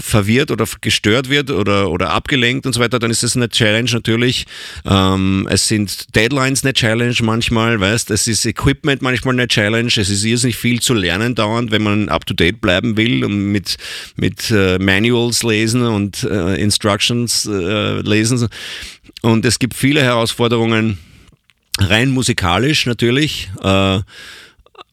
verwirrt 0.00 0.50
oder 0.50 0.66
gestört 0.80 1.30
wird 1.30 1.50
oder, 1.50 1.90
oder 1.90 2.10
abgelenkt 2.10 2.66
und 2.66 2.72
so 2.72 2.80
weiter, 2.80 2.98
dann 2.98 3.10
ist 3.10 3.22
das 3.22 3.36
eine 3.36 3.48
Challenge 3.48 3.90
natürlich. 3.92 4.46
Ähm, 4.84 5.46
es 5.50 5.68
sind 5.68 6.14
Deadlines 6.14 6.64
eine 6.64 6.72
Challenge 6.72 7.16
manchmal, 7.22 7.80
weißt, 7.80 8.10
es 8.10 8.26
ist 8.26 8.44
Equipment 8.44 9.02
manchmal 9.02 9.34
eine 9.34 9.48
Challenge, 9.48 9.88
es 9.88 10.08
ist 10.10 10.24
irrsinnig 10.24 10.56
viel 10.56 10.80
zu 10.80 10.94
lernen 10.94 11.34
dauernd, 11.34 11.70
wenn 11.70 11.82
man 11.82 12.08
up 12.08 12.26
to 12.26 12.34
date 12.34 12.60
bleiben 12.60 12.96
will 12.96 13.24
und 13.24 13.52
mit, 13.52 13.76
mit 14.16 14.50
äh, 14.50 14.78
Manuals 14.78 15.42
lesen 15.42 15.82
und 15.82 16.22
äh, 16.24 16.60
Instructions 16.60 17.46
äh, 17.46 18.00
lesen. 18.00 18.48
Und 19.22 19.44
es 19.44 19.58
gibt 19.58 19.74
viele 19.74 20.02
Herausforderungen, 20.02 20.98
rein 21.78 22.10
musikalisch 22.10 22.86
natürlich 22.86 23.50
äh, 23.62 24.00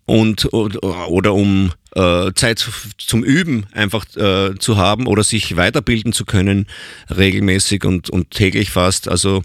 und 0.06 0.54
oder, 0.54 1.34
um 1.34 1.72
äh, 1.96 2.32
Zeit 2.36 2.68
zum 2.98 3.24
Üben 3.24 3.66
einfach 3.72 4.06
äh, 4.16 4.56
zu 4.60 4.78
haben 4.78 5.08
oder 5.08 5.24
sich 5.24 5.56
weiterbilden 5.56 6.12
zu 6.12 6.26
können 6.26 6.68
regelmäßig 7.16 7.86
und, 7.86 8.10
und 8.10 8.32
täglich 8.32 8.70
fast 8.70 9.08
also 9.08 9.44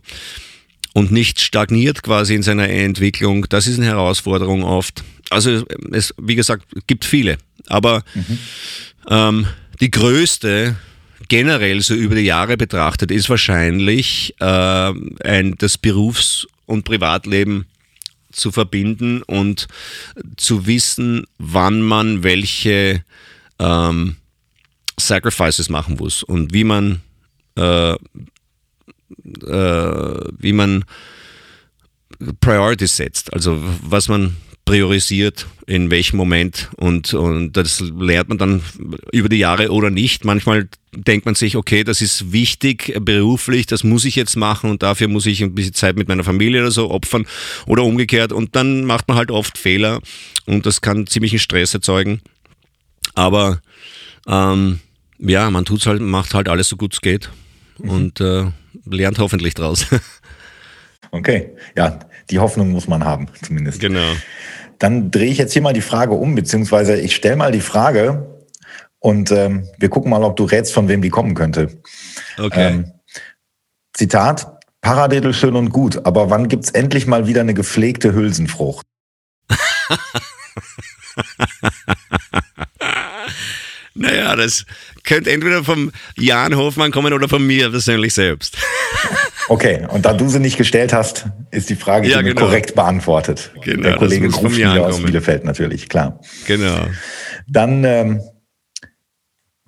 und 0.94 1.12
nicht 1.12 1.40
stagniert 1.40 2.02
quasi 2.02 2.34
in 2.34 2.42
seiner 2.42 2.68
Entwicklung. 2.68 3.46
Das 3.48 3.66
ist 3.66 3.78
eine 3.78 3.86
Herausforderung 3.86 4.64
oft. 4.64 5.04
Also 5.30 5.64
es 5.92 6.12
wie 6.18 6.34
gesagt 6.34 6.64
gibt 6.86 7.04
viele. 7.04 7.38
Aber 7.66 8.02
mhm. 8.14 8.38
ähm, 9.08 9.46
die 9.80 9.90
größte 9.90 10.76
generell 11.28 11.80
so 11.82 11.94
über 11.94 12.14
die 12.14 12.22
Jahre 12.22 12.56
betrachtet 12.56 13.10
ist 13.10 13.28
wahrscheinlich 13.28 14.34
äh, 14.40 14.44
ein 14.44 15.54
das 15.58 15.78
Berufs 15.78 16.46
und 16.68 16.84
Privatleben 16.84 17.66
zu 18.30 18.52
verbinden 18.52 19.22
und 19.22 19.66
zu 20.36 20.66
wissen, 20.66 21.24
wann 21.38 21.80
man 21.80 22.22
welche 22.22 23.02
ähm, 23.58 24.16
Sacrifices 24.98 25.68
machen 25.68 25.96
muss 25.96 26.22
und 26.22 26.52
wie 26.52 26.64
man 26.64 27.00
äh, 27.56 27.94
äh, 27.94 27.98
wie 30.38 30.52
man 30.52 30.84
Priorities 32.40 32.96
setzt, 32.96 33.32
also 33.32 33.58
was 33.82 34.08
man 34.08 34.36
priorisiert, 34.68 35.46
in 35.66 35.90
welchem 35.90 36.16
Moment 36.16 36.68
und, 36.76 37.14
und 37.14 37.52
das 37.52 37.80
lernt 37.80 38.28
man 38.28 38.38
dann 38.38 38.62
über 39.12 39.28
die 39.28 39.38
Jahre 39.38 39.70
oder 39.70 39.90
nicht. 39.90 40.24
Manchmal 40.24 40.68
denkt 40.94 41.24
man 41.26 41.34
sich, 41.34 41.56
okay, 41.56 41.84
das 41.84 42.00
ist 42.02 42.32
wichtig 42.32 42.94
beruflich, 43.00 43.66
das 43.66 43.82
muss 43.82 44.04
ich 44.04 44.14
jetzt 44.14 44.36
machen 44.36 44.70
und 44.70 44.82
dafür 44.82 45.08
muss 45.08 45.26
ich 45.26 45.42
ein 45.42 45.54
bisschen 45.54 45.74
Zeit 45.74 45.96
mit 45.96 46.08
meiner 46.08 46.24
Familie 46.24 46.60
oder 46.60 46.70
so 46.70 46.90
opfern 46.90 47.26
oder 47.66 47.82
umgekehrt 47.82 48.32
und 48.32 48.54
dann 48.56 48.84
macht 48.84 49.08
man 49.08 49.16
halt 49.16 49.30
oft 49.30 49.56
Fehler 49.56 50.00
und 50.46 50.66
das 50.66 50.80
kann 50.80 51.06
ziemlichen 51.06 51.38
Stress 51.38 51.72
erzeugen. 51.72 52.20
Aber 53.14 53.60
ähm, 54.26 54.80
ja, 55.18 55.50
man 55.50 55.64
tut's 55.64 55.86
halt, 55.86 56.02
macht 56.02 56.34
halt 56.34 56.48
alles 56.48 56.68
so 56.68 56.76
gut 56.76 56.92
es 56.92 57.00
geht 57.00 57.30
mhm. 57.78 57.90
und 57.90 58.20
äh, 58.20 58.44
lernt 58.84 59.18
hoffentlich 59.18 59.54
draus. 59.54 59.86
Okay, 61.10 61.52
ja, 61.76 61.98
die 62.30 62.38
Hoffnung 62.38 62.70
muss 62.70 62.86
man 62.86 63.04
haben, 63.04 63.28
zumindest. 63.42 63.80
Genau. 63.80 64.12
Dann 64.78 65.10
drehe 65.10 65.30
ich 65.30 65.38
jetzt 65.38 65.52
hier 65.52 65.62
mal 65.62 65.72
die 65.72 65.80
Frage 65.80 66.12
um, 66.12 66.34
beziehungsweise 66.34 66.96
ich 66.96 67.14
stelle 67.14 67.36
mal 67.36 67.52
die 67.52 67.60
Frage 67.60 68.26
und 69.00 69.30
ähm, 69.30 69.68
wir 69.78 69.88
gucken 69.88 70.10
mal, 70.10 70.22
ob 70.24 70.36
du 70.36 70.44
rätst, 70.44 70.72
von 70.72 70.88
wem 70.88 71.02
die 71.02 71.10
kommen 71.10 71.34
könnte. 71.34 71.80
Okay. 72.38 72.68
Ähm, 72.68 72.92
Zitat, 73.92 74.58
Paradiddle 74.80 75.34
schön 75.34 75.56
und 75.56 75.70
gut, 75.70 76.06
aber 76.06 76.30
wann 76.30 76.48
gibt's 76.48 76.70
endlich 76.70 77.06
mal 77.06 77.26
wieder 77.26 77.40
eine 77.40 77.54
gepflegte 77.54 78.12
Hülsenfrucht? 78.12 78.86
naja, 83.94 84.36
das 84.36 84.64
könnte 85.08 85.30
entweder 85.32 85.64
vom 85.64 85.90
Jan 86.16 86.54
Hofmann 86.56 86.90
kommen 86.90 87.12
oder 87.12 87.28
von 87.28 87.44
mir 87.44 87.70
persönlich 87.70 88.14
selbst. 88.14 88.56
Okay, 89.50 89.86
und 89.88 90.04
da 90.04 90.12
du 90.12 90.28
sie 90.28 90.40
nicht 90.40 90.58
gestellt 90.58 90.92
hast, 90.92 91.24
ist 91.50 91.70
die 91.70 91.74
Frage 91.74 92.06
ja, 92.06 92.20
genau. 92.20 92.38
korrekt 92.42 92.74
beantwortet. 92.74 93.50
Genau, 93.64 93.82
Der 93.82 93.96
Kollege 93.96 94.28
Grufschmiede 94.28 94.84
aus 94.84 95.02
Bielefeld 95.02 95.44
natürlich, 95.44 95.88
klar. 95.88 96.20
Genau. 96.46 96.86
Dann, 97.46 97.82
ähm, 97.82 98.20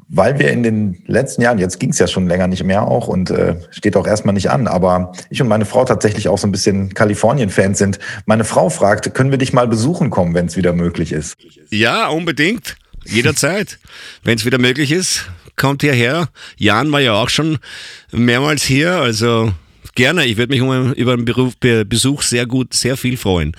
weil 0.06 0.38
wir 0.38 0.50
in 0.50 0.62
den 0.62 1.02
letzten 1.06 1.40
Jahren, 1.40 1.58
jetzt 1.58 1.80
ging 1.80 1.90
es 1.90 1.98
ja 1.98 2.08
schon 2.08 2.28
länger 2.28 2.46
nicht 2.46 2.62
mehr 2.62 2.86
auch 2.86 3.08
und 3.08 3.30
äh, 3.30 3.56
steht 3.70 3.96
auch 3.96 4.06
erstmal 4.06 4.34
nicht 4.34 4.50
an, 4.50 4.66
aber 4.66 5.12
ich 5.30 5.40
und 5.40 5.48
meine 5.48 5.64
Frau 5.64 5.86
tatsächlich 5.86 6.28
auch 6.28 6.36
so 6.36 6.46
ein 6.46 6.52
bisschen 6.52 6.92
Kalifornien-Fans 6.92 7.78
sind. 7.78 7.98
Meine 8.26 8.44
Frau 8.44 8.68
fragt, 8.68 9.14
können 9.14 9.30
wir 9.30 9.38
dich 9.38 9.54
mal 9.54 9.66
besuchen 9.66 10.10
kommen, 10.10 10.34
wenn 10.34 10.44
es 10.44 10.58
wieder 10.58 10.74
möglich 10.74 11.12
ist? 11.12 11.38
Ja, 11.70 12.08
unbedingt. 12.08 12.76
Jederzeit. 13.10 13.78
wenn 14.22 14.36
es 14.38 14.44
wieder 14.44 14.58
möglich 14.58 14.92
ist, 14.92 15.26
kommt 15.56 15.82
hierher. 15.82 16.28
Jan 16.56 16.90
war 16.92 17.00
ja 17.00 17.14
auch 17.14 17.28
schon 17.28 17.58
mehrmals 18.12 18.62
hier, 18.62 18.92
also 18.96 19.52
Gerne, 19.94 20.24
ich 20.24 20.36
würde 20.36 20.52
mich 20.52 20.62
um, 20.62 20.92
über 20.92 21.14
einen 21.14 21.24
Beruf, 21.24 21.54
Besuch 21.58 22.22
sehr 22.22 22.46
gut, 22.46 22.74
sehr 22.74 22.96
viel 22.96 23.16
freuen. 23.16 23.56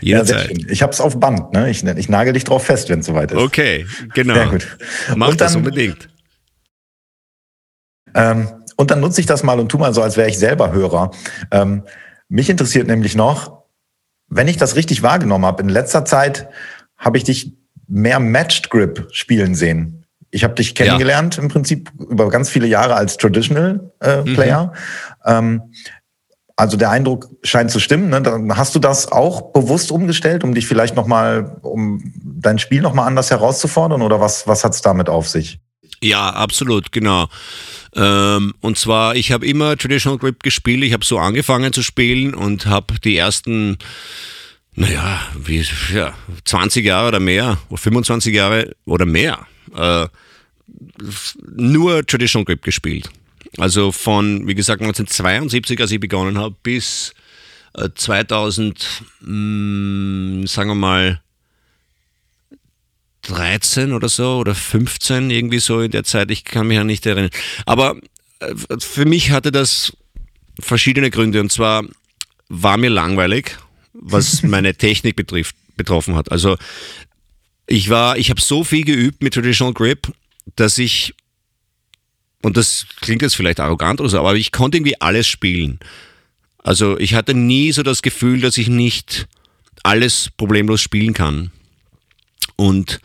Jederzeit. 0.00 0.56
Ja, 0.56 0.68
ich 0.68 0.82
habe 0.82 0.92
es 0.92 1.00
auf 1.00 1.18
Band, 1.18 1.52
ne? 1.52 1.68
Ich, 1.68 1.82
ich 1.82 2.08
nagel 2.08 2.32
dich 2.32 2.44
drauf 2.44 2.64
fest, 2.64 2.88
wenn 2.90 3.00
es 3.00 3.06
soweit 3.06 3.32
ist. 3.32 3.38
Okay, 3.38 3.86
genau. 4.14 4.34
Sehr 4.34 4.46
gut. 4.46 4.78
Mach 5.16 5.28
Und 5.28 5.40
das 5.40 5.56
unbedingt. 5.56 6.08
Ähm, 8.14 8.48
und 8.76 8.90
dann 8.90 9.00
nutze 9.00 9.20
ich 9.20 9.26
das 9.26 9.42
mal 9.42 9.58
und 9.58 9.68
tu 9.68 9.78
mal 9.78 9.92
so, 9.92 10.02
als 10.02 10.16
wäre 10.16 10.28
ich 10.28 10.38
selber 10.38 10.72
Hörer. 10.72 11.10
Ähm, 11.50 11.82
mich 12.28 12.48
interessiert 12.48 12.86
nämlich 12.86 13.16
noch, 13.16 13.64
wenn 14.28 14.48
ich 14.48 14.56
das 14.56 14.76
richtig 14.76 15.02
wahrgenommen 15.02 15.44
habe, 15.44 15.62
in 15.62 15.68
letzter 15.68 16.04
Zeit 16.04 16.48
habe 16.96 17.18
ich 17.18 17.24
dich 17.24 17.52
mehr 17.88 18.20
Matched 18.20 18.70
Grip 18.70 19.08
spielen 19.12 19.54
sehen. 19.54 20.04
Ich 20.30 20.42
habe 20.42 20.54
dich 20.54 20.74
kennengelernt 20.74 21.36
ja. 21.36 21.42
im 21.42 21.48
Prinzip 21.48 21.90
über 21.98 22.28
ganz 22.28 22.50
viele 22.50 22.66
Jahre 22.66 22.94
als 22.94 23.16
Traditional 23.16 23.92
äh, 24.00 24.22
mhm. 24.22 24.34
Player. 24.34 24.72
Ähm, 25.24 25.62
also 26.56 26.76
der 26.76 26.90
Eindruck 26.90 27.28
scheint 27.42 27.70
zu 27.70 27.80
stimmen. 27.80 28.10
Ne? 28.10 28.22
Dann 28.22 28.56
hast 28.56 28.74
du 28.74 28.78
das 28.78 29.10
auch 29.10 29.52
bewusst 29.52 29.90
umgestellt, 29.90 30.44
um 30.44 30.54
dich 30.54 30.66
vielleicht 30.66 30.94
noch 30.96 31.06
mal, 31.06 31.58
um 31.62 32.12
dein 32.22 32.58
Spiel 32.58 32.80
noch 32.80 32.94
mal 32.94 33.06
anders 33.06 33.30
herauszufordern? 33.30 34.02
Oder 34.02 34.20
was 34.20 34.46
was 34.46 34.64
hat's 34.64 34.82
damit 34.82 35.08
auf 35.08 35.28
sich? 35.28 35.58
Ja, 36.00 36.30
absolut, 36.30 36.92
genau. 36.92 37.28
Ähm, 37.96 38.54
und 38.60 38.76
zwar, 38.76 39.16
ich 39.16 39.32
habe 39.32 39.46
immer 39.46 39.76
Traditional 39.76 40.18
Grip 40.18 40.42
gespielt. 40.42 40.82
Ich 40.84 40.92
habe 40.92 41.04
so 41.04 41.18
angefangen 41.18 41.72
zu 41.72 41.82
spielen 41.82 42.34
und 42.34 42.66
habe 42.66 42.94
die 43.02 43.16
ersten, 43.16 43.78
naja, 44.76 45.20
wie, 45.38 45.64
ja, 45.92 46.14
20 46.44 46.84
Jahre 46.84 47.08
oder 47.08 47.20
mehr, 47.20 47.58
oder 47.68 47.78
25 47.78 48.34
Jahre 48.34 48.74
oder 48.84 49.06
mehr, 49.06 49.46
äh, 49.74 50.06
nur 51.56 52.04
Traditional 52.06 52.44
Grip 52.44 52.62
gespielt. 52.62 53.10
Also 53.58 53.92
von, 53.92 54.46
wie 54.48 54.54
gesagt, 54.54 54.82
1972, 54.82 55.80
als 55.80 55.92
ich 55.92 56.00
begonnen 56.00 56.38
habe, 56.38 56.56
bis 56.62 57.14
2000, 57.94 59.02
äh, 59.22 59.26
mh, 59.26 60.46
sagen 60.46 60.70
wir 60.70 60.74
mal, 60.74 61.20
13 63.22 63.92
oder 63.92 64.08
so 64.08 64.36
oder 64.38 64.54
15 64.54 65.30
irgendwie 65.30 65.58
so 65.58 65.80
in 65.80 65.90
der 65.90 66.04
Zeit. 66.04 66.30
Ich 66.30 66.44
kann 66.44 66.66
mich 66.66 66.76
ja 66.76 66.84
nicht 66.84 67.06
erinnern. 67.06 67.30
Aber 67.64 67.96
äh, 68.40 68.54
für 68.78 69.06
mich 69.06 69.30
hatte 69.30 69.50
das 69.50 69.96
verschiedene 70.60 71.10
Gründe. 71.10 71.40
Und 71.40 71.50
zwar 71.50 71.84
war 72.48 72.76
mir 72.76 72.90
langweilig, 72.90 73.56
was 73.94 74.42
meine 74.42 74.74
Technik 74.74 75.16
betrifft, 75.16 75.56
betroffen 75.76 76.14
hat. 76.14 76.30
Also 76.30 76.56
ich 77.66 77.88
war, 77.88 78.18
ich 78.18 78.30
habe 78.30 78.40
so 78.40 78.64
viel 78.64 78.84
geübt 78.84 79.22
mit 79.22 79.34
Traditional 79.34 79.72
Grip, 79.72 80.12
dass 80.56 80.76
ich, 80.78 81.14
und 82.42 82.56
das 82.56 82.86
klingt 83.00 83.22
jetzt 83.22 83.36
vielleicht 83.36 83.60
arrogant 83.60 84.00
oder 84.00 84.10
so, 84.10 84.18
aber 84.18 84.34
ich 84.34 84.52
konnte 84.52 84.76
irgendwie 84.76 85.00
alles 85.00 85.26
spielen. 85.26 85.78
Also 86.58 86.98
ich 86.98 87.14
hatte 87.14 87.34
nie 87.34 87.72
so 87.72 87.82
das 87.82 88.02
Gefühl, 88.02 88.40
dass 88.40 88.58
ich 88.58 88.68
nicht 88.68 89.26
alles 89.82 90.30
problemlos 90.36 90.80
spielen 90.80 91.14
kann 91.14 91.50
und, 92.56 93.00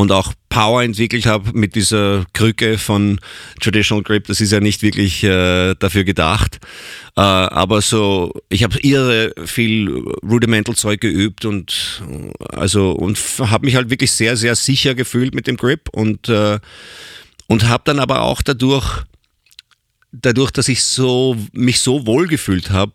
und 0.00 0.12
auch 0.12 0.32
Power 0.48 0.82
entwickelt 0.82 1.26
habe 1.26 1.52
mit 1.52 1.74
dieser 1.74 2.24
Krücke 2.32 2.78
von 2.78 3.20
Traditional 3.60 4.02
Grip. 4.02 4.26
Das 4.28 4.40
ist 4.40 4.50
ja 4.50 4.58
nicht 4.58 4.80
wirklich 4.80 5.22
äh, 5.22 5.74
dafür 5.74 6.04
gedacht. 6.04 6.58
Äh, 7.16 7.20
aber 7.20 7.82
so, 7.82 8.32
ich 8.48 8.64
habe 8.64 8.80
irre 8.80 9.34
viel 9.44 9.90
Rudimental 10.22 10.74
Zeug 10.74 11.02
geübt 11.02 11.44
und 11.44 12.02
also 12.48 12.92
und 12.92 13.18
habe 13.40 13.66
mich 13.66 13.76
halt 13.76 13.90
wirklich 13.90 14.10
sehr, 14.12 14.38
sehr 14.38 14.56
sicher 14.56 14.94
gefühlt 14.94 15.34
mit 15.34 15.46
dem 15.46 15.58
Grip 15.58 15.90
und, 15.92 16.30
äh, 16.30 16.58
und 17.46 17.68
habe 17.68 17.82
dann 17.84 17.98
aber 17.98 18.22
auch 18.22 18.40
dadurch, 18.40 19.02
dadurch, 20.12 20.50
dass 20.50 20.68
ich 20.68 20.82
so, 20.82 21.36
mich 21.52 21.80
so 21.80 22.06
wohl 22.06 22.26
gefühlt 22.26 22.70
habe, 22.70 22.94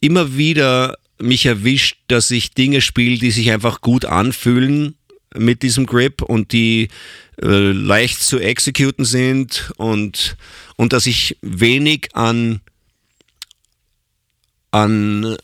immer 0.00 0.36
wieder 0.36 0.98
mich 1.20 1.46
erwischt, 1.46 1.98
dass 2.08 2.30
ich 2.30 2.52
Dinge 2.52 2.80
spiele, 2.80 3.18
die 3.18 3.30
sich 3.30 3.50
einfach 3.50 3.80
gut 3.80 4.04
anfühlen 4.04 4.96
mit 5.34 5.62
diesem 5.62 5.86
Grip 5.86 6.22
und 6.22 6.52
die 6.52 6.88
äh, 7.42 7.72
leicht 7.72 8.22
zu 8.22 8.38
exekuten 8.38 9.04
sind 9.04 9.72
und, 9.76 10.36
und 10.76 10.92
dass 10.92 11.06
ich 11.06 11.38
wenig 11.42 12.08
an, 12.14 12.60
an 14.70 15.24
äh, 15.24 15.36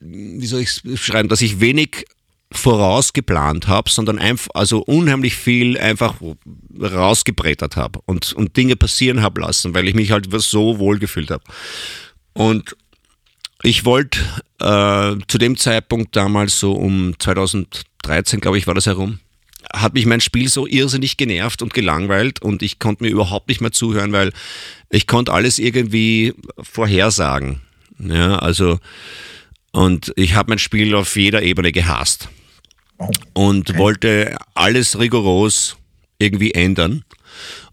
wie 0.00 0.46
soll 0.46 0.60
ich 0.60 0.80
es 0.84 1.00
schreiben, 1.00 1.28
dass 1.28 1.40
ich 1.40 1.60
wenig 1.60 2.04
vorausgeplant 2.52 3.66
habe, 3.66 3.90
sondern 3.90 4.18
einfach, 4.18 4.50
also 4.54 4.80
unheimlich 4.80 5.34
viel 5.34 5.78
einfach 5.78 6.20
rausgebrettert 6.80 7.76
habe 7.76 8.00
und, 8.06 8.32
und 8.34 8.56
Dinge 8.56 8.76
passieren 8.76 9.22
habe 9.22 9.40
lassen, 9.40 9.74
weil 9.74 9.88
ich 9.88 9.94
mich 9.94 10.12
halt 10.12 10.28
so 10.30 10.78
wohl 10.78 10.98
gefühlt 10.98 11.30
habe. 11.30 11.42
Und 12.34 12.76
ich 13.66 13.84
wollte 13.84 14.20
äh, 14.60 15.16
zu 15.26 15.38
dem 15.38 15.56
Zeitpunkt 15.56 16.14
damals 16.14 16.60
so 16.60 16.72
um 16.74 17.18
2013, 17.18 18.40
glaube 18.40 18.58
ich, 18.58 18.68
war 18.68 18.74
das 18.74 18.86
herum, 18.86 19.18
hat 19.74 19.94
mich 19.94 20.06
mein 20.06 20.20
Spiel 20.20 20.48
so 20.48 20.68
irrsinnig 20.68 21.16
genervt 21.16 21.62
und 21.62 21.74
gelangweilt 21.74 22.40
und 22.40 22.62
ich 22.62 22.78
konnte 22.78 23.02
mir 23.02 23.10
überhaupt 23.10 23.48
nicht 23.48 23.60
mehr 23.60 23.72
zuhören, 23.72 24.12
weil 24.12 24.32
ich 24.88 25.08
konnte 25.08 25.32
alles 25.32 25.58
irgendwie 25.58 26.32
vorhersagen. 26.60 27.60
Ja, 27.98 28.38
also 28.38 28.78
und 29.72 30.12
ich 30.14 30.34
habe 30.34 30.50
mein 30.50 30.60
Spiel 30.60 30.94
auf 30.94 31.16
jeder 31.16 31.42
Ebene 31.42 31.72
gehasst 31.72 32.28
und 33.34 33.70
okay. 33.70 33.78
wollte 33.80 34.36
alles 34.54 34.96
rigoros 34.96 35.76
irgendwie 36.18 36.52
ändern 36.52 37.04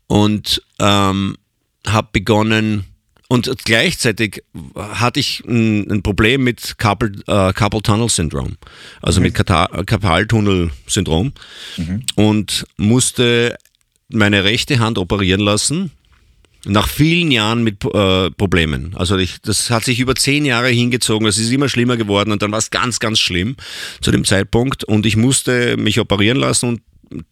und 0.08 0.64
ähm, 0.80 1.38
habe 1.86 2.08
begonnen 2.12 2.86
und 3.30 3.66
gleichzeitig 3.66 4.44
hatte 4.76 5.20
ich 5.20 5.44
ein, 5.48 5.90
ein 5.90 6.04
Problem 6.04 6.44
mit 6.44 6.78
Carpal, 6.78 7.12
äh, 7.28 7.54
Carpal 7.54 7.82
Tunnel 7.82 8.10
Syndrom, 8.10 8.58
also 9.02 9.20
mhm. 9.20 9.26
mit 9.26 9.36
Carpaltunnel 9.36 10.72
Syndrom 10.88 11.34
mhm. 11.78 12.04
und 12.16 12.66
musste 12.78 13.58
meine 14.10 14.44
rechte 14.44 14.80
Hand 14.80 14.98
operieren 14.98 15.42
lassen. 15.42 15.92
Nach 16.66 16.88
vielen 16.88 17.30
Jahren 17.30 17.64
mit 17.64 17.84
äh, 17.84 18.32
Problemen. 18.32 18.96
Also 18.96 19.18
ich, 19.18 19.42
das 19.42 19.70
hat 19.70 19.84
sich 19.84 20.00
über 20.00 20.16
zehn 20.16 20.46
Jahre 20.46 20.70
hingezogen. 20.70 21.28
Es 21.28 21.38
ist 21.38 21.52
immer 21.52 21.68
schlimmer 21.68 21.98
geworden 21.98 22.32
und 22.32 22.42
dann 22.42 22.54
war 22.54 22.60
es 22.60 22.72
ganz, 22.72 23.00
ganz 23.00 23.20
schlimm 23.20 23.58
zu 24.00 24.12
dem 24.12 24.24
Zeitpunkt. 24.24 24.86
Und 24.86 25.06
ich 25.06 25.18
musste 25.18 25.76
mich 25.76 26.00
operieren 26.00 26.38
lassen 26.38 26.70
und 26.70 26.82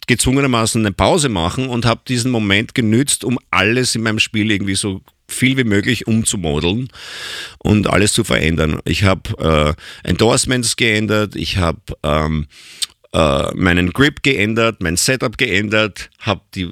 gezwungenermaßen 0.05 0.81
eine 0.81 0.91
Pause 0.91 1.29
machen 1.29 1.69
und 1.69 1.85
habe 1.85 2.01
diesen 2.05 2.29
Moment 2.29 2.75
genützt, 2.75 3.23
um 3.23 3.39
alles 3.51 3.95
in 3.95 4.03
meinem 4.03 4.19
Spiel 4.19 4.51
irgendwie 4.51 4.75
so 4.75 5.01
viel 5.33 5.57
wie 5.57 5.63
möglich 5.63 6.07
umzumodeln 6.07 6.89
und 7.59 7.87
alles 7.87 8.13
zu 8.13 8.23
verändern. 8.23 8.79
Ich 8.85 9.03
habe 9.03 9.75
äh, 10.03 10.07
Endorsements 10.07 10.75
geändert, 10.75 11.35
ich 11.35 11.57
habe 11.57 11.81
ähm, 12.03 12.47
äh, 13.13 13.53
meinen 13.55 13.91
Grip 13.91 14.23
geändert, 14.23 14.81
mein 14.81 14.97
Setup 14.97 15.37
geändert, 15.37 16.09
habe 16.19 16.41
die 16.55 16.69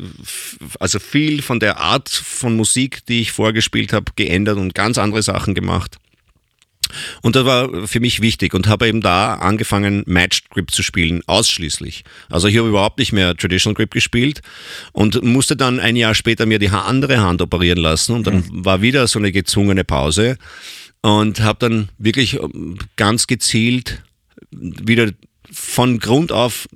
also 0.80 0.99
viel 0.99 1.41
von 1.41 1.60
der 1.60 1.80
Art 1.80 2.10
von 2.10 2.55
Musik, 2.55 3.05
die 3.07 3.22
ich 3.22 3.32
vorgespielt 3.32 3.93
habe, 3.93 4.12
geändert 4.16 4.57
und 4.57 4.74
ganz 4.74 4.97
andere 4.97 5.22
Sachen 5.22 5.53
gemacht. 5.53 5.97
Und 7.22 7.36
das 7.36 7.46
war 7.46 7.88
für 7.88 8.00
mich 8.00 8.22
wichtig 8.22 8.54
und 8.54 8.68
habe 8.68 8.88
eben 8.88 9.02
da 9.02 9.36
angefangen, 9.36 10.04
Matched 10.06 10.50
Grip 10.50 10.72
zu 10.72 10.84
spielen, 10.84 11.22
ausschließlich. 11.28 12.04
Also 12.30 12.48
ich 12.48 12.58
habe 12.58 12.70
überhaupt 12.70 13.00
nicht 13.00 13.12
mehr 13.12 13.36
Traditional 13.36 13.76
Grip 13.76 13.92
gespielt 13.92 14.42
und 14.92 15.24
musste 15.24 15.56
dann 15.56 15.80
ein 15.80 15.96
Jahr 15.96 16.16
später 16.16 16.46
mir 16.46 16.60
die 16.60 16.70
andere 16.70 17.20
Hand 17.20 17.42
operieren 17.42 17.80
lassen 17.80 18.14
und 18.14 18.28
dann 18.28 18.38
mhm. 18.38 18.66
war 18.66 18.82
wieder 18.82 19.08
so 19.08 19.20
eine 19.20 19.32
gezwungene 19.32 19.84
Pause 19.84 20.38
und 21.02 21.40
habe 21.42 21.60
dann 21.60 21.90
wirklich 21.98 22.36
ähm, 22.36 22.78
ganz 22.96 23.28
gezielt 23.28 24.04
wieder 24.52 25.12
von 25.52 26.00
Grund 26.00 26.32
auf 26.32 26.68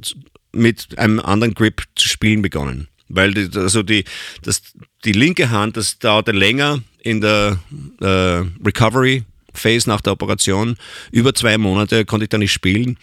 mit 0.52 0.98
einem 0.98 1.20
anderen 1.20 1.54
Grip 1.54 1.84
zu 1.96 2.08
spielen 2.08 2.42
begonnen. 2.42 2.88
Weil 3.10 3.34
die, 3.34 3.58
also 3.58 3.84
die, 3.84 4.06
das, 4.42 4.62
die 5.04 5.12
linke 5.12 5.50
Hand, 5.50 5.78
das 5.78 6.00
dauerte 6.00 6.32
länger 6.32 6.82
in 7.00 7.22
der 7.22 7.60
äh, 8.02 8.06
Recovery 8.66 9.24
Phase 9.54 9.90
nach 9.90 10.02
der 10.02 10.14
Operation. 10.14 10.76
Über 11.12 11.34
zwei 11.34 11.58
Monate 11.58 12.06
konnte 12.06 12.26
ich 12.26 12.30
da 12.30 12.38
nicht 12.38 12.52
spielen. 12.52 12.98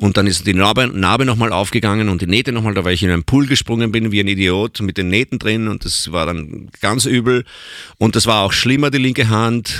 Und 0.00 0.16
dann 0.16 0.28
ist 0.28 0.46
die 0.46 0.54
Narbe, 0.54 0.86
Narbe 0.86 1.24
nochmal 1.24 1.52
aufgegangen 1.52 2.08
und 2.08 2.22
die 2.22 2.28
Nähte 2.28 2.52
nochmal, 2.52 2.72
da 2.72 2.84
weil 2.84 2.94
ich 2.94 3.02
in 3.02 3.10
einen 3.10 3.24
Pool 3.24 3.46
gesprungen 3.46 3.90
bin 3.90 4.12
wie 4.12 4.20
ein 4.20 4.28
Idiot 4.28 4.80
mit 4.80 4.96
den 4.96 5.08
Nähten 5.08 5.40
drin 5.40 5.66
und 5.66 5.84
das 5.84 6.12
war 6.12 6.24
dann 6.24 6.68
ganz 6.80 7.04
übel. 7.04 7.44
Und 7.98 8.14
das 8.14 8.26
war 8.26 8.44
auch 8.44 8.52
schlimmer, 8.52 8.92
die 8.92 8.98
linke 8.98 9.28
Hand, 9.28 9.74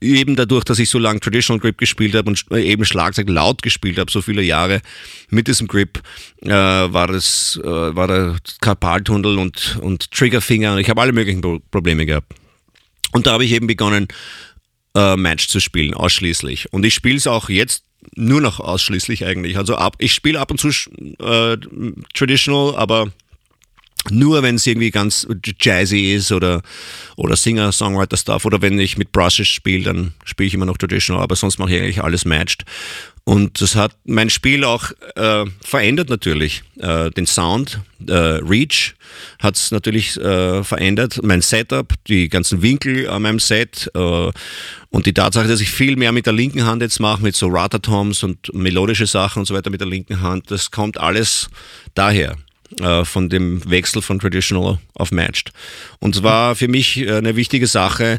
eben 0.00 0.36
dadurch, 0.36 0.62
dass 0.62 0.78
ich 0.78 0.88
so 0.88 1.00
lange 1.00 1.18
Traditional 1.18 1.58
Grip 1.58 1.78
gespielt 1.78 2.14
habe 2.14 2.30
und 2.30 2.44
eben 2.52 2.84
Schlagzeug 2.84 3.28
laut 3.28 3.60
gespielt 3.60 3.98
habe, 3.98 4.08
so 4.08 4.22
viele 4.22 4.42
Jahre 4.42 4.82
mit 5.30 5.48
diesem 5.48 5.66
Grip, 5.66 6.00
äh, 6.42 6.50
war 6.50 7.08
das, 7.08 7.58
äh, 7.60 7.66
war 7.66 8.06
der 8.06 8.36
Karpaltunnel 8.60 9.36
und, 9.36 9.78
und 9.82 10.12
Triggerfinger 10.12 10.74
und 10.74 10.78
ich 10.78 10.88
habe 10.88 11.00
alle 11.00 11.12
möglichen 11.12 11.42
Probleme 11.72 12.06
gehabt. 12.06 12.32
Und 13.10 13.26
da 13.26 13.32
habe 13.32 13.44
ich 13.44 13.52
eben 13.52 13.66
begonnen, 13.66 14.06
äh, 14.96 15.16
Match 15.16 15.48
zu 15.48 15.60
spielen, 15.60 15.94
ausschließlich. 15.94 16.72
Und 16.72 16.84
ich 16.84 16.94
spiele 16.94 17.16
es 17.16 17.26
auch 17.26 17.48
jetzt 17.48 17.84
nur 18.14 18.40
noch 18.40 18.60
ausschließlich 18.60 19.24
eigentlich. 19.26 19.58
Also 19.58 19.76
ab, 19.76 19.96
ich 19.98 20.12
spiele 20.12 20.40
ab 20.40 20.50
und 20.50 20.58
zu 20.58 20.68
äh, 20.68 21.56
Traditional, 22.14 22.74
aber 22.76 23.12
nur 24.10 24.42
wenn 24.42 24.54
es 24.54 24.66
irgendwie 24.66 24.90
ganz 24.90 25.26
jazzy 25.60 26.14
ist 26.14 26.32
oder, 26.32 26.62
oder 27.16 27.36
Singer-Songwriter-Stuff 27.36 28.44
oder 28.44 28.62
wenn 28.62 28.78
ich 28.78 28.96
mit 28.96 29.12
Brushes 29.12 29.48
spiele, 29.48 29.84
dann 29.84 30.14
spiele 30.24 30.46
ich 30.46 30.54
immer 30.54 30.66
noch 30.66 30.78
Traditional, 30.78 31.22
aber 31.22 31.36
sonst 31.36 31.58
mache 31.58 31.74
ich 31.74 31.82
eigentlich 31.82 32.02
alles 32.02 32.24
matched. 32.24 32.64
Und 33.28 33.60
das 33.60 33.74
hat 33.74 33.90
mein 34.04 34.30
Spiel 34.30 34.62
auch 34.62 34.92
äh, 35.16 35.44
verändert 35.60 36.10
natürlich. 36.10 36.62
Äh, 36.78 37.10
den 37.10 37.26
Sound, 37.26 37.80
äh, 38.06 38.12
Reach 38.12 38.94
hat 39.40 39.56
es 39.56 39.72
natürlich 39.72 40.16
äh, 40.16 40.62
verändert. 40.62 41.18
Mein 41.24 41.42
Setup, 41.42 41.92
die 42.06 42.28
ganzen 42.28 42.62
Winkel 42.62 43.10
an 43.10 43.22
meinem 43.22 43.40
Set 43.40 43.90
äh, 43.96 44.30
und 44.90 45.06
die 45.06 45.12
Tatsache, 45.12 45.48
dass 45.48 45.60
ich 45.60 45.72
viel 45.72 45.96
mehr 45.96 46.12
mit 46.12 46.26
der 46.26 46.34
linken 46.34 46.66
Hand 46.66 46.82
jetzt 46.82 47.00
mache, 47.00 47.20
mit 47.20 47.34
so 47.34 47.48
Ratatoms 47.48 48.22
und 48.22 48.54
melodische 48.54 49.08
Sachen 49.08 49.40
und 49.40 49.46
so 49.46 49.54
weiter 49.54 49.70
mit 49.70 49.80
der 49.80 49.88
linken 49.88 50.20
Hand, 50.20 50.52
das 50.52 50.70
kommt 50.70 50.96
alles 50.96 51.48
daher 51.94 52.36
äh, 52.80 53.04
von 53.04 53.28
dem 53.28 53.68
Wechsel 53.68 54.02
von 54.02 54.20
Traditional 54.20 54.78
auf 54.94 55.10
Matched. 55.10 55.50
Und 55.98 56.14
es 56.14 56.22
war 56.22 56.54
für 56.54 56.68
mich 56.68 56.98
äh, 56.98 57.16
eine 57.16 57.34
wichtige 57.34 57.66
Sache. 57.66 58.18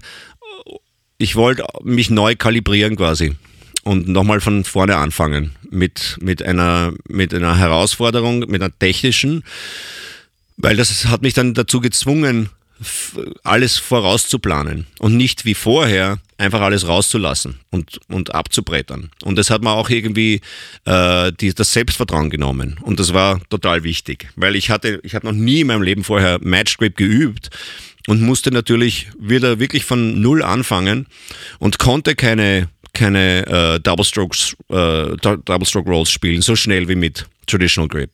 Ich 1.17 1.37
wollte 1.37 1.63
mich 1.83 2.09
neu 2.09 2.35
kalibrieren 2.35 2.97
quasi 2.97 3.37
und 3.87 4.07
nochmal 4.07 4.41
von 4.41 4.63
vorne 4.63 4.97
anfangen 4.97 5.55
mit, 5.69 6.17
mit, 6.21 6.43
einer, 6.43 6.93
mit 7.07 7.33
einer 7.33 7.57
Herausforderung, 7.57 8.39
mit 8.39 8.61
einer 8.61 8.77
technischen, 8.77 9.43
weil 10.57 10.75
das 10.75 11.05
hat 11.05 11.21
mich 11.21 11.33
dann 11.33 11.53
dazu 11.53 11.79
gezwungen, 11.79 12.49
alles 13.43 13.77
vorauszuplanen 13.79 14.85
und 14.99 15.17
nicht 15.17 15.45
wie 15.45 15.55
vorher 15.55 16.19
einfach 16.37 16.61
alles 16.61 16.87
rauszulassen 16.87 17.59
und, 17.71 17.99
und 18.09 18.35
abzubrettern. 18.35 19.09
Und 19.23 19.37
das 19.37 19.49
hat 19.49 19.63
mir 19.63 19.71
auch 19.71 19.89
irgendwie 19.89 20.41
äh, 20.85 21.31
die, 21.39 21.55
das 21.55 21.73
Selbstvertrauen 21.73 22.29
genommen. 22.29 22.79
Und 22.81 22.99
das 22.99 23.13
war 23.13 23.41
total 23.49 23.83
wichtig, 23.83 24.29
weil 24.35 24.55
ich 24.55 24.69
hatte, 24.69 24.99
ich 25.01 25.15
hatte 25.15 25.25
noch 25.25 25.33
nie 25.33 25.61
in 25.61 25.67
meinem 25.67 25.81
Leben 25.81 26.03
vorher 26.03 26.37
Match 26.41 26.77
Grip 26.77 26.97
geübt 26.97 27.49
und 28.07 28.21
musste 28.21 28.51
natürlich 28.51 29.07
wieder 29.19 29.59
wirklich 29.59 29.85
von 29.85 30.21
Null 30.21 30.43
anfangen 30.43 31.07
und 31.59 31.79
konnte 31.79 32.15
keine 32.15 32.69
keine 32.97 33.45
äh, 33.47 33.79
Double 33.79 34.03
Strokes, 34.03 34.55
äh, 34.69 35.15
Double 35.17 35.65
Stroke 35.65 35.89
Rolls 35.89 36.09
spielen, 36.09 36.41
so 36.41 36.55
schnell 36.55 36.87
wie 36.87 36.95
mit 36.95 37.25
Traditional 37.45 37.87
Grip. 37.87 38.11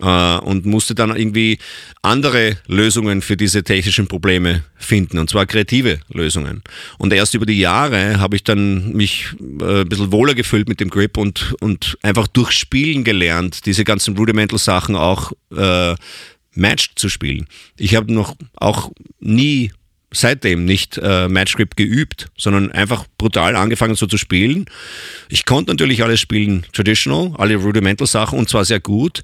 Äh, 0.00 0.38
und 0.38 0.64
musste 0.64 0.94
dann 0.94 1.14
irgendwie 1.14 1.58
andere 2.02 2.56
Lösungen 2.66 3.20
für 3.20 3.36
diese 3.36 3.62
technischen 3.62 4.06
Probleme 4.06 4.64
finden, 4.76 5.18
und 5.18 5.28
zwar 5.28 5.44
kreative 5.44 6.00
Lösungen. 6.08 6.62
Und 6.98 7.12
erst 7.12 7.34
über 7.34 7.44
die 7.44 7.58
Jahre 7.58 8.18
habe 8.18 8.36
ich 8.36 8.44
dann 8.44 8.92
mich 8.92 9.26
äh, 9.60 9.82
ein 9.82 9.88
bisschen 9.88 10.12
wohler 10.12 10.34
gefühlt 10.34 10.68
mit 10.68 10.80
dem 10.80 10.88
Grip 10.88 11.18
und, 11.18 11.54
und 11.60 11.98
einfach 12.02 12.28
durch 12.28 12.52
Spielen 12.52 13.04
gelernt, 13.04 13.66
diese 13.66 13.84
ganzen 13.84 14.16
Rudimental 14.16 14.58
Sachen 14.58 14.96
auch 14.96 15.32
äh, 15.54 15.94
matched 16.54 16.98
zu 16.98 17.08
spielen. 17.08 17.46
Ich 17.76 17.94
habe 17.94 18.12
noch 18.12 18.36
auch 18.56 18.90
nie 19.18 19.70
seitdem 20.12 20.64
nicht 20.64 20.98
äh, 20.98 21.28
Matchgrip 21.28 21.76
geübt, 21.76 22.30
sondern 22.36 22.72
einfach 22.72 23.04
brutal 23.18 23.56
angefangen 23.56 23.94
so 23.94 24.06
zu 24.06 24.18
spielen. 24.18 24.66
Ich 25.28 25.44
konnte 25.44 25.72
natürlich 25.72 26.02
alles 26.02 26.20
spielen, 26.20 26.66
traditional, 26.72 27.32
alle 27.38 27.56
Rudimental 27.56 28.06
Sachen 28.06 28.38
und 28.38 28.48
zwar 28.48 28.64
sehr 28.64 28.80
gut, 28.80 29.22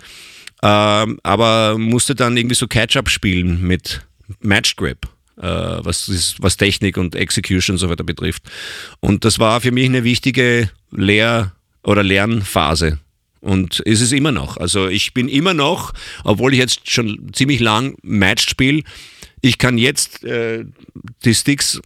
ähm, 0.62 1.18
aber 1.22 1.76
musste 1.78 2.14
dann 2.14 2.37
irgendwie 2.37 2.55
so 2.55 2.66
Catch-up 2.66 3.09
spielen 3.09 3.62
mit 3.62 4.03
Matchgrip. 4.41 5.09
Äh, 5.39 5.43
was, 5.43 6.37
was 6.39 6.57
Technik 6.57 6.97
und 6.97 7.14
Execution 7.14 7.74
und 7.74 7.78
so 7.78 7.91
weiter 7.91 8.05
betrifft. 8.05 8.45
Und 9.01 9.26
das 9.26 9.39
war 9.39 9.61
für 9.61 9.70
mich 9.70 9.84
eine 9.84 10.03
wichtige 10.03 10.70
Lehr- 10.91 11.53
oder 11.82 12.03
Lernphase. 12.03 12.99
Und 13.41 13.80
ist 13.80 14.01
es 14.01 14.12
immer 14.12 14.32
noch. 14.32 14.57
Also 14.57 14.89
ich 14.89 15.12
bin 15.12 15.28
immer 15.28 15.53
noch, 15.53 15.93
obwohl 16.24 16.55
ich 16.55 16.59
jetzt 16.59 16.91
schon 16.91 17.30
ziemlich 17.34 17.61
lang 17.61 17.97
Matched 18.03 18.49
spiele, 18.49 18.82
ich 19.41 19.59
kann 19.59 19.78
jetzt 19.78 20.24
äh, 20.24 20.64
die 21.24 21.34
Sticks 21.34 21.80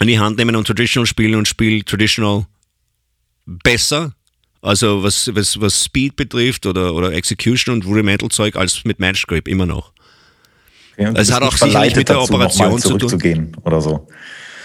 in 0.00 0.06
die 0.06 0.18
Hand 0.18 0.38
nehmen 0.38 0.56
und 0.56 0.66
Traditional 0.66 1.06
spielen 1.06 1.36
und 1.36 1.48
spiele 1.48 1.84
Traditional 1.84 2.46
besser, 3.46 4.12
also 4.60 5.02
was, 5.02 5.30
was, 5.34 5.60
was 5.60 5.84
Speed 5.84 6.16
betrifft 6.16 6.66
oder, 6.66 6.94
oder 6.94 7.12
Execution 7.12 7.74
und 7.74 7.86
Rudimental 7.86 8.28
Zeug 8.28 8.56
als 8.56 8.84
mit 8.84 9.00
Match 9.00 9.26
Grip 9.26 9.48
immer 9.48 9.66
noch. 9.66 9.92
Ja, 10.96 11.12
es 11.12 11.32
hat 11.32 11.42
auch 11.42 11.56
sicherlich 11.56 11.96
mit 11.96 12.08
der 12.08 12.16
dazu, 12.16 12.34
Operation 12.34 12.78
zu 12.78 12.98
tun. 12.98 13.56
oder 13.64 13.80
so. 13.80 14.08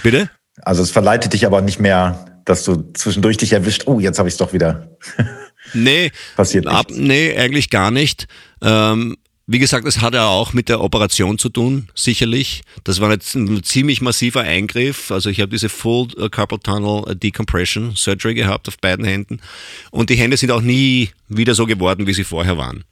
Bitte? 0.04 0.30
Also 0.62 0.84
es 0.84 0.92
verleitet 0.92 1.34
dich 1.34 1.46
aber 1.46 1.62
nicht 1.62 1.80
mehr, 1.80 2.42
dass 2.46 2.64
du 2.64 2.92
zwischendurch 2.94 3.38
dich 3.38 3.54
erwischt, 3.54 3.84
oh, 3.88 4.00
jetzt 4.00 4.20
habe 4.20 4.30
ich 4.30 4.34
es 4.34 4.38
doch 4.38 4.54
wieder. 4.54 4.98
nee, 5.74 6.12
passiert 6.36 6.68
ab, 6.68 6.88
nee, 6.90 7.36
eigentlich 7.38 7.70
gar 7.70 7.92
nicht. 7.92 8.28
Ähm, 8.62 9.18
wie 9.50 9.60
gesagt, 9.60 9.88
es 9.88 10.02
hat 10.02 10.14
ja 10.14 10.28
auch 10.28 10.52
mit 10.52 10.68
der 10.68 10.82
Operation 10.82 11.38
zu 11.38 11.48
tun, 11.48 11.88
sicherlich. 11.96 12.64
Das 12.84 13.00
war 13.00 13.12
jetzt 13.12 13.34
ein 13.34 13.64
ziemlich 13.64 14.02
massiver 14.02 14.42
Eingriff. 14.42 15.10
Also 15.10 15.30
ich 15.30 15.40
habe 15.40 15.50
diese 15.52 15.70
Full 15.70 16.08
Carpal 16.30 16.60
Tunnel 16.60 17.16
Decompression 17.16 17.96
Surgery 17.96 18.34
gehabt 18.34 18.68
auf 18.68 18.78
beiden 18.78 19.06
Händen. 19.06 19.40
Und 19.90 20.10
die 20.10 20.16
Hände 20.16 20.36
sind 20.36 20.52
auch 20.52 20.62
nie 20.62 21.12
wieder 21.30 21.56
so 21.56 21.66
geworden, 21.66 22.08
wie 22.08 22.14
sie 22.14 22.26
vorher 22.26 22.58
waren. 22.58 22.84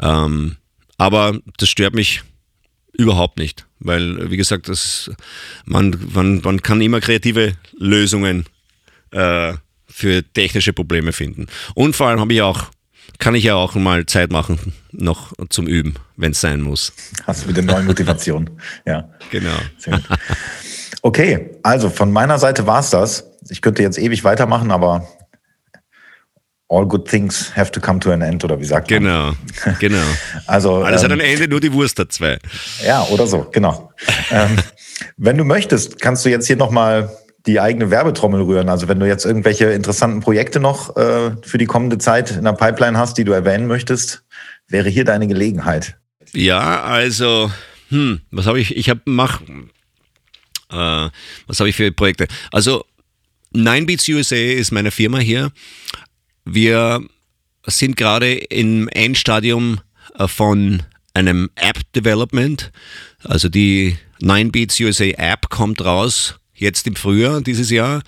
Ähm, 0.00 0.56
aber 0.96 1.40
das 1.56 1.68
stört 1.68 1.94
mich 1.94 2.22
überhaupt 2.92 3.38
nicht, 3.38 3.66
weil, 3.80 4.30
wie 4.30 4.36
gesagt, 4.36 4.68
das, 4.68 5.10
man, 5.64 5.98
man, 6.12 6.40
man 6.42 6.62
kann 6.62 6.80
immer 6.80 7.00
kreative 7.00 7.56
Lösungen 7.76 8.44
äh, 9.10 9.54
für 9.88 10.22
technische 10.34 10.72
Probleme 10.72 11.12
finden. 11.12 11.46
Und 11.74 11.96
vor 11.96 12.06
allem 12.06 12.20
habe 12.20 12.32
ich 12.32 12.42
auch 12.42 12.70
kann 13.18 13.34
ich 13.34 13.44
ja 13.44 13.54
auch 13.54 13.74
mal 13.74 14.06
Zeit 14.06 14.30
machen, 14.30 14.72
noch 14.92 15.32
zum 15.48 15.66
Üben, 15.66 15.94
wenn 16.16 16.32
es 16.32 16.40
sein 16.40 16.60
muss. 16.60 16.92
Hast 17.26 17.44
du 17.44 17.48
wieder 17.48 17.62
neue 17.62 17.82
Motivation. 17.82 18.50
ja. 18.86 19.08
Genau. 19.30 19.56
Okay, 21.02 21.50
also 21.62 21.90
von 21.90 22.12
meiner 22.12 22.38
Seite 22.38 22.66
war 22.66 22.80
es 22.80 22.90
das. 22.90 23.24
Ich 23.48 23.62
könnte 23.62 23.82
jetzt 23.82 23.98
ewig 23.98 24.24
weitermachen, 24.24 24.70
aber 24.70 25.08
all 26.70 26.86
good 26.86 27.08
things 27.08 27.54
have 27.56 27.72
to 27.72 27.80
come 27.80 27.98
to 28.00 28.12
an 28.12 28.22
end, 28.22 28.44
oder 28.44 28.58
wie 28.60 28.64
sagt 28.64 28.90
man? 28.90 29.02
Genau, 29.02 29.32
genau. 29.78 30.02
Also, 30.46 30.82
Alles 30.82 31.02
ähm, 31.02 31.10
hat 31.10 31.18
ein 31.18 31.20
Ende, 31.20 31.48
nur 31.48 31.60
die 31.60 31.72
Wurst 31.72 31.98
hat 31.98 32.12
zwei. 32.12 32.38
Ja, 32.84 33.02
oder 33.04 33.26
so, 33.26 33.46
genau. 33.50 33.92
ähm, 34.30 34.56
wenn 35.16 35.36
du 35.36 35.44
möchtest, 35.44 36.00
kannst 36.00 36.24
du 36.24 36.30
jetzt 36.30 36.46
hier 36.46 36.56
nochmal 36.56 37.10
die 37.46 37.60
eigene 37.60 37.90
Werbetrommel 37.90 38.42
rühren. 38.42 38.68
Also 38.68 38.88
wenn 38.88 39.00
du 39.00 39.06
jetzt 39.06 39.24
irgendwelche 39.24 39.66
interessanten 39.66 40.20
Projekte 40.20 40.60
noch 40.60 40.96
äh, 40.96 41.32
für 41.42 41.58
die 41.58 41.66
kommende 41.66 41.98
Zeit 41.98 42.32
in 42.32 42.44
der 42.44 42.52
Pipeline 42.52 42.98
hast, 42.98 43.16
die 43.18 43.24
du 43.24 43.32
erwähnen 43.32 43.66
möchtest, 43.66 44.24
wäre 44.68 44.88
hier 44.88 45.04
deine 45.04 45.26
Gelegenheit. 45.26 45.96
Ja, 46.32 46.82
also, 46.82 47.50
hm, 47.88 48.20
was 48.30 48.46
habe 48.46 48.60
ich? 48.60 48.76
Ich 48.76 48.88
habe 48.88 49.00
mach, 49.04 49.40
äh, 49.40 51.08
was 51.46 51.58
habe 51.58 51.68
ich 51.68 51.76
für 51.76 51.90
Projekte? 51.92 52.28
Also 52.52 52.84
9Beats 53.54 54.08
USA 54.14 54.36
ist 54.36 54.70
meine 54.70 54.90
Firma 54.90 55.18
hier. 55.18 55.50
Wir 56.44 57.00
sind 57.66 57.96
gerade 57.96 58.34
im 58.34 58.88
Endstadium 58.88 59.80
äh, 60.18 60.28
von 60.28 60.82
einem 61.14 61.50
App 61.56 61.80
Development. 61.94 62.70
Also 63.24 63.48
die 63.48 63.96
9Beats 64.22 64.80
USA 64.84 65.06
App 65.16 65.48
kommt 65.48 65.84
raus 65.84 66.39
jetzt 66.60 66.86
im 66.86 66.96
Frühjahr 66.96 67.40
dieses 67.40 67.70
Jahr. 67.70 68.02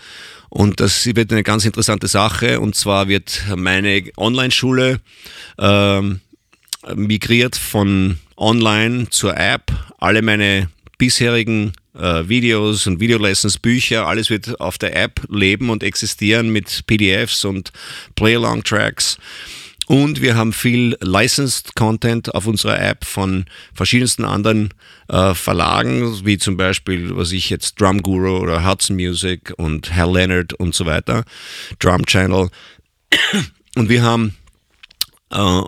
Und 0.49 0.81
das 0.81 1.07
wird 1.07 1.33
eine 1.33 1.43
ganz 1.43 1.65
interessante 1.65 2.09
Sache. 2.09 2.61
Und 2.61 2.75
zwar 2.75 3.09
wird 3.09 3.43
meine 3.57 4.05
Online-Schule 4.17 5.01
ähm, 5.59 6.21
migriert 6.95 7.57
von 7.57 8.19
Online 8.37 9.09
zur 9.11 9.37
App. 9.37 9.73
Alle 9.99 10.23
meine 10.23 10.69
bisherigen 10.99 11.73
äh, 11.95 12.29
Videos 12.29 12.87
und 12.87 13.01
Videolessons, 13.01 13.59
Bücher, 13.59 14.07
alles 14.07 14.31
wird 14.31 14.61
auf 14.61 14.79
der 14.79 14.97
App 14.97 15.21
leben 15.29 15.71
und 15.71 15.83
existieren 15.83 16.51
mit 16.51 16.87
PDFs 16.87 17.45
und 17.45 17.73
Play-Along-Tracks. 18.15 19.19
Und 19.93 20.23
wir 20.23 20.37
haben 20.37 20.55
viel 20.55 20.97
Licensed 21.03 21.77
Content 21.77 22.35
auf 22.35 22.47
unserer 22.47 22.81
App 22.81 23.05
von 23.05 23.45
verschiedensten 23.75 24.25
anderen 24.25 24.71
äh, 25.09 25.35
Verlagen, 25.35 26.25
wie 26.25 26.39
zum 26.39 26.57
Beispiel, 26.57 27.15
was 27.15 27.31
ich 27.33 27.51
jetzt 27.51 27.79
Drum 27.79 28.01
Guru 28.01 28.39
oder 28.39 28.67
Hudson 28.67 28.97
Music 28.97 29.53
und 29.59 29.95
Hal 29.95 30.11
Leonard 30.11 30.55
und 30.55 30.75
so 30.75 30.87
weiter, 30.87 31.27
Drum 31.79 32.07
Channel. 32.07 32.49
Und 33.77 33.91
wir 33.91 34.03
haben 34.03 34.35
äh, 35.31 35.61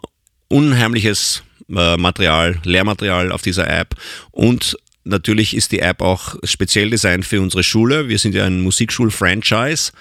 unheimliches 0.49 1.43
äh, 1.69 1.99
Material, 1.99 2.59
Lehrmaterial 2.65 3.31
auf 3.31 3.43
dieser 3.43 3.69
App 3.69 3.95
und 4.31 4.79
natürlich 5.05 5.55
ist 5.55 5.71
die 5.71 5.81
App 5.81 6.01
auch 6.01 6.37
speziell 6.45 6.89
designt 6.89 7.27
für 7.27 7.43
unsere 7.43 7.63
Schule. 7.63 8.09
Wir 8.09 8.19
sind 8.19 8.35
ja 8.35 8.47
ein 8.47 8.63
Musikschul-Franchise 8.63 9.93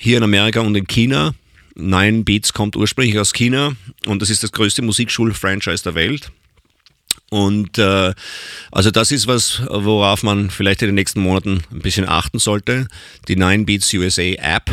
hier 0.00 0.16
in 0.16 0.24
Amerika 0.24 0.58
und 0.58 0.74
in 0.74 0.88
China 0.88 1.34
Nine 1.78 2.24
Beats 2.24 2.52
kommt 2.52 2.76
ursprünglich 2.76 3.18
aus 3.18 3.32
China 3.32 3.72
und 4.06 4.20
das 4.20 4.30
ist 4.30 4.42
das 4.42 4.52
größte 4.52 4.82
Musikschul-Franchise 4.82 5.84
der 5.84 5.94
Welt. 5.94 6.30
Und 7.30 7.78
äh, 7.78 8.14
also 8.72 8.90
das 8.90 9.12
ist 9.12 9.26
was, 9.26 9.62
worauf 9.68 10.22
man 10.22 10.50
vielleicht 10.50 10.82
in 10.82 10.88
den 10.88 10.94
nächsten 10.94 11.20
Monaten 11.20 11.62
ein 11.70 11.80
bisschen 11.80 12.08
achten 12.08 12.38
sollte. 12.38 12.88
Die 13.28 13.36
Nine 13.36 13.64
Beats 13.64 13.92
USA 13.94 14.22
App. 14.22 14.70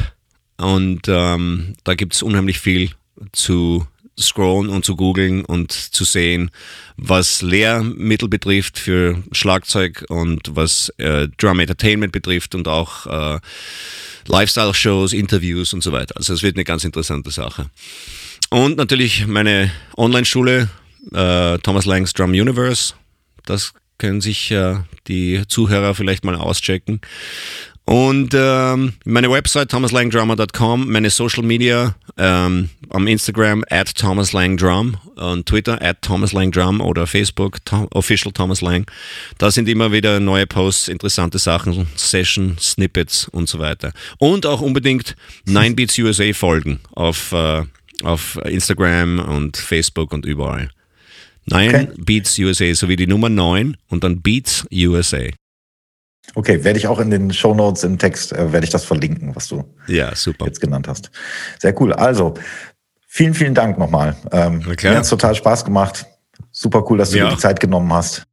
Und 0.58 1.02
ähm, 1.08 1.76
da 1.84 1.96
gibt 1.96 2.14
es 2.14 2.24
unheimlich 2.24 2.60
viel 2.60 2.92
zu 3.34 3.86
scrollen 4.20 4.70
und 4.70 4.86
zu 4.86 4.96
googeln 4.96 5.44
und 5.44 5.72
zu 5.72 6.04
sehen, 6.04 6.52
was 6.98 7.42
Lehrmittel 7.42 8.30
betrifft 8.30 8.80
für 8.80 9.22
Schlagzeug 9.32 10.06
und 10.10 10.56
was 10.56 10.90
äh, 10.98 11.28
Drum 11.38 11.60
Entertainment 11.60 12.12
betrifft 12.12 12.56
und 12.56 12.68
auch 12.68 13.06
äh, 13.08 13.40
Lifestyle-Shows, 14.28 15.14
Interviews 15.14 15.74
und 15.74 15.84
so 15.84 15.92
weiter. 15.92 16.16
Also 16.18 16.34
es 16.34 16.44
wird 16.44 16.56
eine 16.56 16.64
ganz 16.64 16.84
interessante 16.84 17.32
Sache. 17.32 17.70
Und 18.50 18.78
natürlich 18.78 19.28
meine 19.28 19.72
Online-Schule, 19.98 20.70
äh, 21.14 21.58
Thomas 21.60 21.86
Langs 21.86 22.14
Drum 22.14 22.32
Universe. 22.32 22.94
Das 23.46 23.74
können 23.98 24.22
sich 24.22 24.52
äh, 24.52 24.78
die 25.08 25.44
Zuhörer 25.48 25.96
vielleicht 25.96 26.24
mal 26.24 26.36
auschecken. 26.36 27.02
Und 27.86 28.34
ähm, 28.34 28.94
meine 29.06 29.30
Website 29.30 29.70
thomaslangdrummer.com, 29.70 30.92
meine 30.92 31.12
Social 31.12 31.44
Media 31.44 31.96
ähm, 32.18 32.70
am 32.90 33.06
Instagram 33.06 33.64
at 33.70 33.94
thomaslangdrum 33.94 34.98
und 35.16 35.46
Twitter 35.46 35.80
at 35.84 36.02
thomaslangdrum 36.02 36.82
oder 36.82 37.06
Facebook 37.06 37.64
Tom, 37.64 37.88
official 37.92 38.32
Thomas 38.32 38.62
Lang. 38.62 38.90
Da 39.38 39.52
sind 39.52 39.70
immer 39.70 39.92
wieder 39.92 40.20
neue 40.20 40.48
Posts, 40.48 40.88
interessante 40.88 41.38
Sachen, 41.38 41.86
Session, 41.96 42.58
Snippets 42.60 43.28
und 43.28 43.48
so 43.48 43.60
weiter. 43.60 43.92
Und 44.18 44.48
auch 44.48 44.62
unbedingt 44.62 45.16
9 45.46 45.76
Beats 45.76 46.00
USA 46.00 46.34
folgen 46.34 46.80
auf, 46.94 47.34
äh, 47.34 47.62
auf 48.04 48.40
Instagram 48.46 49.20
und 49.20 49.58
Facebook 49.58 50.12
und 50.12 50.26
überall. 50.26 50.70
9 51.46 51.68
okay. 51.70 51.88
Beats 51.98 52.40
USA, 52.40 52.74
sowie 52.74 52.96
die 52.96 53.06
Nummer 53.06 53.30
9 53.30 53.78
und 53.90 54.04
dann 54.04 54.22
Beats 54.24 54.66
USA. 54.74 55.28
Okay, 56.34 56.64
werde 56.64 56.80
ich 56.80 56.88
auch 56.88 57.00
in 57.00 57.10
den 57.10 57.32
Show 57.32 57.54
Notes 57.54 57.84
im 57.84 57.98
Text, 57.98 58.34
äh, 58.34 58.52
werde 58.52 58.66
ich 58.66 58.72
das 58.72 58.84
verlinken, 58.84 59.36
was 59.36 59.48
du 59.48 59.64
ja, 59.88 60.16
super. 60.16 60.46
jetzt 60.46 60.60
genannt 60.60 60.88
hast. 60.88 61.12
Sehr 61.60 61.80
cool. 61.80 61.94
Also, 61.94 62.34
vielen, 63.08 63.34
vielen 63.34 63.54
Dank 63.54 63.78
nochmal. 63.78 64.16
Ähm, 64.32 64.62
okay. 64.70 64.90
Mir 64.90 64.98
hat 64.98 65.10
total 65.10 65.36
Spaß 65.36 65.64
gemacht. 65.64 66.06
Super 66.52 66.84
cool, 66.90 66.98
dass 66.98 67.12
du 67.12 67.18
ja. 67.18 67.26
dir 67.26 67.36
die 67.36 67.42
Zeit 67.42 67.60
genommen 67.60 67.92
hast. 67.94 68.24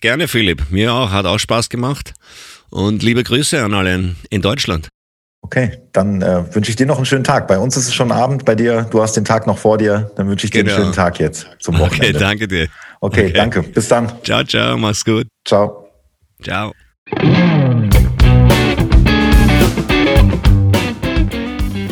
Gerne, 0.00 0.28
Philipp. 0.28 0.70
Mir 0.70 0.92
auch. 0.92 1.10
Hat 1.10 1.26
auch 1.26 1.38
Spaß 1.38 1.68
gemacht. 1.68 2.14
Und 2.70 3.02
liebe 3.02 3.22
Grüße 3.22 3.62
an 3.62 3.74
alle 3.74 4.14
in 4.30 4.42
Deutschland. 4.42 4.88
Okay, 5.42 5.78
dann 5.92 6.22
äh, 6.22 6.54
wünsche 6.54 6.70
ich 6.70 6.76
dir 6.76 6.86
noch 6.86 6.96
einen 6.96 7.06
schönen 7.06 7.24
Tag. 7.24 7.48
Bei 7.48 7.58
uns 7.58 7.76
ist 7.76 7.88
es 7.88 7.94
schon 7.94 8.12
Abend, 8.12 8.44
bei 8.44 8.54
dir, 8.54 8.86
du 8.90 9.02
hast 9.02 9.16
den 9.16 9.24
Tag 9.24 9.46
noch 9.46 9.58
vor 9.58 9.78
dir. 9.78 10.10
Dann 10.16 10.28
wünsche 10.28 10.44
ich 10.44 10.50
dir 10.50 10.62
genau. 10.62 10.76
einen 10.76 10.84
schönen 10.84 10.94
Tag 10.94 11.18
jetzt 11.18 11.48
zum 11.58 11.78
Wochenende. 11.78 12.08
Okay, 12.08 12.18
danke 12.18 12.48
dir. 12.48 12.68
Okay, 13.00 13.24
okay, 13.24 13.32
danke. 13.32 13.62
Bis 13.62 13.88
dann. 13.88 14.12
Ciao, 14.22 14.44
ciao, 14.44 14.76
mach's 14.76 15.04
gut. 15.04 15.26
Ciao. 15.44 15.88
Ciao. 16.42 16.72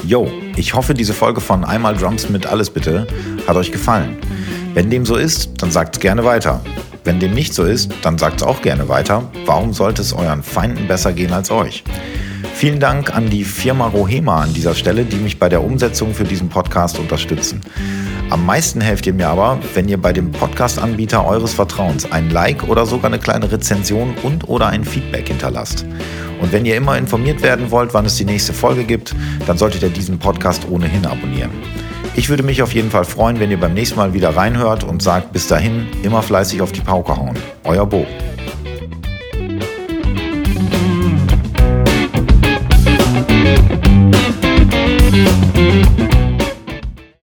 Yo, 0.05 0.31
ich 0.57 0.74
hoffe, 0.74 0.95
diese 0.95 1.12
Folge 1.12 1.40
von 1.40 1.65
Einmal 1.65 1.97
Drums 1.97 2.28
mit 2.28 2.47
Alles 2.47 2.70
bitte 2.70 3.07
hat 3.47 3.57
euch 3.57 3.73
gefallen. 3.73 4.16
Wenn 4.74 4.90
dem 4.90 5.05
so 5.05 5.16
ist, 5.16 5.51
dann 5.61 5.70
sagt's 5.70 6.01
gerne 6.01 6.24
weiter. 6.24 6.61
Wenn 7.05 7.20
dem 7.20 7.35
nicht 7.35 7.53
so 7.53 7.65
ist, 7.65 7.93
dann 8.03 8.16
sagt's 8.16 8.43
auch 8.43 8.62
gerne 8.62 8.89
weiter. 8.89 9.31
Warum 9.45 9.73
sollte 9.73 10.03
es 10.03 10.12
euren 10.12 10.43
Feinden 10.43 10.86
besser 10.86 11.12
gehen 11.12 11.32
als 11.32 11.51
euch? 11.51 11.85
Vielen 12.55 12.81
Dank 12.81 13.15
an 13.15 13.28
die 13.31 13.45
Firma 13.45 13.86
Rohema 13.86 14.43
an 14.43 14.55
dieser 14.55 14.74
Stelle, 14.74 15.05
die 15.05 15.16
mich 15.16 15.39
bei 15.39 15.49
der 15.49 15.62
Umsetzung 15.62 16.15
für 16.15 16.24
diesen 16.24 16.49
Podcast 16.49 16.99
unterstützen. 16.99 17.61
Am 18.30 18.44
meisten 18.44 18.82
helft 18.82 19.06
ihr 19.06 19.14
mir 19.14 19.28
aber, 19.28 19.59
wenn 19.72 19.88
ihr 19.88 19.96
bei 19.96 20.12
dem 20.12 20.30
Podcast-Anbieter 20.32 21.24
eures 21.24 21.55
Vertrauens 21.55 22.12
ein 22.12 22.28
Like 22.28 22.68
oder 22.68 22.84
sogar 22.84 23.06
eine 23.06 23.18
kleine 23.18 23.50
Rezension 23.50 24.14
und 24.22 24.46
oder 24.48 24.66
ein 24.66 24.84
Feedback 24.84 25.28
hinterlasst. 25.28 25.86
Und 26.38 26.52
wenn 26.52 26.66
ihr 26.66 26.76
immer 26.76 26.98
informiert 26.98 27.40
werden 27.42 27.70
wollt, 27.70 27.94
wann 27.94 28.05
es 28.05 28.16
die 28.16 28.26
nächste 28.26 28.52
Folge 28.52 28.84
gibt, 28.84 29.14
dann 29.46 29.56
solltet 29.56 29.82
ihr 29.82 29.88
diesen 29.88 30.18
Podcast 30.18 30.68
ohnehin 30.70 31.06
abonnieren. 31.06 31.50
Ich 32.16 32.28
würde 32.28 32.42
mich 32.42 32.62
auf 32.62 32.74
jeden 32.74 32.90
Fall 32.90 33.05
freuen, 33.05 33.40
wenn 33.40 33.50
ihr 33.50 33.59
beim 33.59 33.72
nächsten 33.72 33.96
Mal 33.96 34.12
wieder 34.12 34.36
reinhört 34.36 34.84
und 34.84 35.02
sagt 35.02 35.32
bis 35.32 35.48
dahin 35.48 35.86
immer 36.02 36.22
fleißig 36.22 36.60
auf 36.60 36.72
die 36.72 36.82
Pauke 36.82 37.16
hauen. 37.16 37.36
Euer 37.64 37.86
Bo. 37.86 38.06